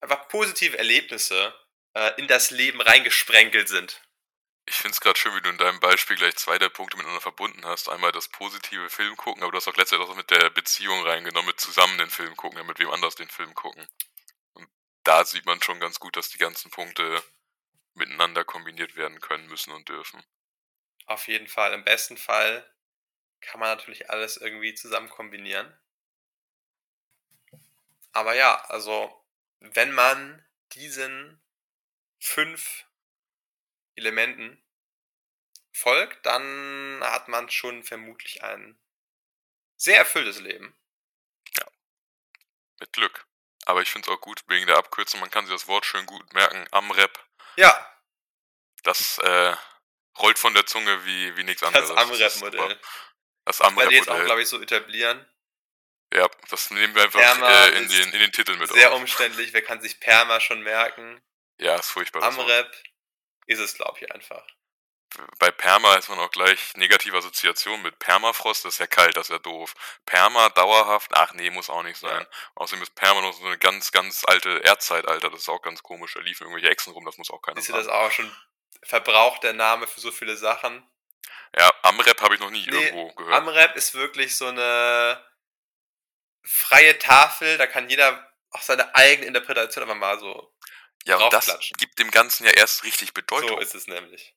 einfach 0.00 0.28
positive 0.28 0.78
Erlebnisse 0.78 1.54
äh, 1.94 2.12
in 2.20 2.28
das 2.28 2.50
Leben 2.50 2.80
reingesprenkelt 2.80 3.68
sind. 3.68 4.02
Ich 4.66 4.76
finde 4.76 4.92
es 4.92 5.00
gerade 5.00 5.18
schön, 5.18 5.34
wie 5.34 5.40
du 5.40 5.48
in 5.48 5.58
deinem 5.58 5.80
Beispiel 5.80 6.16
gleich 6.16 6.36
zwei 6.36 6.58
der 6.58 6.68
Punkte 6.68 6.96
miteinander 6.96 7.22
verbunden 7.22 7.64
hast. 7.64 7.88
Einmal 7.88 8.12
das 8.12 8.28
positive 8.28 8.90
Film 8.90 9.16
gucken, 9.16 9.42
aber 9.42 9.50
du 9.50 9.56
hast 9.56 9.66
auch 9.66 9.76
letztendlich 9.76 10.10
auch 10.10 10.14
mit 10.14 10.30
der 10.30 10.50
Beziehung 10.50 11.02
reingenommen, 11.06 11.46
mit 11.46 11.60
zusammen 11.60 11.96
den 11.96 12.10
Film 12.10 12.36
gucken, 12.36 12.64
mit 12.66 12.78
wem 12.78 12.90
anders 12.90 13.14
den 13.14 13.30
Film 13.30 13.54
gucken. 13.54 13.88
Da 15.08 15.24
sieht 15.24 15.46
man 15.46 15.62
schon 15.62 15.80
ganz 15.80 16.00
gut, 16.00 16.18
dass 16.18 16.28
die 16.28 16.36
ganzen 16.36 16.70
Punkte 16.70 17.24
miteinander 17.94 18.44
kombiniert 18.44 18.94
werden 18.94 19.22
können, 19.22 19.46
müssen 19.46 19.72
und 19.72 19.88
dürfen. 19.88 20.22
Auf 21.06 21.28
jeden 21.28 21.48
Fall. 21.48 21.72
Im 21.72 21.82
besten 21.82 22.18
Fall 22.18 22.70
kann 23.40 23.58
man 23.58 23.70
natürlich 23.70 24.10
alles 24.10 24.36
irgendwie 24.36 24.74
zusammen 24.74 25.08
kombinieren. 25.08 25.74
Aber 28.12 28.34
ja, 28.34 28.62
also 28.66 29.24
wenn 29.60 29.92
man 29.92 30.44
diesen 30.72 31.40
fünf 32.20 32.84
Elementen 33.94 34.62
folgt, 35.72 36.26
dann 36.26 37.00
hat 37.02 37.28
man 37.28 37.48
schon 37.48 37.82
vermutlich 37.82 38.42
ein 38.42 38.78
sehr 39.78 39.96
erfülltes 39.96 40.38
Leben. 40.40 40.78
Mit 42.78 42.92
Glück. 42.92 43.27
Aber 43.68 43.82
ich 43.82 43.90
finde 43.90 44.10
es 44.10 44.16
auch 44.16 44.20
gut 44.20 44.42
wegen 44.48 44.66
der 44.66 44.76
Abkürzung. 44.78 45.20
Man 45.20 45.30
kann 45.30 45.46
sich 45.46 45.54
das 45.54 45.68
Wort 45.68 45.84
schön 45.86 46.06
gut 46.06 46.32
merken. 46.32 46.66
Amrep. 46.72 47.18
Ja, 47.56 47.94
Das 48.82 49.18
äh, 49.18 49.54
rollt 50.18 50.38
von 50.38 50.54
der 50.54 50.66
Zunge 50.66 51.04
wie, 51.04 51.36
wie 51.36 51.44
nichts 51.44 51.62
anderes. 51.62 51.88
das 51.88 51.96
Das 51.96 52.42
Amrep-Modell. 52.42 52.80
Das 53.44 53.60
Weil 53.60 53.88
die 53.88 53.94
jetzt 53.96 54.08
auch, 54.08 54.14
Amrep-Modell. 54.14 54.24
glaube 54.26 54.42
ich, 54.42 54.48
so 54.48 54.60
etablieren. 54.60 55.28
Ja, 56.14 56.28
das 56.48 56.70
nehmen 56.70 56.94
wir 56.94 57.02
einfach 57.02 57.20
äh, 57.20 57.76
in, 57.76 57.88
den, 57.88 58.12
in 58.14 58.18
den 58.20 58.32
Titel 58.32 58.56
mit 58.56 58.70
Sehr 58.72 58.90
auf. 58.92 58.98
umständlich, 58.98 59.52
wer 59.52 59.60
kann 59.62 59.80
sich 59.82 60.00
Perma 60.00 60.40
schon 60.40 60.62
merken? 60.62 61.20
Ja, 61.58 61.76
ist 61.76 61.90
furchtbar. 61.90 62.20
das. 62.20 62.38
Amrep 62.38 62.72
ist 63.46 63.58
es, 63.58 63.74
glaube 63.74 63.98
ich, 64.00 64.10
einfach. 64.12 64.46
Bei 65.38 65.50
Perma 65.50 65.94
ist 65.94 66.10
man 66.10 66.18
auch 66.18 66.30
gleich 66.30 66.76
negative 66.76 67.16
Assoziation 67.16 67.80
mit 67.82 67.98
Permafrost, 67.98 68.64
das 68.64 68.74
ist 68.74 68.78
ja 68.78 68.86
kalt, 68.86 69.16
das 69.16 69.28
ist 69.28 69.32
ja 69.32 69.38
doof. 69.38 69.74
Perma, 70.04 70.50
dauerhaft, 70.50 71.10
ach 71.14 71.32
nee, 71.32 71.50
muss 71.50 71.70
auch 71.70 71.82
nicht 71.82 71.98
sein. 71.98 72.26
Außerdem 72.54 72.82
ist 72.82 72.94
Perma 72.94 73.22
noch 73.22 73.32
so 73.32 73.46
eine 73.46 73.58
ganz, 73.58 73.90
ganz 73.90 74.24
alte 74.26 74.58
Erdzeitalter, 74.64 75.30
das 75.30 75.40
ist 75.40 75.48
auch 75.48 75.62
ganz 75.62 75.82
komisch, 75.82 76.14
da 76.14 76.20
liefen 76.20 76.44
irgendwelche 76.44 76.70
Echsen 76.70 76.92
rum, 76.92 77.04
das 77.04 77.16
muss 77.16 77.30
auch 77.30 77.40
keiner 77.40 77.58
Ist 77.58 77.70
das 77.70 77.88
auch 77.88 78.12
schon 78.12 78.30
verbraucht, 78.82 79.42
der 79.44 79.54
Name 79.54 79.86
für 79.86 80.00
so 80.00 80.10
viele 80.10 80.36
Sachen? 80.36 80.86
Ja, 81.56 81.72
Amrep 81.82 82.20
habe 82.20 82.34
ich 82.34 82.40
noch 82.40 82.50
nie 82.50 82.66
Nee, 82.68 82.76
irgendwo 82.76 83.12
gehört. 83.14 83.34
Amrep 83.34 83.76
ist 83.76 83.94
wirklich 83.94 84.36
so 84.36 84.48
eine 84.48 85.24
freie 86.44 86.98
Tafel, 86.98 87.56
da 87.56 87.66
kann 87.66 87.88
jeder 87.88 88.30
auch 88.50 88.62
seine 88.62 88.94
eigene 88.94 89.26
Interpretation 89.26 89.84
einfach 89.84 89.96
mal 89.96 90.18
so. 90.18 90.54
ja, 91.04 91.16
und 91.16 91.32
das 91.32 91.46
gibt 91.78 91.98
dem 91.98 92.10
Ganzen 92.10 92.44
ja 92.44 92.52
erst 92.52 92.84
richtig 92.84 93.14
Bedeutung. 93.14 93.48
So 93.48 93.58
ist 93.58 93.74
es 93.74 93.86
nämlich. 93.86 94.34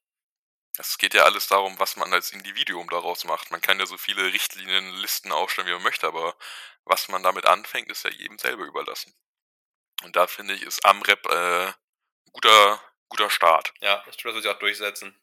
Es 0.78 0.98
geht 0.98 1.14
ja 1.14 1.24
alles 1.24 1.48
darum, 1.48 1.78
was 1.80 1.96
man 1.98 2.14
als 2.14 2.32
Individuum 2.32 2.90
daraus 2.90 3.26
macht. 3.26 3.52
Man 3.52 3.62
kann 3.62 3.80
ja 3.80 3.86
so 3.86 3.98
viele 3.98 4.32
Richtlinien, 4.32 4.94
Listen 4.96 5.32
aufstellen, 5.32 5.68
wie 5.68 5.74
man 5.74 5.84
möchte, 5.84 6.08
aber 6.08 6.36
was 6.86 7.08
man 7.10 7.24
damit 7.24 7.46
anfängt, 7.46 7.90
ist 7.90 8.04
ja 8.04 8.10
jedem 8.10 8.40
selber 8.40 8.64
überlassen. 8.64 9.14
Und 10.04 10.16
da 10.16 10.28
finde 10.28 10.54
ich, 10.54 10.64
ist 10.64 10.84
Amrep 10.86 11.26
äh, 11.28 11.68
ein 11.68 11.74
guter, 12.32 12.82
guter 13.10 13.30
Start. 13.30 13.74
Ja, 13.82 14.04
ich 14.10 14.18
glaube, 14.18 14.36
das 14.36 14.36
wird 14.36 14.44
sich 14.44 14.52
auch 14.52 14.60
durchsetzen. 14.60 15.22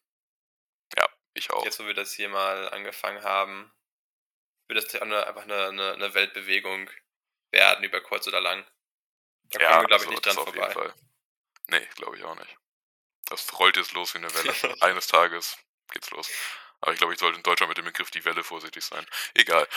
Ich 1.33 1.51
auch. 1.51 1.63
Jetzt, 1.63 1.79
wo 1.79 1.85
wir 1.85 1.93
das 1.93 2.13
hier 2.13 2.29
mal 2.29 2.69
angefangen 2.69 3.23
haben, 3.23 3.71
wird 4.67 4.83
das 4.83 5.01
einfach 5.01 5.43
eine, 5.43 5.67
eine, 5.67 5.93
eine 5.93 6.13
Weltbewegung 6.13 6.89
werden, 7.51 7.83
über 7.83 8.01
kurz 8.01 8.27
oder 8.27 8.41
lang. 8.41 8.65
Da 9.51 9.59
kommen 9.59 9.81
wir, 9.81 9.87
glaube 9.87 10.03
ich, 10.03 10.09
also 10.09 10.11
nicht 10.11 10.25
dran 10.25 10.35
vorbei. 10.35 10.93
Nee, 11.67 11.87
glaube 11.95 12.17
ich 12.17 12.23
auch 12.23 12.35
nicht. 12.35 12.57
Das 13.29 13.57
rollt 13.59 13.77
jetzt 13.77 13.93
los 13.93 14.13
wie 14.13 14.17
eine 14.17 14.33
Welle. 14.33 14.53
Eines 14.81 15.07
Tages 15.07 15.57
geht's 15.91 16.09
los. 16.11 16.29
Aber 16.81 16.93
ich 16.93 16.97
glaube, 16.97 17.13
ich 17.13 17.19
sollte 17.19 17.37
in 17.37 17.43
Deutschland 17.43 17.69
mit 17.69 17.77
dem 17.77 17.85
Begriff 17.85 18.11
die 18.11 18.25
Welle 18.25 18.43
vorsichtig 18.43 18.83
sein. 18.83 19.05
Egal. 19.33 19.67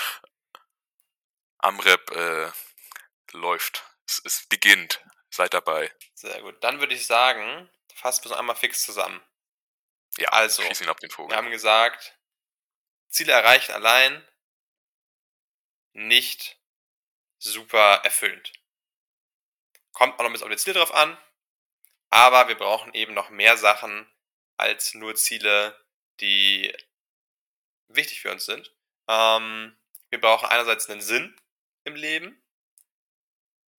Amrep 1.58 2.10
äh, 2.10 2.50
läuft. 3.32 3.84
Es, 4.06 4.20
es 4.24 4.46
beginnt. 4.46 5.04
Seid 5.30 5.54
dabei. 5.54 5.94
Sehr 6.14 6.40
gut. 6.42 6.62
Dann 6.62 6.80
würde 6.80 6.94
ich 6.94 7.06
sagen, 7.06 7.70
fassen 7.94 8.24
wir 8.24 8.26
es 8.26 8.30
noch 8.32 8.38
einmal 8.38 8.56
fix 8.56 8.82
zusammen. 8.82 9.22
Ja, 10.18 10.28
Also, 10.30 10.62
schieß 10.62 10.82
ihn 10.82 10.88
ab 10.88 11.00
den 11.00 11.10
Vogel. 11.10 11.30
Wir 11.30 11.38
haben 11.38 11.50
gesagt, 11.50 12.18
Ziele 13.08 13.32
erreichen 13.32 13.72
allein 13.72 14.26
nicht 15.92 16.58
super 17.38 18.00
erfüllend. 18.04 18.52
Kommt 19.92 20.14
auch 20.14 20.18
noch 20.18 20.26
ein 20.26 20.32
bisschen 20.32 20.46
auf 20.48 20.52
die 20.52 20.62
Ziele 20.62 20.78
drauf 20.78 20.92
an, 20.94 21.18
aber 22.12 22.46
wir 22.48 22.56
brauchen 22.56 22.92
eben 22.92 23.14
noch 23.14 23.30
mehr 23.30 23.56
Sachen 23.56 24.06
als 24.58 24.92
nur 24.92 25.14
Ziele, 25.14 25.82
die 26.20 26.70
wichtig 27.88 28.20
für 28.20 28.30
uns 28.30 28.44
sind. 28.44 28.70
Ähm, 29.08 29.74
wir 30.10 30.20
brauchen 30.20 30.46
einerseits 30.46 30.90
einen 30.90 31.00
Sinn 31.00 31.34
im 31.84 31.94
Leben 31.94 32.42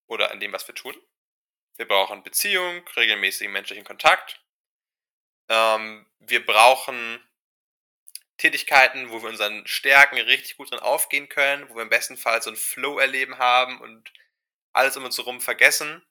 oder 0.08 0.32
in 0.32 0.40
dem, 0.40 0.52
was 0.52 0.68
wir 0.68 0.74
tun. 0.74 0.96
Wir 1.76 1.88
brauchen 1.88 2.24
Beziehung, 2.24 2.88
regelmäßigen 2.96 3.54
menschlichen 3.54 3.86
Kontakt. 3.86 4.44
Ähm, 5.48 6.10
wir 6.18 6.44
brauchen 6.44 7.24
Tätigkeiten, 8.38 9.12
wo 9.12 9.22
wir 9.22 9.30
unseren 9.30 9.68
Stärken 9.68 10.18
richtig 10.18 10.58
gut 10.58 10.72
drin 10.72 10.80
aufgehen 10.80 11.30
können, 11.30 11.70
wo 11.70 11.76
wir 11.76 11.84
im 11.84 11.90
besten 11.90 12.18
Fall 12.18 12.42
so 12.42 12.50
ein 12.50 12.56
Flow-Erleben 12.56 13.38
haben 13.38 13.80
und 13.80 14.12
alles 14.74 14.98
um 14.98 15.06
uns 15.06 15.20
herum 15.20 15.40
vergessen. 15.40 16.04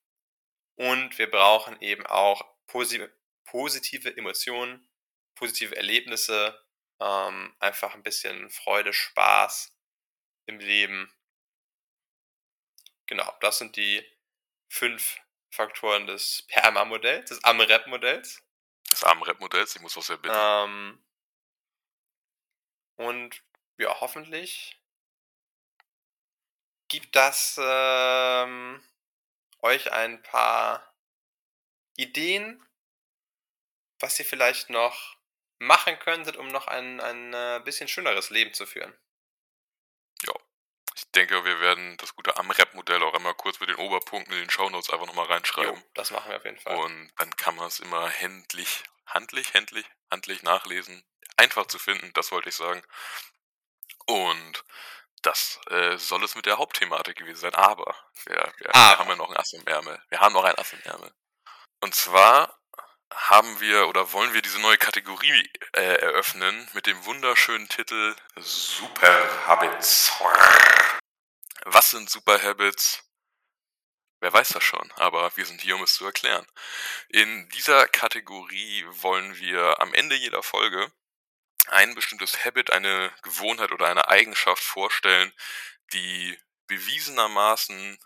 Und 0.77 1.19
wir 1.19 1.31
brauchen 1.31 1.81
eben 1.81 2.07
auch 2.07 2.45
posi 2.67 3.07
positive 3.45 4.17
Emotionen, 4.17 4.89
positive 5.35 5.77
Erlebnisse, 5.77 6.59
ähm, 7.01 7.55
einfach 7.59 7.95
ein 7.95 8.03
bisschen 8.03 8.49
Freude, 8.51 8.93
Spaß 8.93 9.77
im 10.47 10.59
Leben. 10.59 11.13
Genau, 13.07 13.31
das 13.41 13.59
sind 13.59 13.77
die 13.77 14.03
fünf 14.69 15.21
Faktoren 15.51 16.07
des 16.07 16.45
PERMA-Modells, 16.49 17.29
des 17.29 17.45
AMREP-Modells. 17.45 18.43
des 18.91 19.05
Amrep-Modells. 19.05 19.77
Ich 19.77 19.83
muss 19.83 19.97
auch 19.99 20.03
sehr 20.03 20.17
bitten. 20.17 20.35
Ähm, 20.35 21.05
und 22.97 23.43
ja, 23.79 24.01
hoffentlich 24.01 24.79
gibt 26.89 27.17
das 27.17 27.59
ähm, 27.61 28.83
euch 29.63 29.93
ein 29.93 30.23
paar 30.23 30.95
Ideen, 31.97 32.65
was 33.99 34.19
ihr 34.19 34.25
vielleicht 34.25 34.71
noch 34.71 35.17
machen 35.59 35.99
könntet, 35.99 36.37
um 36.37 36.49
noch 36.49 36.67
ein, 36.67 37.01
ein 37.01 37.33
äh, 37.33 37.61
bisschen 37.65 37.89
schöneres 37.89 38.31
Leben 38.31 38.53
zu 38.53 38.67
führen. 38.67 38.97
Ich 40.95 41.11
denke, 41.13 41.45
wir 41.45 41.61
werden 41.61 41.97
das 41.99 42.15
gute 42.15 42.37
Amrep-Modell 42.37 43.03
auch 43.03 43.15
einmal 43.15 43.35
kurz 43.35 43.61
mit 43.61 43.69
den 43.69 43.77
Oberpunkten 43.77 44.33
in 44.35 44.41
den 44.41 44.51
Shownotes 44.51 44.91
einfach 44.91 45.07
nochmal 45.07 45.27
reinschreiben. 45.27 45.75
Jo, 45.75 45.83
das 45.95 46.11
machen 46.11 46.31
wir 46.31 46.37
auf 46.37 46.45
jeden 46.45 46.59
Fall. 46.59 46.77
Und 46.77 47.13
dann 47.17 47.35
kann 47.37 47.55
man 47.57 47.67
es 47.67 47.81
immer 47.81 48.09
händlich, 48.09 48.83
handlich, 49.07 49.55
händlich, 49.55 49.87
handlich 50.11 50.43
nachlesen. 50.43 51.05
Einfach 51.37 51.67
zu 51.67 51.79
finden, 51.79 52.13
das 52.13 52.31
wollte 52.31 52.51
ich 52.51 52.55
sagen. 52.55 52.83
Und 54.07 54.65
das 55.23 55.61
äh, 55.71 55.97
soll 55.97 56.23
es 56.25 56.35
mit 56.35 56.47
der 56.47 56.59
Hauptthematik 56.59 57.17
gewesen 57.17 57.41
sein. 57.41 57.55
Aber 57.55 57.95
wir, 58.27 58.53
wir 58.59 58.75
Aber. 58.75 58.99
haben 58.99 59.09
ja 59.09 59.17
noch 59.17 59.31
ein 59.31 59.37
Ass 59.37 59.53
im 59.53 59.67
Ärmel. 59.67 60.01
Wir 60.09 60.21
haben 60.21 60.33
noch 60.33 60.45
ein 60.45 60.57
Ass 60.57 60.73
im 60.73 60.83
Ärmel. 60.83 61.13
Und 61.81 61.95
zwar 61.95 62.59
haben 63.13 63.61
wir 63.61 63.89
oder 63.89 64.13
wollen 64.13 64.33
wir 64.33 64.43
diese 64.43 64.61
neue 64.61 64.79
Kategorie 64.79 65.51
äh, 65.73 65.97
eröffnen 65.97 66.69
mit 66.73 66.87
dem 66.87 67.05
wunderschönen 67.05 67.69
Titel 67.69 68.17
Super 68.37 69.47
Habits. 69.47 70.13
Was 71.65 71.91
sind 71.91 72.11
Super 72.11 72.43
Habits? 72.43 73.03
Wer 74.21 74.33
weiß 74.33 74.51
das 74.51 74.63
schon, 74.63 74.93
aber 74.97 75.37
wir 75.37 75.45
sind 75.45 75.61
hier, 75.61 75.75
um 75.75 75.83
es 75.83 75.95
zu 75.95 76.05
erklären. 76.05 76.47
In 77.09 77.49
dieser 77.51 77.89
Kategorie 77.89 78.85
wollen 78.89 79.37
wir 79.37 79.81
am 79.81 79.93
Ende 79.95 80.15
jeder 80.15 80.43
Folge 80.45 80.93
ein 81.69 81.95
bestimmtes 81.95 82.45
Habit, 82.45 82.71
eine 82.71 83.13
Gewohnheit 83.23 83.73
oder 83.73 83.89
eine 83.89 84.09
Eigenschaft 84.09 84.63
vorstellen, 84.63 85.33
die 85.93 86.39
bewiesenermaßen 86.67 87.99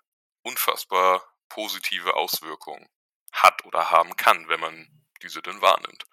unfassbar 0.42 1.26
positive 1.48 2.14
Auswirkungen 2.14 2.88
hat 3.32 3.64
oder 3.64 3.90
haben 3.90 4.16
kann, 4.16 4.48
wenn 4.48 4.60
man 4.60 4.88
diese 5.22 5.42
denn 5.42 5.60
wahrnimmt. 5.60 6.06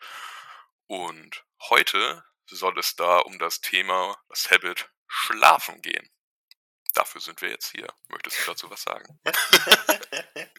Und 0.87 1.45
heute 1.69 2.23
soll 2.45 2.77
es 2.77 2.95
da 2.95 3.19
um 3.19 3.39
das 3.39 3.61
Thema, 3.61 4.21
das 4.29 4.51
Habit 4.51 4.89
Schlafen 5.07 5.81
gehen. 5.81 6.09
Dafür 6.93 7.21
sind 7.21 7.41
wir 7.41 7.49
jetzt 7.49 7.71
hier. 7.71 7.87
Möchtest 8.09 8.39
du 8.39 8.51
dazu 8.51 8.69
was 8.69 8.83
sagen? 8.83 9.19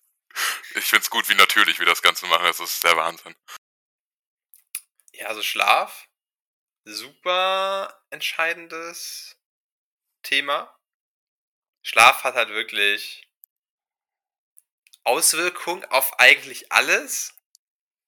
Ich 0.76 0.86
find's 0.86 1.08
gut, 1.08 1.28
wie 1.28 1.36
natürlich 1.36 1.78
wir 1.78 1.86
das 1.86 2.02
Ganze 2.02 2.26
machen. 2.26 2.44
Das 2.44 2.58
ist 2.58 2.82
der 2.82 2.96
Wahnsinn. 2.96 3.36
Ja, 5.12 5.28
also 5.28 5.42
Schlaf, 5.42 6.08
super 6.84 8.02
entscheidendes 8.10 9.36
Thema. 10.22 10.78
Schlaf 11.82 12.24
hat 12.24 12.34
halt 12.34 12.48
wirklich 12.50 13.28
Auswirkungen 15.04 15.84
auf 15.86 16.18
eigentlich 16.18 16.72
alles. 16.72 17.34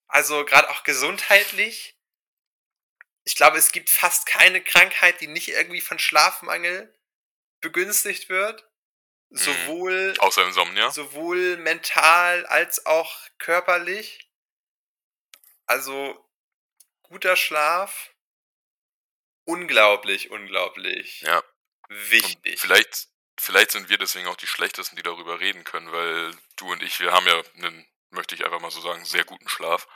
Also 0.08 0.44
gerade 0.44 0.70
auch 0.70 0.82
gesundheitlich. 0.82 1.96
Ich 3.24 3.34
glaube, 3.34 3.58
es 3.58 3.72
gibt 3.72 3.90
fast 3.90 4.26
keine 4.26 4.62
Krankheit, 4.62 5.20
die 5.20 5.26
nicht 5.26 5.48
irgendwie 5.48 5.80
von 5.80 5.98
Schlafmangel 5.98 6.94
begünstigt 7.60 8.28
wird. 8.28 8.66
Sowohl 9.30 10.14
Außer 10.18 10.46
Insomnia. 10.46 10.90
sowohl 10.90 11.56
mental 11.56 12.46
als 12.46 12.86
auch 12.86 13.20
körperlich. 13.38 14.30
Also 15.66 16.24
guter 17.02 17.34
Schlaf, 17.34 18.14
unglaublich, 19.46 20.30
unglaublich 20.30 21.22
Ja. 21.22 21.42
wichtig. 21.88 22.52
Und 22.52 22.60
vielleicht, 22.60 23.08
vielleicht 23.38 23.70
sind 23.70 23.88
wir 23.88 23.98
deswegen 23.98 24.28
auch 24.28 24.36
die 24.36 24.46
Schlechtesten, 24.46 24.96
die 24.96 25.02
darüber 25.02 25.40
reden 25.40 25.64
können, 25.64 25.90
weil 25.92 26.36
du 26.56 26.70
und 26.70 26.82
ich, 26.82 27.00
wir 27.00 27.12
haben 27.12 27.26
ja 27.26 27.42
einen, 27.54 27.86
möchte 28.10 28.34
ich 28.34 28.44
einfach 28.44 28.60
mal 28.60 28.70
so 28.70 28.80
sagen, 28.80 29.04
sehr 29.04 29.24
guten 29.24 29.48
Schlaf. 29.48 29.86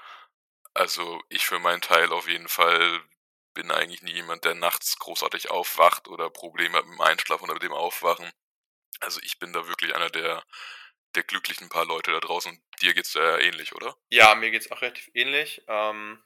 Also 0.74 1.22
ich 1.28 1.46
für 1.46 1.58
meinen 1.58 1.82
Teil 1.82 2.12
auf 2.12 2.28
jeden 2.28 2.48
Fall 2.48 3.02
bin 3.54 3.70
eigentlich 3.70 4.02
nie 4.02 4.12
jemand, 4.12 4.44
der 4.44 4.54
nachts 4.54 4.98
großartig 4.98 5.50
aufwacht 5.50 6.08
oder 6.08 6.30
Probleme 6.30 6.78
hat 6.78 6.86
mit 6.86 6.94
dem 6.94 7.00
Einschlafen 7.00 7.44
oder 7.44 7.54
mit 7.54 7.62
dem 7.64 7.72
Aufwachen. 7.72 8.30
Also 9.00 9.20
ich 9.22 9.38
bin 9.38 9.52
da 9.52 9.66
wirklich 9.66 9.94
einer, 9.94 10.10
der 10.10 10.44
der 11.14 11.24
glücklichen 11.24 11.68
paar 11.68 11.84
Leute 11.84 12.12
da 12.12 12.20
draußen. 12.20 12.52
Und 12.52 12.62
dir 12.82 12.94
geht's 12.94 13.12
da 13.12 13.22
ja 13.22 13.38
ähnlich, 13.38 13.74
oder? 13.74 13.96
Ja, 14.10 14.34
mir 14.34 14.50
geht's 14.50 14.70
auch 14.70 14.82
relativ 14.82 15.10
ähnlich. 15.14 15.62
Ähm, 15.66 16.22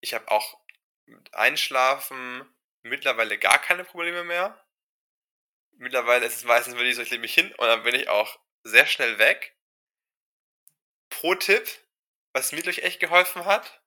ich 0.00 0.14
habe 0.14 0.30
auch 0.30 0.59
mit 1.10 1.34
Einschlafen 1.34 2.48
mittlerweile 2.82 3.38
gar 3.38 3.58
keine 3.58 3.84
Probleme 3.84 4.24
mehr. 4.24 4.64
Mittlerweile 5.76 6.26
ist 6.26 6.36
es 6.36 6.44
meistens 6.44 6.74
wirklich 6.76 6.96
so, 6.96 7.02
ich 7.02 7.10
lege 7.10 7.22
mich 7.22 7.34
hin 7.34 7.52
und 7.54 7.66
dann 7.66 7.82
bin 7.82 7.94
ich 7.94 8.08
auch 8.08 8.38
sehr 8.62 8.86
schnell 8.86 9.18
weg. 9.18 9.56
Pro 11.08 11.34
Tipp, 11.34 11.68
was 12.32 12.52
mir 12.52 12.62
durch 12.62 12.78
echt 12.78 13.00
geholfen 13.00 13.44
hat, 13.44 13.82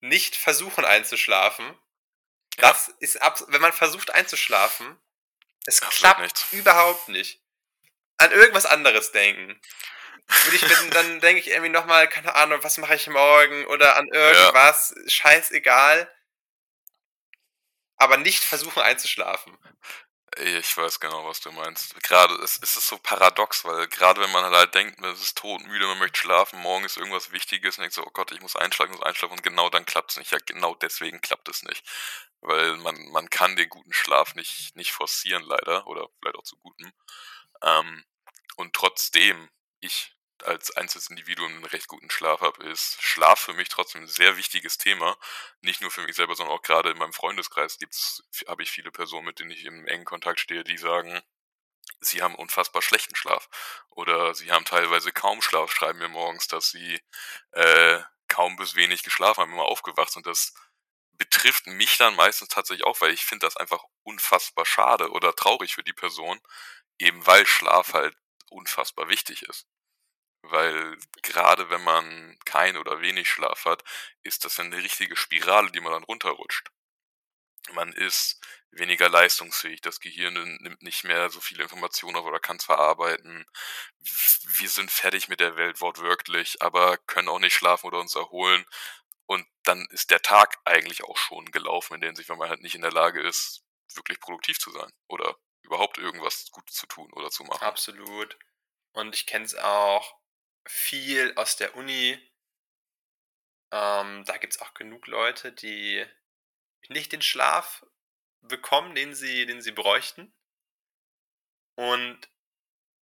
nicht 0.00 0.36
versuchen 0.36 0.84
einzuschlafen. 0.84 1.78
Das 2.56 2.88
ist 3.00 3.20
ab, 3.20 3.38
wenn 3.48 3.60
man 3.60 3.72
versucht 3.72 4.10
einzuschlafen, 4.10 4.98
es 5.66 5.80
Das 5.80 5.90
klappt 5.90 6.20
nichts. 6.20 6.52
überhaupt 6.52 7.08
nicht. 7.08 7.42
An 8.18 8.32
irgendwas 8.32 8.66
anderes 8.66 9.12
denken. 9.12 9.60
Würde 10.44 10.56
ich, 10.56 10.62
wenn, 10.68 10.90
dann 10.90 11.20
denke 11.20 11.40
ich 11.40 11.48
irgendwie 11.48 11.70
nochmal, 11.70 12.08
keine 12.08 12.34
Ahnung, 12.34 12.62
was 12.62 12.78
mache 12.78 12.94
ich 12.94 13.06
morgen 13.08 13.66
oder 13.66 13.96
an 13.96 14.08
irgendwas, 14.08 14.94
scheißegal. 15.06 16.10
Aber 17.98 18.16
nicht 18.16 18.44
versuchen 18.44 18.82
einzuschlafen. 18.82 19.56
Ich 20.38 20.76
weiß 20.76 21.00
genau, 21.00 21.26
was 21.26 21.40
du 21.40 21.50
meinst. 21.50 21.94
Gerade, 22.02 22.34
es, 22.42 22.58
es 22.62 22.76
ist 22.76 22.88
so 22.88 22.98
paradox, 22.98 23.64
weil 23.64 23.88
gerade 23.88 24.20
wenn 24.20 24.30
man 24.32 24.44
halt 24.54 24.74
denkt, 24.74 25.00
man 25.00 25.12
ist 25.12 25.38
todmüde, 25.38 25.86
man 25.86 25.98
möchte 25.98 26.20
schlafen, 26.20 26.60
morgen 26.60 26.84
ist 26.84 26.98
irgendwas 26.98 27.32
Wichtiges 27.32 27.78
und 27.78 27.82
denkt 27.82 27.94
so, 27.94 28.04
oh 28.04 28.10
Gott, 28.12 28.32
ich 28.32 28.42
muss 28.42 28.54
einschlafen, 28.54 28.92
muss 28.92 29.02
einschlafen 29.02 29.34
und 29.34 29.42
genau 29.42 29.70
dann 29.70 29.86
klappt 29.86 30.10
es 30.10 30.18
nicht. 30.18 30.32
Ja, 30.32 30.38
genau 30.44 30.74
deswegen 30.74 31.22
klappt 31.22 31.48
es 31.48 31.62
nicht. 31.62 31.82
Weil 32.42 32.76
man, 32.78 32.96
man 33.12 33.30
kann 33.30 33.56
den 33.56 33.70
guten 33.70 33.92
Schlaf 33.94 34.34
nicht, 34.34 34.76
nicht 34.76 34.92
forcieren, 34.92 35.42
leider, 35.42 35.86
oder 35.86 36.08
vielleicht 36.20 36.36
auch 36.36 36.42
zu 36.44 36.56
gutem. 36.58 36.92
Ähm, 37.62 38.04
und 38.56 38.74
trotzdem 38.74 39.48
ich 39.80 40.15
als 40.44 40.70
einzelnes 40.76 41.10
Individuum 41.10 41.52
einen 41.52 41.64
recht 41.64 41.88
guten 41.88 42.10
Schlaf 42.10 42.40
habe, 42.40 42.64
ist 42.64 43.00
Schlaf 43.00 43.40
für 43.40 43.54
mich 43.54 43.68
trotzdem 43.68 44.02
ein 44.02 44.08
sehr 44.08 44.36
wichtiges 44.36 44.78
Thema. 44.78 45.16
Nicht 45.60 45.80
nur 45.80 45.90
für 45.90 46.02
mich 46.02 46.16
selber, 46.16 46.34
sondern 46.34 46.56
auch 46.56 46.62
gerade 46.62 46.90
in 46.90 46.98
meinem 46.98 47.12
Freundeskreis 47.12 47.78
gibt's, 47.78 48.22
habe 48.48 48.62
ich 48.62 48.70
viele 48.70 48.90
Personen, 48.90 49.26
mit 49.26 49.38
denen 49.38 49.50
ich 49.50 49.64
im 49.64 49.86
engen 49.86 50.04
Kontakt 50.04 50.40
stehe, 50.40 50.64
die 50.64 50.78
sagen, 50.78 51.22
sie 52.00 52.22
haben 52.22 52.34
unfassbar 52.34 52.82
schlechten 52.82 53.16
Schlaf. 53.16 53.48
Oder 53.90 54.34
sie 54.34 54.52
haben 54.52 54.64
teilweise 54.64 55.12
kaum 55.12 55.42
Schlaf, 55.42 55.72
schreiben 55.72 55.98
mir 55.98 56.08
morgens, 56.08 56.48
dass 56.48 56.70
sie 56.70 57.00
äh, 57.52 58.00
kaum 58.28 58.56
bis 58.56 58.74
wenig 58.74 59.02
geschlafen 59.02 59.42
haben, 59.42 59.52
immer 59.52 59.64
aufgewacht. 59.64 60.16
Und 60.16 60.26
das 60.26 60.54
betrifft 61.12 61.66
mich 61.66 61.96
dann 61.96 62.14
meistens 62.14 62.48
tatsächlich 62.48 62.86
auch, 62.86 63.00
weil 63.00 63.12
ich 63.12 63.24
finde 63.24 63.46
das 63.46 63.56
einfach 63.56 63.82
unfassbar 64.02 64.66
schade 64.66 65.10
oder 65.10 65.34
traurig 65.34 65.74
für 65.74 65.82
die 65.82 65.92
Person, 65.92 66.40
eben 66.98 67.26
weil 67.26 67.46
Schlaf 67.46 67.94
halt 67.94 68.16
unfassbar 68.50 69.08
wichtig 69.08 69.42
ist. 69.42 69.66
Weil 70.50 70.96
gerade 71.22 71.70
wenn 71.70 71.82
man 71.82 72.38
kein 72.44 72.76
oder 72.76 73.00
wenig 73.00 73.28
Schlaf 73.28 73.64
hat, 73.64 73.82
ist 74.22 74.44
das 74.44 74.58
eine 74.60 74.76
richtige 74.76 75.16
Spirale, 75.16 75.70
die 75.70 75.80
man 75.80 75.92
dann 75.92 76.04
runterrutscht. 76.04 76.70
Man 77.72 77.92
ist 77.92 78.40
weniger 78.70 79.08
leistungsfähig, 79.08 79.80
das 79.80 80.00
Gehirn 80.00 80.34
nimmt 80.60 80.82
nicht 80.82 81.04
mehr 81.04 81.30
so 81.30 81.40
viele 81.40 81.62
Informationen 81.62 82.16
auf 82.16 82.24
oder 82.24 82.38
kann 82.38 82.56
es 82.56 82.64
verarbeiten. 82.64 83.46
Wir 83.98 84.68
sind 84.68 84.90
fertig 84.90 85.28
mit 85.28 85.40
der 85.40 85.56
Welt 85.56 85.80
wortwörtlich, 85.80 86.62
aber 86.62 86.96
können 86.96 87.28
auch 87.28 87.38
nicht 87.38 87.54
schlafen 87.54 87.86
oder 87.86 87.98
uns 87.98 88.14
erholen. 88.14 88.64
Und 89.26 89.46
dann 89.64 89.86
ist 89.90 90.10
der 90.10 90.22
Tag 90.22 90.58
eigentlich 90.64 91.02
auch 91.02 91.16
schon 91.16 91.50
gelaufen, 91.50 91.94
in 91.94 92.00
der 92.00 92.10
Hinsicht, 92.10 92.28
wenn 92.28 92.38
man 92.38 92.48
halt 92.48 92.62
nicht 92.62 92.76
in 92.76 92.82
der 92.82 92.92
Lage 92.92 93.20
ist, 93.20 93.64
wirklich 93.94 94.20
produktiv 94.20 94.58
zu 94.58 94.70
sein 94.70 94.92
oder 95.08 95.36
überhaupt 95.62 95.98
irgendwas 95.98 96.50
gut 96.52 96.70
zu 96.70 96.86
tun 96.86 97.12
oder 97.12 97.30
zu 97.30 97.42
machen. 97.42 97.64
Absolut. 97.64 98.38
Und 98.92 99.14
ich 99.14 99.26
kenne 99.26 99.44
es 99.44 99.54
auch 99.56 100.15
viel 100.66 101.32
aus 101.36 101.56
der 101.56 101.74
Uni. 101.74 102.14
Ähm, 103.72 104.24
da 104.24 104.36
gibt 104.38 104.54
es 104.54 104.60
auch 104.60 104.74
genug 104.74 105.06
Leute, 105.06 105.52
die 105.52 106.06
nicht 106.88 107.12
den 107.12 107.22
Schlaf 107.22 107.84
bekommen, 108.42 108.94
den 108.94 109.14
sie, 109.14 109.46
den 109.46 109.60
sie 109.60 109.72
bräuchten. 109.72 110.32
Und 111.74 112.28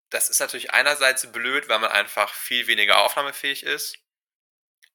das 0.10 0.30
ist 0.30 0.40
natürlich 0.40 0.72
einerseits 0.72 1.32
blöd, 1.32 1.68
weil 1.70 1.80
man 1.80 1.92
einfach 1.92 2.34
viel 2.34 2.68
weniger 2.68 3.00
aufnahmefähig 3.00 3.64
ist, 3.64 3.98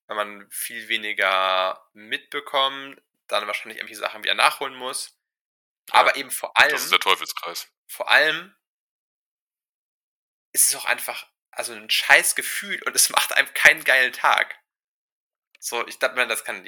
weil 0.07 0.16
man 0.16 0.51
viel 0.51 0.89
weniger 0.89 1.89
mitbekommt, 1.93 3.03
dann 3.27 3.47
wahrscheinlich 3.47 3.79
irgendwelche 3.79 4.01
Sachen 4.01 4.23
wieder 4.23 4.35
nachholen 4.35 4.75
muss. 4.75 5.19
Ja, 5.89 5.95
Aber 6.01 6.16
eben 6.16 6.31
vor 6.31 6.57
allem, 6.57 6.71
Das 6.71 6.85
ist 6.85 6.93
der 6.93 7.01
Teufelskreis. 7.01 7.71
vor 7.87 8.09
allem 8.11 8.55
ist 10.53 10.69
es 10.69 10.77
auch 10.77 10.87
einfach 10.87 11.31
also 11.59 11.74
ein 11.74 11.90
scheiß 11.90 12.34
Gefühl 12.34 12.82
und 12.84 12.94
es 12.94 13.11
macht 13.11 13.32
einem 13.32 13.52
keinen 13.54 13.84
geilen 13.84 14.12
Tag. 14.12 14.59
So, 15.61 15.86
ich 15.86 15.98
glaube, 15.98 16.26
das 16.26 16.44
kann 16.44 16.64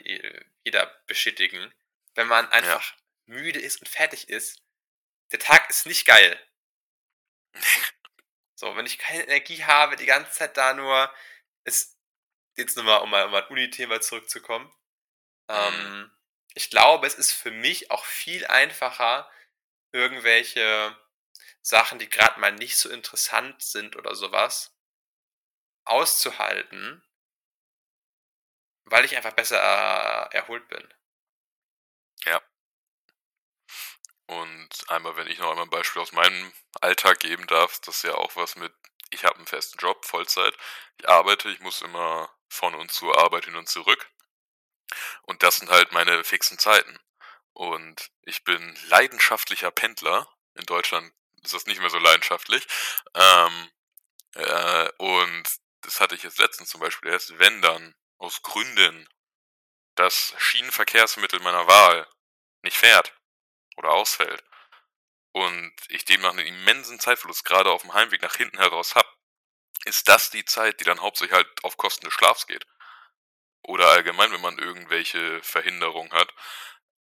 jeder 0.65 0.87
bestätigen. 1.07 1.73
Wenn 2.15 2.27
man 2.27 2.51
einfach 2.51 2.95
müde 3.27 3.61
ist 3.61 3.81
und 3.81 3.89
fertig 3.89 4.29
ist, 4.29 4.63
der 5.31 5.39
Tag 5.39 5.71
ist 5.71 5.87
nicht 5.87 6.07
geil. 6.07 6.39
So, 8.57 8.77
wenn 8.77 8.85
ich 8.85 8.99
keine 8.99 9.23
Energie 9.23 9.65
habe, 9.65 9.97
die 9.97 10.05
ganze 10.05 10.33
Zeit 10.33 10.55
da 10.59 10.75
nur, 10.75 11.11
ist 11.65 11.97
jetzt 12.57 12.77
nochmal, 12.77 13.01
um 13.01 13.09
mal 13.09 13.25
um 13.25 13.35
ein 13.35 13.47
Uni-Thema 13.47 14.03
zurückzukommen. 14.03 14.71
Ähm, 15.49 16.13
ich 16.53 16.69
glaube, 16.69 17.07
es 17.07 17.15
ist 17.15 17.33
für 17.33 17.51
mich 17.51 17.91
auch 17.91 18.05
viel 18.05 18.47
einfacher, 18.47 19.31
irgendwelche 19.93 20.95
Sachen, 21.63 21.99
die 21.99 22.11
gerade 22.11 22.39
mal 22.39 22.53
nicht 22.53 22.77
so 22.77 22.91
interessant 22.91 23.63
sind 23.63 23.97
oder 23.97 24.15
sowas, 24.15 24.77
auszuhalten, 25.85 27.03
weil 28.85 29.05
ich 29.05 29.17
einfach 29.17 29.33
besser 29.33 29.59
äh, 29.59 30.37
erholt 30.37 30.69
bin. 30.69 30.95
Und 34.31 34.69
einmal, 34.87 35.17
wenn 35.17 35.27
ich 35.27 35.41
noch 35.41 35.51
einmal 35.51 35.65
ein 35.65 35.71
Beispiel 35.71 36.03
aus 36.03 36.13
meinem 36.13 36.53
Alltag 36.81 37.19
geben 37.19 37.49
darf, 37.49 37.81
das 37.81 37.97
ist 37.97 38.03
ja 38.05 38.15
auch 38.15 38.37
was 38.37 38.55
mit, 38.55 38.73
ich 39.11 39.25
habe 39.25 39.37
einen 39.37 39.47
festen 39.49 39.77
Job, 39.79 40.05
Vollzeit, 40.05 40.57
ich 40.99 41.09
arbeite, 41.09 41.51
ich 41.51 41.59
muss 41.59 41.83
immer 41.83 42.33
von 42.49 42.77
und 42.77 42.93
zur 42.93 43.19
Arbeit 43.19 43.47
hin 43.47 43.57
und 43.57 43.69
zurück. 43.69 44.09
Und 45.23 45.43
das 45.43 45.57
sind 45.57 45.69
halt 45.69 45.91
meine 45.91 46.23
fixen 46.23 46.61
Zeiten. 46.61 46.97
Und 47.55 48.13
ich 48.23 48.45
bin 48.45 48.79
leidenschaftlicher 48.87 49.73
Pendler. 49.73 50.29
In 50.55 50.65
Deutschland 50.65 51.13
ist 51.43 51.55
das 51.55 51.67
nicht 51.67 51.81
mehr 51.81 51.91
so 51.91 51.99
leidenschaftlich. 51.99 52.69
Ähm, 53.15 53.71
äh, 54.35 54.93
und 54.99 55.43
das 55.83 56.01
hatte 56.01 56.15
ich 56.15 56.23
jetzt 56.23 56.39
letztens 56.39 56.71
zum 56.71 56.81
Beispiel 56.81 57.11
erst, 57.11 57.39
wenn 57.39 57.63
dann 57.63 57.95
aus 58.19 58.43
Gründen 58.43 59.09
das 59.95 60.35
Schienenverkehrsmittel 60.39 61.41
meiner 61.41 61.67
Wahl 61.67 62.07
nicht 62.63 62.77
fährt 62.77 63.15
oder 63.77 63.91
ausfällt 63.91 64.43
und 65.33 65.73
ich 65.89 66.05
demnach 66.05 66.31
einen 66.31 66.47
immensen 66.47 67.01
Zeitverlust 67.01 67.45
gerade 67.45 67.71
auf 67.71 67.83
dem 67.83 67.95
Heimweg 67.95 68.23
nach 68.23 68.37
hinten 68.37 68.59
heraus 68.59 68.95
habe, 68.95 69.09
ist 69.85 70.09
das 70.09 70.31
die 70.31 70.45
Zeit, 70.45 70.81
die 70.81 70.85
dann 70.85 71.01
hauptsächlich 71.01 71.35
halt 71.35 71.49
auf 71.65 71.77
Kosten 71.77 72.05
des 72.05 72.15
Schlafs 72.15 72.47
geht. 72.47 72.67
Oder 73.63 73.89
allgemein, 73.89 74.33
wenn 74.33 74.41
man 74.41 74.59
irgendwelche 74.59 75.43
Verhinderungen 75.43 76.13
hat. 76.13 76.33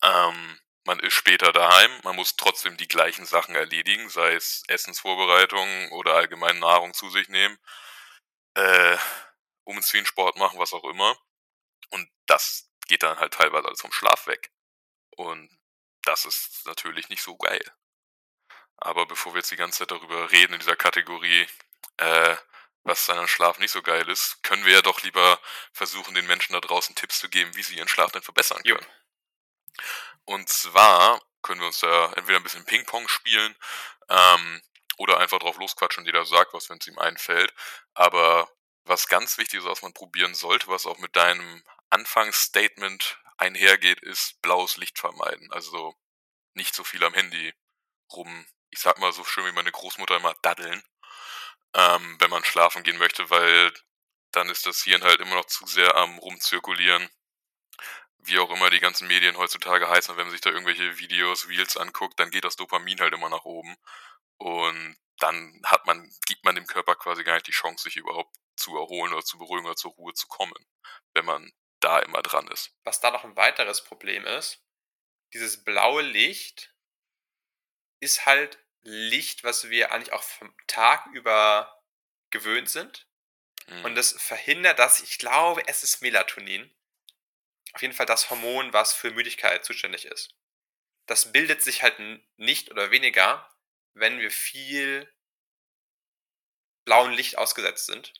Ähm, 0.03 0.59
man 0.85 0.99
ist 0.99 1.13
später 1.13 1.51
daheim, 1.51 1.91
man 2.03 2.15
muss 2.15 2.35
trotzdem 2.35 2.77
die 2.77 2.87
gleichen 2.87 3.25
Sachen 3.25 3.55
erledigen, 3.55 4.09
sei 4.09 4.33
es 4.33 4.63
Essensvorbereitung 4.67 5.91
oder 5.91 6.15
allgemein 6.15 6.59
Nahrung 6.59 6.93
zu 6.93 7.09
sich 7.09 7.29
nehmen, 7.29 7.59
äh, 8.55 8.97
umziehen, 9.63 10.05
Sport 10.05 10.37
machen, 10.37 10.59
was 10.59 10.73
auch 10.73 10.83
immer. 10.85 11.17
Und 11.89 12.09
das 12.25 12.69
geht 12.87 13.03
dann 13.03 13.19
halt 13.19 13.33
teilweise 13.33 13.67
alles 13.67 13.81
vom 13.81 13.91
Schlaf 13.91 14.27
weg. 14.27 14.51
Und 15.11 15.49
das 16.03 16.25
ist 16.25 16.65
natürlich 16.65 17.09
nicht 17.09 17.21
so 17.21 17.37
geil. 17.37 17.63
Aber 18.77 19.05
bevor 19.05 19.33
wir 19.33 19.39
jetzt 19.39 19.51
die 19.51 19.57
ganze 19.57 19.79
Zeit 19.79 19.91
darüber 19.91 20.31
reden 20.31 20.53
in 20.53 20.59
dieser 20.59 20.75
Kategorie, 20.75 21.47
äh, 21.97 22.35
was 22.83 23.09
an 23.09 23.27
Schlaf 23.27 23.59
nicht 23.59 23.71
so 23.71 23.81
geil 23.81 24.07
ist, 24.09 24.41
können 24.41 24.65
wir 24.65 24.73
ja 24.73 24.81
doch 24.81 25.01
lieber 25.03 25.39
versuchen, 25.73 26.15
den 26.15 26.27
Menschen 26.27 26.53
da 26.53 26.61
draußen 26.61 26.95
Tipps 26.95 27.19
zu 27.19 27.29
geben, 27.29 27.55
wie 27.55 27.63
sie 27.63 27.75
ihren 27.75 27.89
Schlaf 27.89 28.11
denn 28.11 28.21
verbessern 28.21 28.61
Jo. 28.63 28.75
können. 28.75 28.87
Und 30.25 30.49
zwar 30.49 31.21
können 31.41 31.59
wir 31.59 31.67
uns 31.67 31.79
da 31.79 32.13
entweder 32.13 32.39
ein 32.39 32.43
bisschen 32.43 32.65
Ping-Pong 32.65 33.07
spielen 33.07 33.55
ähm, 34.09 34.61
oder 34.99 35.17
einfach 35.17 35.39
drauf 35.39 35.57
losquatschen 35.57 36.05
jeder 36.05 36.25
sagt 36.25 36.53
was, 36.53 36.69
wenn 36.69 36.77
es 36.79 36.87
ihm 36.87 36.99
einfällt. 36.99 37.53
Aber 37.93 38.49
was 38.83 39.07
ganz 39.07 39.37
wichtig 39.37 39.59
ist, 39.61 39.65
was 39.65 39.81
man 39.81 39.93
probieren 39.93 40.35
sollte, 40.35 40.67
was 40.67 40.85
auch 40.85 40.97
mit 40.99 41.15
deinem 41.15 41.63
Anfangsstatement 41.89 43.17
einhergeht, 43.37 44.01
ist 44.01 44.41
blaues 44.41 44.75
Licht 44.77 44.99
vermeiden. 44.99 45.51
Also 45.53 45.95
nicht 46.53 46.75
so 46.75 46.83
viel 46.83 47.03
am 47.03 47.13
Handy 47.13 47.53
rum, 48.11 48.45
ich 48.71 48.79
sag 48.79 48.99
mal 48.99 49.13
so 49.13 49.23
schön 49.23 49.45
wie 49.45 49.53
meine 49.53 49.71
Großmutter 49.71 50.17
immer, 50.17 50.35
daddeln, 50.41 50.83
ähm, 51.75 52.17
wenn 52.19 52.29
man 52.29 52.43
schlafen 52.43 52.83
gehen 52.83 52.97
möchte, 52.97 53.29
weil 53.29 53.71
dann 54.31 54.49
ist 54.49 54.65
das 54.65 54.83
Hirn 54.83 55.03
halt 55.03 55.21
immer 55.21 55.35
noch 55.35 55.45
zu 55.45 55.65
sehr 55.65 55.95
am 55.95 56.17
rumzirkulieren. 56.19 57.09
Wie 58.17 58.37
auch 58.39 58.51
immer 58.51 58.69
die 58.69 58.81
ganzen 58.81 59.07
Medien 59.07 59.37
heutzutage 59.37 59.87
heißen, 59.87 60.17
wenn 60.17 60.25
man 60.25 60.31
sich 60.31 60.41
da 60.41 60.49
irgendwelche 60.49 60.99
Videos, 60.99 61.47
Reels 61.47 61.77
anguckt, 61.77 62.19
dann 62.19 62.31
geht 62.31 62.43
das 62.43 62.57
Dopamin 62.57 62.99
halt 62.99 63.13
immer 63.13 63.29
nach 63.29 63.45
oben. 63.45 63.77
Und 64.39 64.97
dann 65.17 65.61
hat 65.65 65.85
man, 65.85 66.09
gibt 66.25 66.43
man 66.45 66.55
dem 66.55 66.65
Körper 66.65 66.95
quasi 66.95 67.23
gar 67.23 67.35
nicht 67.35 67.47
die 67.47 67.51
Chance, 67.51 67.83
sich 67.83 67.97
überhaupt 67.97 68.35
zu 68.55 68.75
erholen 68.77 69.13
oder 69.13 69.23
zu 69.23 69.37
beruhigen 69.37 69.65
oder 69.65 69.75
zur 69.75 69.91
Ruhe 69.91 70.13
zu 70.13 70.27
kommen, 70.27 70.65
wenn 71.13 71.25
man 71.25 71.51
da 71.79 71.99
immer 71.99 72.21
dran 72.21 72.47
ist. 72.47 72.73
Was 72.83 72.99
da 72.99 73.11
noch 73.11 73.23
ein 73.23 73.35
weiteres 73.35 73.83
Problem 73.83 74.25
ist, 74.25 74.63
dieses 75.33 75.63
blaue 75.63 76.01
Licht 76.01 76.73
ist 77.99 78.25
halt 78.25 78.59
Licht, 78.81 79.43
was 79.43 79.69
wir 79.69 79.91
eigentlich 79.91 80.13
auch 80.13 80.23
vom 80.23 80.55
Tag 80.67 81.05
über 81.07 81.83
gewöhnt 82.29 82.69
sind. 82.69 83.07
Mhm. 83.67 83.85
Und 83.85 83.95
das 83.95 84.13
verhindert 84.13 84.79
das, 84.79 85.01
ich 85.01 85.19
glaube, 85.19 85.67
es 85.67 85.83
ist 85.83 86.01
Melatonin. 86.01 86.73
Auf 87.73 87.81
jeden 87.81 87.93
Fall 87.93 88.05
das 88.05 88.29
Hormon, 88.29 88.73
was 88.73 88.93
für 88.93 89.11
Müdigkeit 89.11 89.65
zuständig 89.65 90.05
ist. 90.05 90.35
Das 91.05 91.31
bildet 91.31 91.61
sich 91.61 91.83
halt 91.83 91.99
nicht 92.37 92.71
oder 92.71 92.91
weniger, 92.91 93.49
wenn 93.99 94.19
wir 94.19 94.31
viel 94.31 95.11
blauen 96.85 97.11
Licht 97.11 97.37
ausgesetzt 97.37 97.85
sind. 97.85 98.13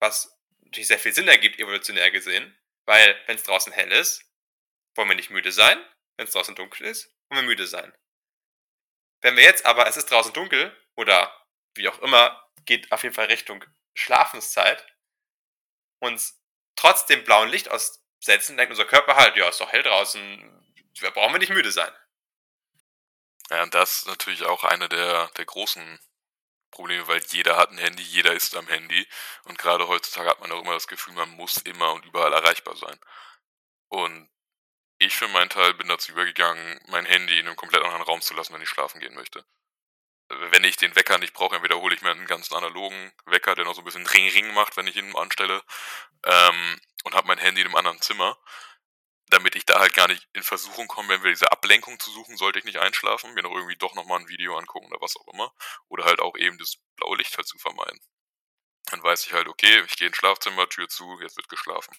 Was 0.00 0.38
natürlich 0.64 0.88
sehr 0.88 0.98
viel 0.98 1.14
Sinn 1.14 1.28
ergibt, 1.28 1.58
evolutionär 1.58 2.10
gesehen. 2.10 2.56
Weil, 2.84 3.18
wenn 3.26 3.36
es 3.36 3.42
draußen 3.42 3.72
hell 3.72 3.92
ist, 3.92 4.24
wollen 4.94 5.08
wir 5.08 5.16
nicht 5.16 5.30
müde 5.30 5.52
sein. 5.52 5.78
Wenn 6.16 6.26
es 6.26 6.32
draußen 6.32 6.54
dunkel 6.54 6.86
ist, 6.86 7.06
wollen 7.28 7.42
wir 7.42 7.48
müde 7.48 7.66
sein. 7.66 7.92
Wenn 9.22 9.36
wir 9.36 9.44
jetzt 9.44 9.66
aber, 9.66 9.86
es 9.86 9.96
ist 9.96 10.10
draußen 10.10 10.32
dunkel, 10.32 10.76
oder 10.96 11.34
wie 11.74 11.88
auch 11.88 11.98
immer, 12.00 12.50
geht 12.64 12.90
auf 12.92 13.02
jeden 13.02 13.14
Fall 13.14 13.26
Richtung 13.26 13.64
Schlafenszeit, 13.94 14.86
uns 15.98 16.42
trotzdem 16.76 17.24
blauen 17.24 17.48
Licht 17.48 17.70
aussetzen, 17.70 18.56
denkt 18.56 18.70
unser 18.70 18.86
Körper 18.86 19.16
halt, 19.16 19.36
ja, 19.36 19.48
ist 19.48 19.60
doch 19.60 19.72
hell 19.72 19.82
draußen, 19.82 20.76
wir 20.98 21.10
brauchen 21.10 21.34
wir 21.34 21.38
nicht 21.38 21.52
müde 21.52 21.70
sein. 21.70 21.92
Ja, 23.50 23.62
und 23.64 23.74
das 23.74 23.98
ist 23.98 24.06
natürlich 24.06 24.44
auch 24.44 24.64
eine 24.64 24.88
der, 24.88 25.28
der 25.36 25.44
großen 25.44 25.98
Probleme, 26.70 27.06
weil 27.08 27.20
jeder 27.30 27.56
hat 27.56 27.70
ein 27.70 27.78
Handy, 27.78 28.02
jeder 28.02 28.32
ist 28.32 28.56
am 28.56 28.68
Handy. 28.68 29.06
Und 29.44 29.58
gerade 29.58 29.88
heutzutage 29.88 30.30
hat 30.30 30.40
man 30.40 30.52
auch 30.52 30.60
immer 30.62 30.74
das 30.74 30.86
Gefühl, 30.86 31.14
man 31.14 31.30
muss 31.30 31.58
immer 31.58 31.92
und 31.92 32.04
überall 32.06 32.32
erreichbar 32.32 32.76
sein. 32.76 32.98
Und 33.88 34.30
ich 34.98 35.16
für 35.16 35.28
meinen 35.28 35.50
Teil 35.50 35.74
bin 35.74 35.88
dazu 35.88 36.12
übergegangen, 36.12 36.80
mein 36.88 37.06
Handy 37.06 37.38
in 37.38 37.46
einem 37.46 37.56
komplett 37.56 37.82
anderen 37.82 38.02
Raum 38.02 38.20
zu 38.20 38.34
lassen, 38.34 38.54
wenn 38.54 38.62
ich 38.62 38.68
schlafen 38.68 39.00
gehen 39.00 39.14
möchte. 39.14 39.44
Wenn 40.28 40.62
ich 40.62 40.76
den 40.76 40.94
Wecker 40.94 41.18
nicht 41.18 41.32
brauche, 41.34 41.56
dann 41.56 41.64
wiederhole 41.64 41.94
ich 41.94 42.02
mir 42.02 42.12
einen 42.12 42.26
ganz 42.26 42.52
analogen 42.52 43.12
Wecker, 43.26 43.56
der 43.56 43.64
noch 43.64 43.74
so 43.74 43.80
ein 43.80 43.84
bisschen 43.84 44.06
Ring-Ring 44.06 44.54
macht, 44.54 44.76
wenn 44.76 44.86
ich 44.86 44.94
ihn 44.96 45.16
anstelle. 45.16 45.62
Ähm, 46.24 46.80
und 47.02 47.14
habe 47.14 47.26
mein 47.26 47.38
Handy 47.38 47.62
in 47.62 47.66
einem 47.66 47.76
anderen 47.76 48.00
Zimmer 48.00 48.38
damit 49.30 49.54
ich 49.54 49.64
da 49.64 49.78
halt 49.80 49.94
gar 49.94 50.08
nicht 50.08 50.28
in 50.32 50.42
Versuchung 50.42 50.88
komme, 50.88 51.08
wenn 51.08 51.22
wir 51.22 51.30
diese 51.30 51.50
Ablenkung 51.50 51.98
zu 51.98 52.10
suchen, 52.10 52.36
sollte 52.36 52.58
ich 52.58 52.64
nicht 52.64 52.78
einschlafen, 52.78 53.32
mir 53.34 53.42
noch 53.42 53.52
irgendwie 53.52 53.76
doch 53.76 53.94
nochmal 53.94 54.20
ein 54.20 54.28
Video 54.28 54.56
angucken 54.58 54.86
oder 54.86 55.00
was 55.00 55.16
auch 55.16 55.32
immer. 55.32 55.54
Oder 55.88 56.04
halt 56.04 56.20
auch 56.20 56.36
eben 56.36 56.58
das 56.58 56.76
blaue 56.96 57.16
Licht 57.16 57.36
halt 57.36 57.46
zu 57.46 57.58
vermeiden. 57.58 58.00
Dann 58.90 59.02
weiß 59.02 59.26
ich 59.26 59.32
halt, 59.32 59.48
okay, 59.48 59.84
ich 59.86 59.96
gehe 59.96 60.08
ins 60.08 60.16
Schlafzimmer, 60.16 60.68
Tür 60.68 60.88
zu, 60.88 61.20
jetzt 61.20 61.36
wird 61.36 61.48
geschlafen. 61.48 61.96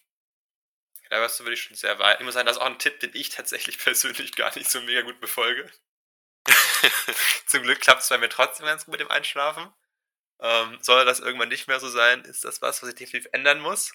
Da 1.10 1.20
warst 1.20 1.40
du 1.40 1.44
wirklich 1.44 1.64
schon 1.64 1.76
sehr 1.76 2.00
weit. 2.00 2.20
Ich 2.20 2.26
muss 2.26 2.34
sagen, 2.34 2.46
das 2.46 2.58
ist 2.58 2.62
auch 2.62 2.68
ein 2.68 2.80
Tipp, 2.80 3.00
den 3.00 3.12
ich 3.14 3.30
tatsächlich 3.30 3.78
persönlich 3.84 4.36
gar 4.36 4.56
nicht 4.56 4.70
so 4.70 4.82
mega 4.82 5.02
gut 5.02 5.20
befolge. 5.22 5.72
Zum 7.48 7.64
Glück 7.64 7.82
klappt 7.82 8.04
es 8.04 8.10
bei 8.10 8.18
mir 8.18 8.30
trotzdem 8.30 8.66
ganz 8.66 8.86
gut 8.86 8.94
mit 8.94 9.02
dem 9.02 9.12
Einschlafen. 9.12 9.72
Ähm, 10.40 10.80
soll 10.82 11.06
das 11.06 11.20
irgendwann 11.20 11.50
nicht 11.50 11.68
mehr 11.68 11.80
so 11.80 11.90
sein, 11.90 12.24
ist 12.26 12.44
das 12.44 12.62
was, 12.62 12.82
was 12.82 12.90
ich 12.90 12.96
definitiv 12.96 13.30
ändern 13.32 13.60
muss 13.60 13.94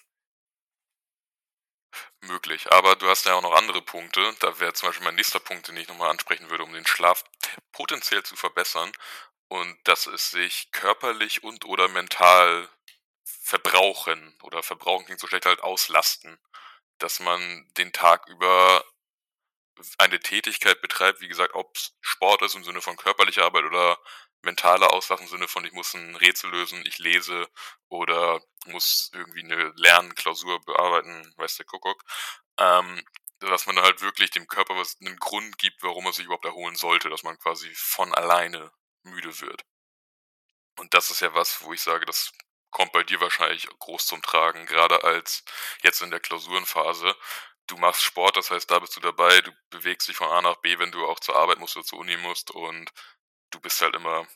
möglich. 2.21 2.71
Aber 2.71 2.95
du 2.95 3.07
hast 3.07 3.25
ja 3.25 3.35
auch 3.35 3.41
noch 3.41 3.53
andere 3.53 3.81
Punkte. 3.81 4.35
Da 4.39 4.59
wäre 4.59 4.73
zum 4.73 4.89
Beispiel 4.89 5.05
mein 5.05 5.15
nächster 5.15 5.39
Punkt, 5.39 5.67
den 5.67 5.77
ich 5.77 5.87
nochmal 5.87 6.09
ansprechen 6.09 6.49
würde, 6.49 6.63
um 6.63 6.73
den 6.73 6.85
Schlaf 6.85 7.23
potenziell 7.71 8.23
zu 8.23 8.35
verbessern. 8.35 8.91
Und 9.47 9.77
das 9.85 10.07
ist 10.07 10.31
sich 10.31 10.71
körperlich 10.71 11.43
und 11.43 11.65
oder 11.65 11.87
mental 11.87 12.69
verbrauchen 13.23 14.37
oder 14.43 14.61
verbrauchen 14.61 15.05
klingt 15.05 15.21
so 15.21 15.27
schlecht 15.27 15.45
halt 15.45 15.61
auslasten. 15.61 16.37
Dass 16.97 17.19
man 17.19 17.67
den 17.77 17.93
Tag 17.93 18.27
über 18.27 18.83
eine 19.97 20.19
Tätigkeit 20.19 20.81
betreibt, 20.81 21.21
wie 21.21 21.27
gesagt, 21.27 21.53
ob 21.53 21.75
es 21.75 21.95
Sport 22.01 22.41
ist 22.41 22.55
im 22.55 22.63
Sinne 22.63 22.81
von 22.81 22.97
körperlicher 22.97 23.45
Arbeit 23.45 23.65
oder 23.65 23.99
mentale 24.47 24.89
Auslachen 24.91 25.23
im 25.25 25.29
Sinne 25.29 25.47
von, 25.47 25.65
ich 25.65 25.73
muss 25.73 25.93
ein 25.93 26.15
Rätsel 26.15 26.49
lösen, 26.49 26.81
ich 26.85 26.97
lese 26.99 27.49
oder 27.89 28.41
muss 28.65 29.11
irgendwie 29.13 29.43
eine 29.43 29.73
Lernklausur 29.75 30.61
bearbeiten, 30.61 31.33
weiß 31.35 31.57
der 31.57 31.65
Kuckuck. 31.65 32.01
Ähm, 32.57 33.03
dass 33.39 33.67
man 33.67 33.79
halt 33.79 34.01
wirklich 34.01 34.31
dem 34.31 34.47
Körper 34.47 34.75
was 34.77 34.97
einen 34.99 35.17
Grund 35.17 35.59
gibt, 35.59 35.83
warum 35.83 36.05
er 36.07 36.13
sich 36.13 36.25
überhaupt 36.25 36.45
erholen 36.45 36.75
sollte, 36.75 37.09
dass 37.09 37.23
man 37.23 37.37
quasi 37.37 37.69
von 37.75 38.13
alleine 38.15 38.71
müde 39.03 39.39
wird. 39.41 39.63
Und 40.79 40.93
das 40.93 41.11
ist 41.11 41.21
ja 41.21 41.33
was, 41.33 41.61
wo 41.61 41.73
ich 41.73 41.81
sage, 41.81 42.05
das 42.05 42.31
kommt 42.71 42.93
bei 42.93 43.03
dir 43.03 43.19
wahrscheinlich 43.21 43.67
groß 43.79 44.07
zum 44.07 44.21
Tragen, 44.21 44.65
gerade 44.65 45.03
als 45.03 45.43
jetzt 45.83 46.01
in 46.01 46.11
der 46.11 46.19
Klausurenphase. 46.19 47.15
Du 47.67 47.77
machst 47.77 48.01
Sport, 48.03 48.37
das 48.37 48.49
heißt, 48.49 48.71
da 48.71 48.79
bist 48.79 48.95
du 48.95 49.01
dabei, 49.01 49.41
du 49.41 49.51
bewegst 49.69 50.07
dich 50.07 50.15
von 50.15 50.29
A 50.29 50.41
nach 50.41 50.57
B, 50.57 50.79
wenn 50.79 50.91
du 50.91 51.05
auch 51.05 51.19
zur 51.19 51.35
Arbeit 51.35 51.59
musst 51.59 51.75
oder 51.75 51.85
zur 51.85 51.99
Uni 51.99 52.17
musst 52.17 52.51
und 52.51 52.91
du 53.51 53.59
bist 53.59 53.81
halt 53.81 53.95
immer, 53.95 54.27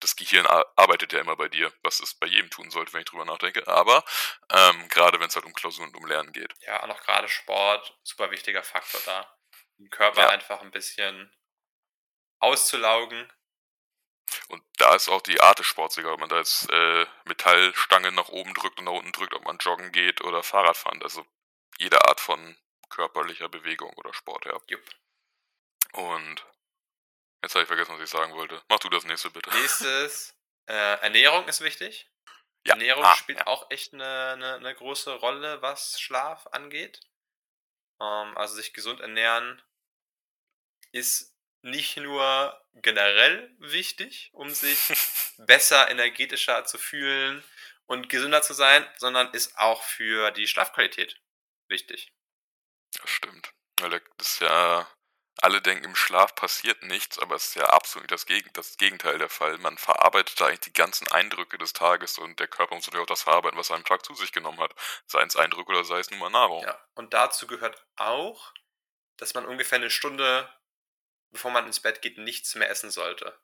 das 0.00 0.16
Gehirn 0.16 0.46
arbeitet 0.46 1.12
ja 1.12 1.20
immer 1.20 1.36
bei 1.36 1.48
dir, 1.48 1.72
was 1.82 2.00
es 2.00 2.14
bei 2.14 2.26
jedem 2.26 2.50
tun 2.50 2.70
sollte, 2.70 2.92
wenn 2.92 3.00
ich 3.00 3.06
drüber 3.06 3.24
nachdenke. 3.24 3.66
Aber 3.68 4.04
ähm, 4.50 4.88
gerade 4.88 5.20
wenn 5.20 5.28
es 5.28 5.36
halt 5.36 5.46
um 5.46 5.52
Klausuren 5.52 5.88
und 5.88 5.96
um 5.96 6.06
Lernen 6.06 6.32
geht. 6.32 6.52
Ja, 6.60 6.82
auch 6.82 6.88
noch 6.88 7.00
gerade 7.02 7.28
Sport, 7.28 7.96
super 8.02 8.30
wichtiger 8.30 8.62
Faktor 8.62 9.00
da. 9.04 9.38
Den 9.78 9.90
Körper 9.90 10.22
ja. 10.22 10.28
einfach 10.30 10.60
ein 10.60 10.70
bisschen 10.70 11.34
auszulaugen. 12.40 13.32
Und 14.48 14.62
da 14.78 14.94
ist 14.94 15.08
auch 15.08 15.20
die 15.20 15.40
Art 15.40 15.58
des 15.58 15.66
Sports, 15.66 15.96
egal 15.98 16.14
ob 16.14 16.20
man 16.20 16.28
da 16.28 16.38
jetzt 16.38 16.70
äh, 16.70 17.06
Metallstangen 17.24 18.14
nach 18.14 18.28
oben 18.28 18.54
drückt 18.54 18.78
und 18.78 18.86
nach 18.86 18.92
unten 18.92 19.12
drückt, 19.12 19.34
ob 19.34 19.44
man 19.44 19.58
joggen 19.58 19.92
geht 19.92 20.22
oder 20.22 20.42
Fahrrad 20.42 20.76
fahren. 20.76 21.02
Also 21.02 21.26
jede 21.78 22.02
Art 22.06 22.20
von 22.20 22.56
körperlicher 22.88 23.48
Bewegung 23.48 23.92
oder 23.96 24.12
Sport, 24.14 24.46
ja. 24.46 24.58
Jupp. 24.68 24.82
Und 25.92 26.44
Jetzt 27.42 27.54
habe 27.54 27.62
ich 27.62 27.68
vergessen, 27.68 27.94
was 27.94 28.00
ich 28.00 28.10
sagen 28.10 28.34
wollte. 28.34 28.62
Mach 28.68 28.78
du 28.78 28.88
das 28.88 29.04
nächste 29.04 29.30
bitte. 29.30 29.50
Nächstes, 29.50 30.34
äh, 30.66 31.00
Ernährung 31.00 31.46
ist 31.48 31.60
wichtig. 31.60 32.08
Ja. 32.64 32.74
Ernährung 32.74 33.04
ah, 33.04 33.16
spielt 33.16 33.38
ja. 33.38 33.46
auch 33.48 33.70
echt 33.70 33.92
eine, 33.92 34.32
eine, 34.32 34.54
eine, 34.54 34.74
große 34.74 35.12
Rolle, 35.14 35.60
was 35.60 36.00
Schlaf 36.00 36.46
angeht. 36.52 37.00
Ähm, 38.00 38.36
also 38.36 38.54
sich 38.54 38.72
gesund 38.72 39.00
ernähren 39.00 39.60
ist 40.92 41.34
nicht 41.62 41.96
nur 41.96 42.64
generell 42.74 43.54
wichtig, 43.58 44.30
um 44.32 44.50
sich 44.50 44.78
besser, 45.38 45.90
energetischer 45.90 46.64
zu 46.64 46.78
fühlen 46.78 47.42
und 47.86 48.08
gesünder 48.08 48.42
zu 48.42 48.54
sein, 48.54 48.88
sondern 48.98 49.32
ist 49.32 49.58
auch 49.58 49.82
für 49.82 50.30
die 50.30 50.46
Schlafqualität 50.46 51.20
wichtig. 51.68 52.12
Das 53.00 53.10
stimmt. 53.10 53.52
Weil 53.80 54.00
das 54.18 54.34
ist 54.34 54.40
ja 54.40 54.88
alle 55.42 55.60
denken, 55.60 55.84
im 55.84 55.96
Schlaf 55.96 56.34
passiert 56.34 56.84
nichts, 56.84 57.18
aber 57.18 57.34
es 57.34 57.48
ist 57.48 57.54
ja 57.56 57.66
absolut 57.66 58.10
das, 58.10 58.26
Geg 58.26 58.52
das 58.54 58.76
Gegenteil 58.76 59.18
der 59.18 59.28
Fall. 59.28 59.58
Man 59.58 59.76
verarbeitet 59.76 60.40
da 60.40 60.46
eigentlich 60.46 60.60
die 60.60 60.72
ganzen 60.72 61.08
Eindrücke 61.08 61.58
des 61.58 61.72
Tages 61.72 62.18
und 62.18 62.38
der 62.38 62.46
Körper 62.46 62.74
muss 62.76 62.86
natürlich 62.86 63.02
auch 63.02 63.08
das 63.08 63.22
verarbeiten, 63.22 63.58
was 63.58 63.70
er 63.70 63.76
am 63.76 63.84
Tag 63.84 64.04
zu 64.04 64.14
sich 64.14 64.32
genommen 64.32 64.60
hat. 64.60 64.74
Sei 65.06 65.20
es 65.22 65.36
Eindrücke 65.36 65.70
oder 65.72 65.84
sei 65.84 65.98
es 65.98 66.10
nur 66.10 66.20
mal 66.20 66.30
Nahrung. 66.30 66.62
Ja, 66.62 66.78
und 66.94 67.12
dazu 67.12 67.46
gehört 67.48 67.84
auch, 67.96 68.52
dass 69.16 69.34
man 69.34 69.44
ungefähr 69.44 69.78
eine 69.78 69.90
Stunde, 69.90 70.48
bevor 71.30 71.50
man 71.50 71.66
ins 71.66 71.80
Bett 71.80 72.02
geht, 72.02 72.18
nichts 72.18 72.54
mehr 72.54 72.70
essen 72.70 72.90
sollte. 72.90 73.36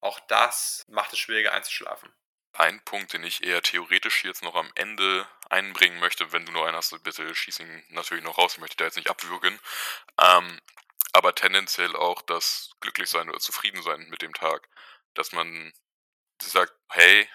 Auch 0.00 0.20
das 0.20 0.84
macht 0.88 1.12
es 1.12 1.18
schwieriger 1.18 1.52
einzuschlafen. 1.52 2.14
Ein 2.54 2.82
Punkt, 2.84 3.12
den 3.12 3.24
ich 3.24 3.44
eher 3.44 3.60
theoretisch 3.60 4.24
jetzt 4.24 4.42
noch 4.42 4.54
am 4.54 4.72
Ende 4.74 5.28
einbringen 5.50 6.00
möchte, 6.00 6.32
wenn 6.32 6.46
du 6.46 6.52
noch 6.52 6.64
einen 6.64 6.76
hast, 6.76 7.02
bitte 7.02 7.34
schieß 7.34 7.60
ihn 7.60 7.84
natürlich 7.90 8.24
noch 8.24 8.38
raus, 8.38 8.54
ich 8.54 8.60
möchte 8.60 8.78
da 8.78 8.84
jetzt 8.84 8.96
nicht 8.96 9.10
abwürgen. 9.10 9.60
Ähm, 10.18 10.60
aber 11.16 11.34
tendenziell 11.34 11.96
auch 11.96 12.22
das 12.22 12.70
Glücklichsein 12.80 13.28
oder 13.30 13.40
Zufriedensein 13.40 14.08
mit 14.08 14.22
dem 14.22 14.34
Tag. 14.34 14.68
Dass 15.14 15.32
man 15.32 15.72
sagt, 16.42 16.74
hey, 16.90 17.28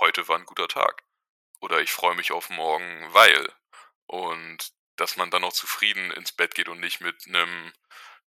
heute 0.00 0.28
war 0.28 0.38
ein 0.38 0.46
guter 0.46 0.68
Tag. 0.68 1.02
Oder 1.60 1.80
ich 1.80 1.90
freue 1.90 2.14
mich 2.14 2.32
auf 2.32 2.50
morgen, 2.50 3.12
weil. 3.12 3.52
Und 4.06 4.72
dass 4.96 5.16
man 5.16 5.30
dann 5.30 5.44
auch 5.44 5.52
zufrieden 5.52 6.10
ins 6.12 6.32
Bett 6.32 6.54
geht 6.54 6.68
und 6.68 6.80
nicht 6.80 7.00
mit 7.00 7.26
einem 7.26 7.72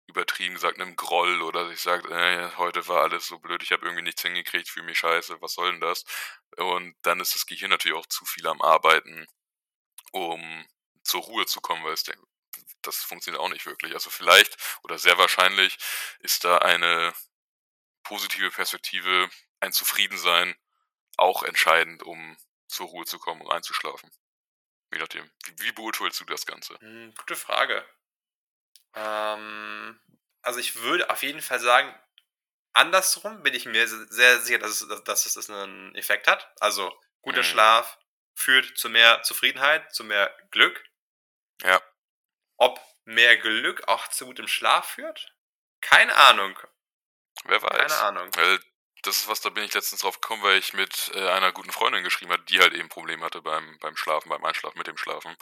übertrieben 0.07 0.55
gesagt 0.55 0.79
einem 0.79 0.95
Groll 0.95 1.41
oder 1.41 1.69
sich 1.69 1.79
sagt, 1.79 2.05
äh, 2.07 2.51
heute 2.57 2.87
war 2.87 3.03
alles 3.03 3.27
so 3.27 3.39
blöd, 3.39 3.63
ich 3.63 3.71
habe 3.71 3.85
irgendwie 3.85 4.03
nichts 4.03 4.21
hingekriegt, 4.21 4.67
fühle 4.67 4.85
mich 4.87 4.99
scheiße, 4.99 5.41
was 5.41 5.53
soll 5.53 5.71
denn 5.71 5.79
das? 5.79 6.03
Und 6.57 6.95
dann 7.03 7.19
ist 7.21 7.35
das 7.35 7.45
Gehirn 7.45 7.71
natürlich 7.71 7.97
auch 7.97 8.07
zu 8.07 8.25
viel 8.25 8.45
am 8.47 8.61
Arbeiten, 8.61 9.25
um 10.11 10.67
zur 11.03 11.21
Ruhe 11.21 11.45
zu 11.45 11.61
kommen, 11.61 11.83
weil 11.83 11.93
es 11.93 12.03
das 12.81 12.97
funktioniert 13.03 13.41
auch 13.41 13.49
nicht 13.49 13.65
wirklich. 13.65 13.93
Also 13.93 14.09
vielleicht 14.09 14.57
oder 14.83 14.97
sehr 14.99 15.17
wahrscheinlich 15.17 15.77
ist 16.19 16.43
da 16.43 16.59
eine 16.59 17.13
positive 18.03 18.51
Perspektive, 18.51 19.29
ein 19.61 19.73
Zufriedensein 19.73 20.55
auch 21.17 21.43
entscheidend, 21.43 22.03
um 22.03 22.37
zur 22.67 22.87
Ruhe 22.87 23.05
zu 23.05 23.19
kommen 23.19 23.41
und 23.41 23.51
einzuschlafen. 23.51 24.11
Je 24.93 24.99
nachdem. 24.99 25.29
Wie, 25.45 25.65
wie 25.67 25.71
beurteilst 25.73 26.19
du 26.21 26.25
das 26.25 26.45
Ganze? 26.45 26.79
Hm, 26.79 27.13
gute 27.15 27.35
Frage. 27.35 27.85
Ähm, 28.95 29.99
also 30.41 30.59
ich 30.59 30.75
würde 30.77 31.09
auf 31.09 31.23
jeden 31.23 31.41
Fall 31.41 31.59
sagen, 31.59 31.93
andersrum 32.73 33.43
bin 33.43 33.53
ich 33.53 33.65
mir 33.65 33.87
sehr 33.87 34.41
sicher, 34.41 34.59
dass 34.59 34.81
es, 34.81 35.03
dass 35.03 35.25
es 35.25 35.49
einen 35.49 35.95
Effekt 35.95 36.27
hat. 36.27 36.53
Also 36.61 36.93
guter 37.21 37.43
Mhm. 37.43 37.45
Schlaf 37.45 37.99
führt 38.35 38.77
zu 38.77 38.89
mehr 38.89 39.23
Zufriedenheit, 39.23 39.93
zu 39.93 40.03
mehr 40.03 40.35
Glück. 40.51 40.83
Ja. 41.63 41.81
Ob 42.61 42.79
mehr 43.05 43.37
Glück 43.37 43.87
auch 43.87 44.07
zu 44.09 44.27
gutem 44.27 44.47
Schlaf 44.47 44.91
führt? 44.91 45.35
Keine 45.81 46.15
Ahnung. 46.15 46.55
Wer 47.45 47.59
weiß. 47.59 47.71
Keine 47.71 48.01
Ahnung. 48.01 48.29
Weil 48.35 48.59
das 49.01 49.17
ist 49.17 49.27
was, 49.27 49.41
da 49.41 49.49
bin 49.49 49.63
ich 49.63 49.73
letztens 49.73 50.01
drauf 50.01 50.21
gekommen, 50.21 50.43
weil 50.43 50.59
ich 50.59 50.73
mit 50.73 51.09
äh, 51.15 51.27
einer 51.29 51.51
guten 51.53 51.71
Freundin 51.71 52.03
geschrieben 52.03 52.31
hatte, 52.31 52.43
die 52.43 52.59
halt 52.59 52.73
eben 52.73 52.87
Probleme 52.87 53.25
hatte 53.25 53.41
beim, 53.41 53.79
beim 53.79 53.97
Schlafen, 53.97 54.29
beim 54.29 54.45
Einschlafen, 54.45 54.77
mit 54.77 54.85
dem 54.85 54.97
Schlafen. 54.97 55.35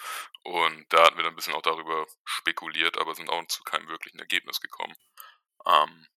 Und 0.44 0.86
da 0.94 1.04
hatten 1.04 1.18
wir 1.18 1.24
dann 1.24 1.34
ein 1.34 1.36
bisschen 1.36 1.56
auch 1.56 1.62
darüber 1.62 2.08
spekuliert, 2.24 2.98
aber 2.98 3.14
sind 3.16 3.30
auch 3.30 3.46
zu 3.48 3.64
keinem 3.64 3.90
wirklichen 3.90 4.20
Ergebnis 4.20 4.62
gekommen. 4.62 4.96
Ähm, 5.66 6.08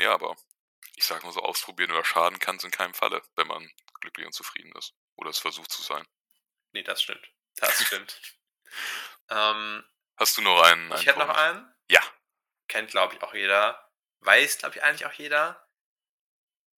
ja, 0.00 0.12
aber 0.12 0.36
ich 0.96 1.04
sag 1.04 1.22
mal 1.22 1.30
so, 1.30 1.40
ausprobieren 1.40 1.92
oder 1.92 2.04
schaden 2.04 2.40
kann 2.40 2.56
es 2.56 2.64
in 2.64 2.72
keinem 2.72 2.94
Falle, 2.94 3.22
wenn 3.36 3.46
man 3.46 3.70
glücklich 4.00 4.26
und 4.26 4.32
zufrieden 4.32 4.72
ist. 4.72 4.92
Oder 5.14 5.30
es 5.30 5.38
versucht 5.38 5.70
zu 5.70 5.82
sein. 5.82 6.04
Nee, 6.72 6.82
das 6.82 7.00
stimmt. 7.00 7.30
Das 7.54 7.80
stimmt. 7.86 8.20
ähm, 9.30 9.84
Hast 10.18 10.36
du 10.36 10.42
noch 10.42 10.60
einen? 10.62 10.92
ich 10.92 11.06
hätte 11.06 11.20
noch 11.20 11.28
einen. 11.28 11.72
Ja. 11.88 12.02
Kennt, 12.66 12.90
glaube 12.90 13.14
ich, 13.14 13.22
auch 13.22 13.34
jeder. 13.34 13.88
Weiß, 14.20 14.58
glaube 14.58 14.76
ich, 14.76 14.82
eigentlich 14.82 15.06
auch 15.06 15.12
jeder. 15.12 15.64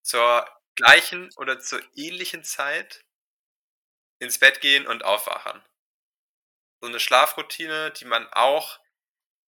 Zur 0.03 0.47
gleichen 0.77 1.31
oder 1.37 1.59
zur 1.59 1.81
ähnlichen 1.97 2.45
Zeit 2.45 3.05
ins 4.19 4.39
Bett 4.39 4.61
gehen 4.61 4.87
und 4.87 5.05
aufwachen. 5.05 5.65
So 6.83 6.89
eine 6.89 7.01
Schlafroutine, 7.01 7.93
die 7.93 8.05
man 8.05 8.31
auch 8.33 8.79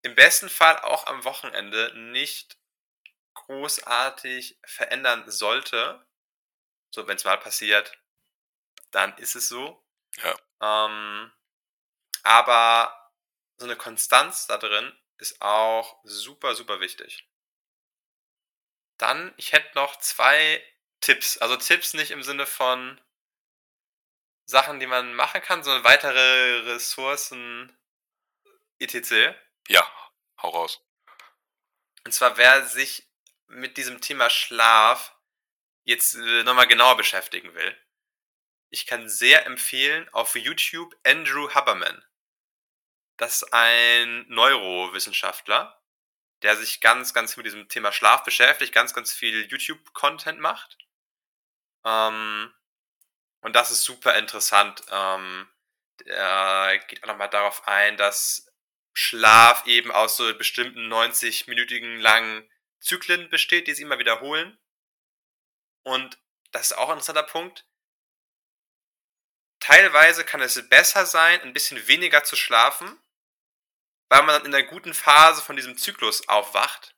im 0.04 0.16
besten 0.16 0.50
Fall 0.50 0.80
auch 0.80 1.08
am 1.08 1.26
Wochenende 1.26 1.92
nicht 1.96 2.58
großartig 3.34 4.58
verändern 4.66 5.30
sollte. 5.30 6.06
So, 6.92 7.08
wenn 7.08 7.18
es 7.18 7.26
mal 7.26 7.38
passiert, 7.38 7.98
dann 8.92 9.18
ist 9.18 9.36
es 9.36 9.50
so. 9.50 9.86
Ja. 10.18 10.36
Ähm, 10.62 11.32
aber 12.24 13.01
so 13.62 13.68
eine 13.68 13.76
Konstanz 13.76 14.48
da 14.48 14.58
drin 14.58 14.92
ist 15.18 15.40
auch 15.40 16.00
super, 16.04 16.56
super 16.56 16.80
wichtig. 16.80 17.30
Dann, 18.98 19.34
ich 19.38 19.54
hätte 19.54 19.70
noch 19.76 19.98
zwei 20.00 20.66
Tipps. 21.00 21.38
Also 21.38 21.56
Tipps 21.58 21.94
nicht 21.94 22.10
im 22.10 22.24
Sinne 22.24 22.48
von 22.48 23.00
Sachen, 24.46 24.80
die 24.80 24.88
man 24.88 25.14
machen 25.14 25.44
kann, 25.44 25.64
sondern 25.64 25.84
weitere 25.84 26.72
Ressourcen 26.72 27.78
etc. 28.80 29.36
Ja, 29.68 29.88
hau 30.42 30.50
raus. 30.50 30.84
Und 32.04 32.14
zwar, 32.14 32.38
wer 32.38 32.66
sich 32.66 33.08
mit 33.46 33.78
diesem 33.78 34.02
Thema 34.02 34.32
Schlaf 34.32 35.16
jetzt 35.84 36.16
äh, 36.16 36.44
nochmal 36.44 36.68
genauer 36.68 36.98
beschäftigen 36.98 37.54
will. 37.54 37.78
Ich 38.72 38.88
kann 38.88 39.08
sehr 39.08 39.46
empfehlen 39.46 40.10
auf 40.10 40.36
YouTube 40.36 40.98
Andrew 41.04 41.54
Haberman. 41.54 42.04
Das 43.22 43.44
ist 43.44 43.54
ein 43.54 44.26
Neurowissenschaftler, 44.30 45.80
der 46.42 46.58
sich 46.58 46.82
ganz, 46.82 47.14
ganz 47.14 47.38
mit 47.38 47.46
diesem 47.46 47.70
Thema 47.70 47.92
Schlaf 47.92 48.24
beschäftigt, 48.24 48.74
ganz, 48.74 48.96
ganz 48.96 49.14
viel 49.14 49.46
YouTube-Content 49.46 50.40
macht. 50.40 50.80
Ähm, 51.86 52.52
und 53.42 53.56
das 53.56 53.70
ist 53.70 53.84
super 53.84 54.16
interessant. 54.16 54.82
Ähm, 54.90 55.48
der 56.00 56.80
geht 56.88 57.04
auch 57.04 57.10
nochmal 57.10 57.30
darauf 57.30 57.68
ein, 57.68 57.96
dass 57.96 58.52
Schlaf 58.94 59.68
eben 59.68 59.92
aus 59.92 60.18
so 60.18 60.36
bestimmten 60.36 60.92
90-minütigen 60.92 62.00
langen 62.00 62.50
Zyklen 62.80 63.30
besteht, 63.30 63.68
die 63.68 63.76
sich 63.76 63.84
immer 63.84 64.00
wiederholen. 64.00 64.58
Und 65.84 66.18
das 66.54 66.72
ist 66.72 66.74
auch 66.80 66.90
ein 66.90 66.94
interessanter 66.94 67.22
Punkt. 67.22 67.68
Teilweise 69.60 70.26
kann 70.26 70.42
es 70.42 70.68
besser 70.70 71.06
sein, 71.06 71.40
ein 71.42 71.54
bisschen 71.54 71.88
weniger 71.88 72.24
zu 72.24 72.36
schlafen, 72.36 72.98
weil 74.12 74.24
man 74.24 74.36
dann 74.36 74.46
in 74.46 74.54
einer 74.54 74.68
guten 74.68 74.94
Phase 74.94 75.42
von 75.42 75.56
diesem 75.56 75.78
Zyklus 75.78 76.28
aufwacht. 76.28 76.94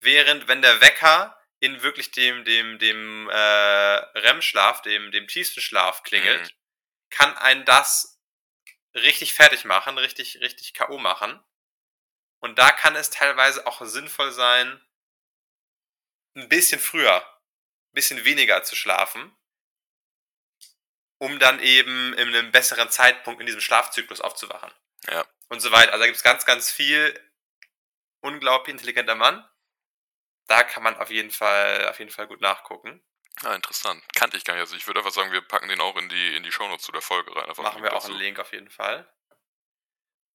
Während 0.00 0.46
wenn 0.46 0.60
der 0.60 0.82
Wecker 0.82 1.40
in 1.58 1.82
wirklich 1.82 2.10
dem, 2.10 2.44
dem, 2.44 2.78
dem 2.78 3.30
äh, 3.30 3.34
REM-Schlaf, 3.34 4.82
dem, 4.82 5.10
dem 5.10 5.26
tiefsten 5.26 5.62
Schlaf 5.62 6.02
klingelt, 6.02 6.42
Mhm. 6.42 6.56
kann 7.08 7.38
einen 7.38 7.64
das 7.64 8.20
richtig 8.92 9.32
fertig 9.32 9.64
machen, 9.64 9.96
richtig, 9.96 10.38
richtig 10.40 10.74
K.O. 10.74 10.98
machen. 10.98 11.42
Und 12.40 12.58
da 12.58 12.72
kann 12.72 12.94
es 12.94 13.08
teilweise 13.08 13.66
auch 13.66 13.80
sinnvoll 13.80 14.32
sein, 14.32 14.86
ein 16.34 16.50
bisschen 16.50 16.78
früher, 16.78 17.22
ein 17.24 17.92
bisschen 17.94 18.22
weniger 18.26 18.62
zu 18.64 18.76
schlafen, 18.76 19.34
um 21.16 21.38
dann 21.38 21.58
eben 21.60 22.12
in 22.12 22.28
einem 22.28 22.52
besseren 22.52 22.90
Zeitpunkt 22.90 23.40
in 23.40 23.46
diesem 23.46 23.62
Schlafzyklus 23.62 24.20
aufzuwachen. 24.20 24.70
Ja. 25.08 25.26
Und 25.48 25.60
so 25.60 25.70
weiter. 25.70 25.92
Also 25.92 26.00
da 26.00 26.06
gibt 26.06 26.16
es 26.16 26.22
ganz, 26.22 26.44
ganz 26.44 26.70
viel 26.70 27.18
unglaublich 28.20 28.72
intelligenter 28.72 29.14
Mann. 29.14 29.48
Da 30.46 30.62
kann 30.64 30.82
man 30.82 30.96
auf 30.96 31.10
jeden 31.10 31.30
Fall, 31.30 31.88
auf 31.88 31.98
jeden 31.98 32.10
Fall 32.10 32.26
gut 32.26 32.40
nachgucken. 32.40 33.02
Ja, 33.42 33.54
interessant. 33.54 34.02
Kannte 34.14 34.36
ich 34.36 34.44
gar 34.44 34.54
nicht. 34.54 34.62
Also 34.62 34.76
ich 34.76 34.86
würde 34.86 35.00
einfach 35.00 35.12
sagen, 35.12 35.32
wir 35.32 35.42
packen 35.42 35.68
den 35.68 35.80
auch 35.80 35.96
in 35.96 36.08
die, 36.08 36.36
in 36.36 36.42
die 36.42 36.52
Shownotes 36.52 36.84
zu 36.84 36.92
der 36.92 37.02
Folge 37.02 37.34
rein. 37.34 37.48
Einfach 37.48 37.62
Machen 37.62 37.82
wir 37.82 37.92
auch 37.92 38.00
dazu. 38.00 38.12
einen 38.12 38.20
Link 38.20 38.38
auf 38.38 38.52
jeden 38.52 38.70
Fall. 38.70 39.06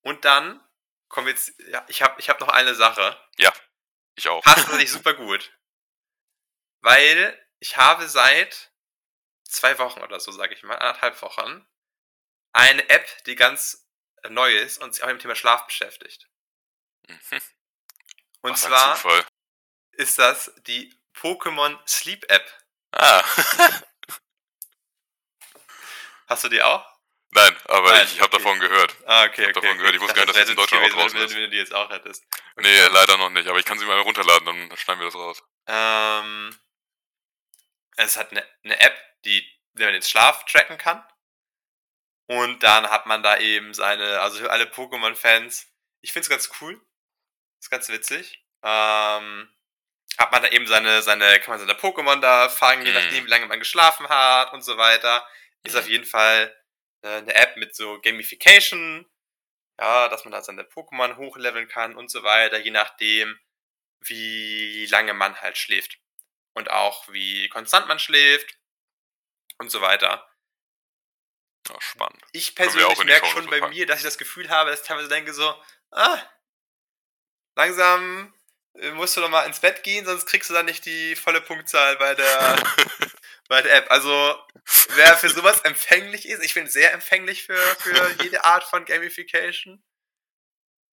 Und 0.01 0.25
dann 0.25 0.65
kommen 1.07 1.27
wir 1.27 1.33
jetzt, 1.33 1.53
ja, 1.67 1.83
ich 1.87 2.01
habe 2.01 2.19
ich 2.19 2.29
hab 2.29 2.39
noch 2.39 2.49
eine 2.49 2.75
Sache. 2.75 3.17
Ich 4.15 4.27
auch. 4.27 4.43
Passt 4.43 4.67
natürlich 4.67 4.91
super 4.91 5.13
gut. 5.13 5.51
Weil 6.81 7.37
ich 7.59 7.77
habe 7.77 8.07
seit 8.07 8.71
zwei 9.43 9.77
Wochen 9.79 10.01
oder 10.01 10.19
so, 10.19 10.31
sage 10.31 10.53
ich 10.53 10.63
mal, 10.63 10.75
anderthalb 10.75 11.21
Wochen, 11.21 11.67
eine 12.53 12.89
App, 12.89 13.23
die 13.25 13.35
ganz 13.35 13.80
neu 14.29 14.55
ist 14.55 14.81
und 14.81 14.93
sich 14.93 15.03
auch 15.03 15.07
mit 15.07 15.17
dem 15.17 15.21
Thema 15.21 15.35
Schlaf 15.35 15.65
beschäftigt. 15.65 16.27
Mhm. 17.07 17.41
Und 18.41 18.53
Was 18.53 18.61
zwar 18.61 19.25
ist 19.91 20.17
das 20.19 20.53
die 20.67 20.97
Pokémon 21.13 21.77
Sleep 21.87 22.29
App. 22.29 22.45
Ah. 22.91 23.23
Hast 26.27 26.43
du 26.43 26.49
die 26.49 26.61
auch? 26.61 26.85
Nein, 27.33 27.55
aber 27.65 27.91
Nein, 27.91 28.05
ich, 28.05 28.15
ich 28.15 28.21
habe 28.21 28.35
okay. 28.35 28.43
davon 28.43 28.59
gehört. 28.59 28.95
Ah, 29.05 29.23
okay, 29.25 29.41
Ich 29.41 29.47
hab 29.47 29.61
davon 29.61 29.77
gehört. 29.77 29.95
Ich 29.95 30.01
wusste 30.01 30.15
gar 30.15 30.25
nicht, 30.25 30.35
dass 30.35 30.41
das 30.41 30.49
in 30.49 30.55
Deutschland 30.55 30.85
auch 30.85 30.89
draußen 30.89 31.17
wenn, 31.17 31.25
ist. 31.25 31.35
wenn 31.35 31.41
du 31.41 31.49
die 31.49 31.57
jetzt 31.57 31.73
auch 31.73 31.89
hättest. 31.89 32.25
Nee, 32.57 32.87
leider 32.87 33.17
noch 33.17 33.29
nicht. 33.29 33.47
Aber 33.47 33.59
ich 33.59 33.65
kann 33.65 33.79
sie 33.79 33.85
mal 33.85 33.99
runterladen, 33.99 34.45
dann 34.45 34.77
schneiden 34.77 34.99
wir 34.99 35.05
das 35.05 35.15
raus. 35.15 35.43
Ähm, 35.67 36.57
es 37.95 38.17
hat 38.17 38.31
eine, 38.31 38.45
eine 38.63 38.79
App, 38.79 38.97
die 39.23 39.47
die 39.73 39.83
man 39.83 39.93
den 39.93 40.01
Schlaf 40.01 40.45
tracken 40.45 40.77
kann. 40.77 41.03
Und 42.31 42.63
dann 42.63 42.89
hat 42.89 43.07
man 43.07 43.23
da 43.23 43.37
eben 43.39 43.73
seine, 43.73 44.21
also 44.21 44.37
für 44.39 44.51
alle 44.51 44.63
Pokémon-Fans, 44.63 45.67
ich 45.99 46.13
finde 46.13 46.23
es 46.23 46.29
ganz 46.29 46.49
cool. 46.61 46.79
Ist 47.59 47.69
ganz 47.69 47.89
witzig. 47.89 48.41
Ähm, 48.63 49.53
hat 50.17 50.31
man 50.31 50.41
da 50.41 50.47
eben 50.47 50.65
seine, 50.65 51.01
seine, 51.01 51.39
kann 51.41 51.51
man 51.51 51.59
seine 51.59 51.77
Pokémon 51.77 52.21
da 52.21 52.47
fangen, 52.47 52.85
je 52.85 52.91
Mhm. 52.93 52.97
nachdem, 52.97 53.25
wie 53.25 53.29
lange 53.29 53.47
man 53.47 53.59
geschlafen 53.59 54.07
hat 54.07 54.53
und 54.53 54.61
so 54.61 54.77
weiter. 54.77 55.27
Ist 55.63 55.75
auf 55.75 55.89
jeden 55.89 56.05
Fall 56.05 56.55
äh, 57.03 57.17
eine 57.17 57.35
App 57.35 57.57
mit 57.57 57.75
so 57.75 57.99
Gamification, 57.99 59.05
ja, 59.79 60.07
dass 60.07 60.23
man 60.23 60.31
da 60.31 60.41
seine 60.41 60.63
Pokémon 60.63 61.17
hochleveln 61.17 61.67
kann 61.67 61.95
und 61.97 62.09
so 62.09 62.23
weiter, 62.23 62.59
je 62.59 62.71
nachdem, 62.71 63.37
wie 63.99 64.85
lange 64.85 65.13
man 65.13 65.35
halt 65.41 65.57
schläft. 65.57 65.99
Und 66.53 66.71
auch 66.71 67.09
wie 67.11 67.49
konstant 67.49 67.87
man 67.89 67.99
schläft 67.99 68.57
und 69.57 69.69
so 69.69 69.81
weiter. 69.81 70.30
Ja, 71.69 71.79
spannend. 71.79 72.21
Ich 72.31 72.55
persönlich 72.55 73.03
merke 73.03 73.27
schon 73.27 73.45
bei 73.47 73.67
mir, 73.69 73.85
dass 73.85 73.99
ich 73.99 74.03
das 74.03 74.17
Gefühl 74.17 74.49
habe, 74.49 74.71
dass 74.71 74.81
ich 74.81 74.87
teilweise 74.87 75.09
denke 75.09 75.33
so, 75.33 75.55
ah, 75.91 76.17
langsam 77.55 78.33
äh, 78.75 78.91
musst 78.91 79.15
du 79.17 79.21
doch 79.21 79.29
mal 79.29 79.43
ins 79.43 79.59
Bett 79.59 79.83
gehen, 79.83 80.05
sonst 80.05 80.25
kriegst 80.25 80.49
du 80.49 80.53
dann 80.53 80.65
nicht 80.65 80.85
die 80.85 81.15
volle 81.15 81.41
Punktzahl 81.41 81.97
bei 81.97 82.15
der, 82.15 82.55
bei 83.49 83.61
der 83.61 83.75
App. 83.75 83.91
Also, 83.91 84.37
wer 84.89 85.17
für 85.17 85.29
sowas 85.29 85.61
empfänglich 85.61 86.27
ist, 86.27 86.43
ich 86.43 86.53
bin 86.53 86.67
sehr 86.67 86.93
empfänglich 86.93 87.43
für, 87.43 87.75
für 87.79 88.09
jede 88.21 88.43
Art 88.45 88.63
von 88.63 88.85
Gamification, 88.85 89.83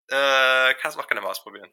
äh, 0.08 0.74
kannst 0.74 0.96
du 0.96 1.00
auch 1.00 1.06
gerne 1.08 1.20
mal 1.20 1.30
ausprobieren. 1.30 1.72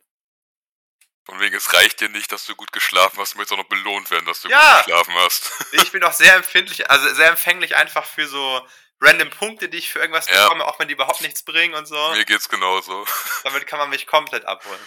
Von 1.26 1.40
wegen, 1.40 1.56
es 1.56 1.74
reicht 1.74 2.02
dir 2.02 2.10
nicht, 2.10 2.32
dass 2.32 2.46
du 2.46 2.56
gut 2.56 2.72
geschlafen 2.72 3.18
hast, 3.20 3.34
du 3.34 3.38
möchtest 3.40 3.54
auch 3.54 3.64
noch 3.64 3.70
belohnt 3.70 4.12
werden, 4.12 4.26
dass 4.28 4.42
du 4.42 4.50
Ja. 4.50 4.76
gut 4.78 4.86
geschlafen 4.86 5.16
hast. 5.16 5.52
Ich 5.72 5.92
bin 5.92 6.04
auch 6.04 6.14
sehr 6.14 6.36
empfindlich, 6.36 6.88
also 6.92 7.12
sehr 7.16 7.30
empfänglich 7.30 7.76
einfach 7.76 8.06
für 8.06 8.28
so 8.28 8.68
random 9.02 9.30
Punkte, 9.30 9.70
die 9.70 9.78
ich 9.78 9.92
für 9.92 10.00
irgendwas 10.00 10.30
Ja. 10.30 10.44
bekomme, 10.44 10.66
auch 10.66 10.80
wenn 10.80 10.88
die 10.88 10.94
überhaupt 10.94 11.22
nichts 11.22 11.44
bringen 11.44 11.74
und 11.76 11.86
so. 11.86 12.12
Mir 12.14 12.26
geht's 12.26 12.50
genauso. 12.50 13.06
Damit 13.44 13.68
kann 13.68 13.80
man 13.80 13.90
mich 13.90 14.08
komplett 14.08 14.46
abholen. 14.46 14.80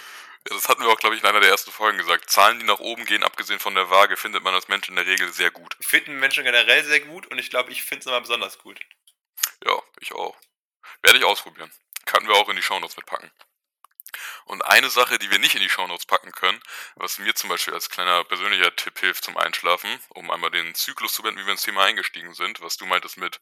Ja, 0.48 0.54
das 0.56 0.68
hatten 0.68 0.82
wir 0.82 0.88
auch, 0.90 0.98
glaube 0.98 1.14
ich, 1.16 1.22
in 1.22 1.28
einer 1.28 1.40
der 1.40 1.50
ersten 1.50 1.72
Folgen 1.72 1.98
gesagt. 1.98 2.30
Zahlen, 2.30 2.58
die 2.58 2.64
nach 2.64 2.78
oben 2.78 3.04
gehen, 3.04 3.22
abgesehen 3.22 3.60
von 3.60 3.74
der 3.74 3.90
Waage, 3.90 4.16
findet 4.16 4.42
man 4.42 4.54
als 4.54 4.68
Mensch 4.68 4.88
in 4.88 4.96
der 4.96 5.04
Regel 5.06 5.32
sehr 5.32 5.50
gut. 5.50 5.76
Finden 5.80 6.18
Menschen 6.18 6.44
generell 6.44 6.84
sehr 6.84 7.00
gut 7.00 7.26
und 7.26 7.38
ich 7.38 7.50
glaube, 7.50 7.70
ich 7.72 7.82
finde 7.82 8.00
es 8.00 8.06
immer 8.06 8.20
besonders 8.20 8.58
gut. 8.58 8.80
Ja, 9.64 9.82
ich 10.00 10.12
auch. 10.12 10.36
Werde 11.02 11.18
ich 11.18 11.24
ausprobieren. 11.24 11.70
Können 12.06 12.28
wir 12.28 12.36
auch 12.36 12.48
in 12.48 12.56
die 12.56 12.62
Shownotes 12.62 12.96
mitpacken. 12.96 13.30
Und 14.46 14.62
eine 14.64 14.88
Sache, 14.88 15.18
die 15.18 15.30
wir 15.30 15.38
nicht 15.38 15.54
in 15.54 15.60
die 15.60 15.68
Shownotes 15.68 16.06
packen 16.06 16.32
können, 16.32 16.60
was 16.96 17.18
mir 17.18 17.34
zum 17.34 17.50
Beispiel 17.50 17.74
als 17.74 17.90
kleiner 17.90 18.24
persönlicher 18.24 18.74
Tipp 18.74 18.98
hilft 18.98 19.24
zum 19.24 19.36
Einschlafen, 19.36 20.00
um 20.10 20.30
einmal 20.30 20.50
den 20.50 20.74
Zyklus 20.74 21.12
zu 21.12 21.22
wenden, 21.24 21.38
wie 21.40 21.44
wir 21.46 21.52
ins 21.52 21.62
Thema 21.62 21.84
eingestiegen 21.84 22.32
sind, 22.32 22.62
was 22.62 22.78
du 22.78 22.86
meintest 22.86 23.18
mit 23.18 23.40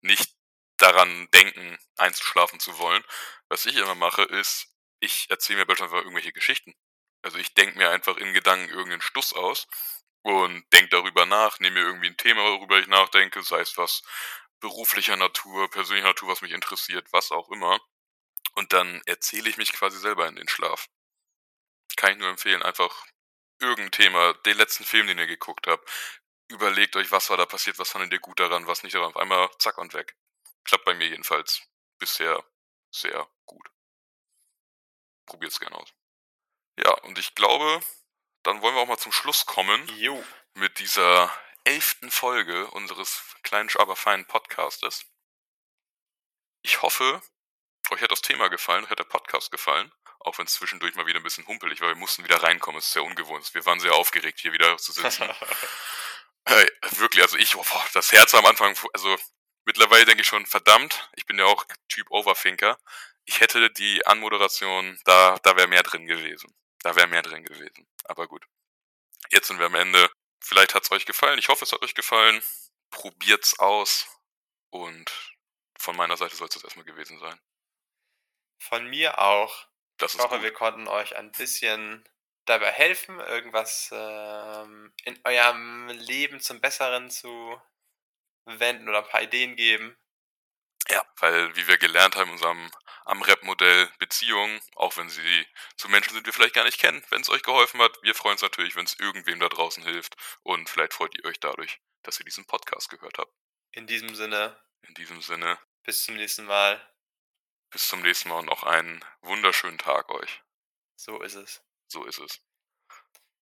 nicht 0.00 0.34
daran 0.78 1.28
denken, 1.32 1.78
einzuschlafen 1.96 2.60
zu 2.60 2.78
wollen. 2.78 3.04
Was 3.48 3.66
ich 3.66 3.76
immer 3.76 3.94
mache, 3.94 4.22
ist, 4.22 4.68
ich 5.00 5.30
erzähle 5.30 5.60
mir 5.60 5.66
beispielsweise 5.66 6.02
irgendwelche 6.02 6.32
Geschichten. 6.32 6.74
Also 7.22 7.38
ich 7.38 7.54
denke 7.54 7.78
mir 7.78 7.90
einfach 7.90 8.16
in 8.16 8.34
Gedanken 8.34 8.68
irgendeinen 8.68 9.00
Stuss 9.02 9.32
aus 9.32 9.66
und 10.22 10.64
denke 10.72 10.90
darüber 10.90 11.26
nach, 11.26 11.60
nehme 11.60 11.80
mir 11.80 11.86
irgendwie 11.86 12.08
ein 12.08 12.16
Thema, 12.16 12.42
worüber 12.42 12.78
ich 12.78 12.88
nachdenke, 12.88 13.42
sei 13.42 13.60
es 13.60 13.76
was 13.76 14.02
beruflicher 14.60 15.16
Natur, 15.16 15.70
persönlicher 15.70 16.08
Natur, 16.08 16.28
was 16.28 16.42
mich 16.42 16.52
interessiert, 16.52 17.06
was 17.12 17.32
auch 17.32 17.50
immer. 17.50 17.80
Und 18.54 18.72
dann 18.72 19.02
erzähle 19.06 19.50
ich 19.50 19.56
mich 19.56 19.72
quasi 19.72 19.98
selber 19.98 20.26
in 20.28 20.36
den 20.36 20.48
Schlaf. 20.48 20.88
Kann 21.96 22.12
ich 22.12 22.18
nur 22.18 22.28
empfehlen, 22.28 22.62
einfach 22.62 23.06
irgendein 23.60 23.92
Thema, 23.92 24.34
den 24.44 24.56
letzten 24.56 24.84
Film, 24.84 25.06
den 25.06 25.18
ihr 25.18 25.26
geguckt 25.26 25.66
habt. 25.66 25.88
Überlegt 26.48 26.94
euch, 26.96 27.10
was 27.10 27.28
war 27.30 27.36
da 27.36 27.46
passiert, 27.46 27.78
was 27.78 27.90
fandet 27.90 28.12
ihr 28.12 28.20
gut 28.20 28.38
daran, 28.38 28.66
was 28.66 28.82
nicht 28.82 28.94
daran. 28.94 29.08
Auf 29.08 29.16
einmal 29.16 29.50
zack 29.58 29.78
und 29.78 29.94
weg. 29.94 30.16
Klappt 30.64 30.84
bei 30.84 30.94
mir 30.94 31.08
jedenfalls 31.08 31.62
bisher 31.98 32.44
sehr 32.90 33.28
gut. 33.46 33.68
Probiert's 35.26 35.58
gerne 35.58 35.76
aus. 35.76 35.92
Ja, 36.78 36.92
und 37.02 37.18
ich 37.18 37.34
glaube, 37.34 37.80
dann 38.42 38.62
wollen 38.62 38.74
wir 38.74 38.82
auch 38.82 38.86
mal 38.86 38.98
zum 38.98 39.12
Schluss 39.12 39.46
kommen. 39.46 39.86
Jo. 39.98 40.24
Mit 40.54 40.78
dieser 40.78 41.36
elften 41.64 42.10
Folge 42.10 42.68
unseres 42.70 43.22
kleinen, 43.42 43.68
aber 43.76 43.96
feinen 43.96 44.26
Podcastes. 44.26 45.04
Ich 46.62 46.82
hoffe, 46.82 47.20
euch 47.90 48.02
hat 48.02 48.12
das 48.12 48.22
Thema 48.22 48.48
gefallen, 48.48 48.84
euch 48.84 48.90
hat 48.90 48.98
der 48.98 49.04
Podcast 49.04 49.50
gefallen. 49.50 49.92
Auch 50.20 50.38
wenn 50.38 50.46
es 50.46 50.54
zwischendurch 50.54 50.94
mal 50.94 51.06
wieder 51.06 51.20
ein 51.20 51.24
bisschen 51.24 51.46
humpelig 51.46 51.80
war. 51.80 51.88
Wir 51.88 51.96
mussten 51.96 52.24
wieder 52.24 52.42
reinkommen. 52.42 52.78
Es 52.78 52.86
ist 52.86 52.92
sehr 52.92 53.04
ungewohnt. 53.04 53.52
Wir 53.54 53.64
waren 53.64 53.78
sehr 53.78 53.94
aufgeregt, 53.94 54.40
hier 54.40 54.52
wieder 54.52 54.76
zu 54.76 54.92
sitzen. 54.92 55.28
hey, 56.46 56.70
wirklich, 56.96 57.22
also 57.22 57.36
ich, 57.36 57.56
oh, 57.56 57.64
das 57.92 58.12
Herz 58.12 58.34
am 58.34 58.46
Anfang, 58.46 58.76
also 58.92 59.16
mittlerweile 59.64 60.04
denke 60.04 60.22
ich 60.22 60.28
schon, 60.28 60.46
verdammt, 60.46 61.10
ich 61.16 61.26
bin 61.26 61.38
ja 61.38 61.44
auch 61.46 61.64
Typ 61.88 62.10
Overthinker. 62.10 62.78
Ich 63.24 63.40
hätte 63.40 63.70
die 63.70 64.06
Anmoderation, 64.06 64.98
da, 65.04 65.38
da 65.42 65.56
wäre 65.56 65.66
mehr 65.68 65.82
drin 65.82 66.06
gewesen. 66.06 66.54
Da 66.80 66.94
wäre 66.94 67.08
mehr 67.08 67.22
drin 67.22 67.44
gewesen. 67.44 67.88
Aber 68.04 68.28
gut. 68.28 68.46
Jetzt 69.30 69.48
sind 69.48 69.58
wir 69.58 69.66
am 69.66 69.74
Ende. 69.74 70.08
Vielleicht 70.40 70.74
hat 70.74 70.84
es 70.84 70.92
euch 70.92 71.06
gefallen. 71.06 71.38
Ich 71.38 71.48
hoffe, 71.48 71.64
es 71.64 71.72
hat 71.72 71.82
euch 71.82 71.94
gefallen. 71.94 72.40
Probiert's 72.90 73.58
aus. 73.58 74.06
Und 74.70 75.10
von 75.78 75.96
meiner 75.96 76.16
Seite 76.16 76.36
soll 76.36 76.46
es 76.46 76.54
das 76.54 76.62
erstmal 76.64 76.84
gewesen 76.84 77.18
sein. 77.18 77.40
Von 78.62 78.86
mir 78.88 79.18
auch. 79.18 79.66
Das 79.98 80.14
Ich 80.14 80.20
hoffe, 80.20 80.36
gut. 80.36 80.42
wir 80.44 80.52
konnten 80.52 80.86
euch 80.86 81.16
ein 81.16 81.32
bisschen 81.32 82.04
dabei 82.46 82.70
helfen, 82.72 83.20
irgendwas 83.20 83.90
ähm, 83.92 84.92
in 85.04 85.18
eurem 85.24 85.88
Leben 85.88 86.40
zum 86.40 86.60
Besseren 86.60 87.10
zu 87.10 87.60
wenden 88.46 88.88
oder 88.88 88.98
ein 89.04 89.08
paar 89.08 89.22
Ideen 89.22 89.56
geben. 89.56 89.96
Ja, 90.88 91.04
weil 91.16 91.54
wie 91.56 91.66
wir 91.66 91.78
gelernt 91.78 92.14
haben 92.16 92.28
in 92.28 92.34
unserem 92.34 92.70
Am-Rap-Modell 93.04 93.90
Beziehungen, 93.98 94.60
auch 94.76 94.96
wenn 94.96 95.08
sie 95.08 95.46
zu 95.76 95.88
Menschen 95.88 96.12
sind, 96.12 96.22
die 96.22 96.26
wir 96.26 96.32
vielleicht 96.32 96.54
gar 96.54 96.64
nicht 96.64 96.78
kennen, 96.80 97.04
wenn 97.10 97.22
es 97.22 97.28
euch 97.30 97.42
geholfen 97.42 97.80
hat, 97.82 97.96
wir 98.02 98.14
freuen 98.14 98.32
uns 98.34 98.42
natürlich, 98.42 98.76
wenn 98.76 98.84
es 98.86 98.98
irgendwem 98.98 99.40
da 99.40 99.48
draußen 99.48 99.82
hilft 99.82 100.16
und 100.42 100.68
vielleicht 100.68 100.94
freut 100.94 101.14
ihr 101.16 101.24
euch 101.24 101.40
dadurch, 101.40 101.80
dass 102.02 102.18
ihr 102.20 102.24
diesen 102.24 102.46
Podcast 102.46 102.88
gehört 102.88 103.18
habt. 103.18 103.32
In 103.72 103.86
diesem 103.86 104.14
Sinne, 104.14 104.60
In 104.82 104.94
diesem 104.94 105.20
Sinne, 105.22 105.58
bis 105.84 106.04
zum 106.04 106.16
nächsten 106.16 106.44
Mal. 106.46 106.80
bis 107.70 107.86
zum 107.88 108.02
nächsten 108.02 108.28
Mal 108.28 108.38
und 108.40 108.46
noch 108.46 108.62
einen 108.64 109.04
wunderschönen 109.20 109.78
Tag 109.78 110.08
euch. 110.10 110.42
So 110.96 111.22
ist 111.22 111.34
es. 111.34 111.62
So 111.88 112.04
ist 112.04 112.18
es. 112.18 112.40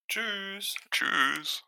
Tschüss. 0.09 0.75
Tschüss. 0.91 1.65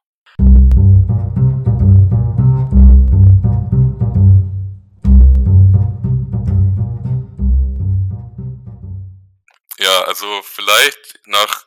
Ja, 9.78 10.02
also 10.04 10.42
vielleicht 10.42 11.20
nach 11.26 11.66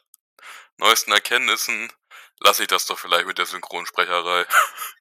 neuesten 0.78 1.12
Erkenntnissen 1.12 1.92
lasse 2.40 2.64
ich 2.64 2.68
das 2.68 2.86
doch 2.86 3.00
vielleicht 3.00 3.28
mit 3.28 3.38
der 3.38 3.46
Synchronsprecherei. 3.46 4.46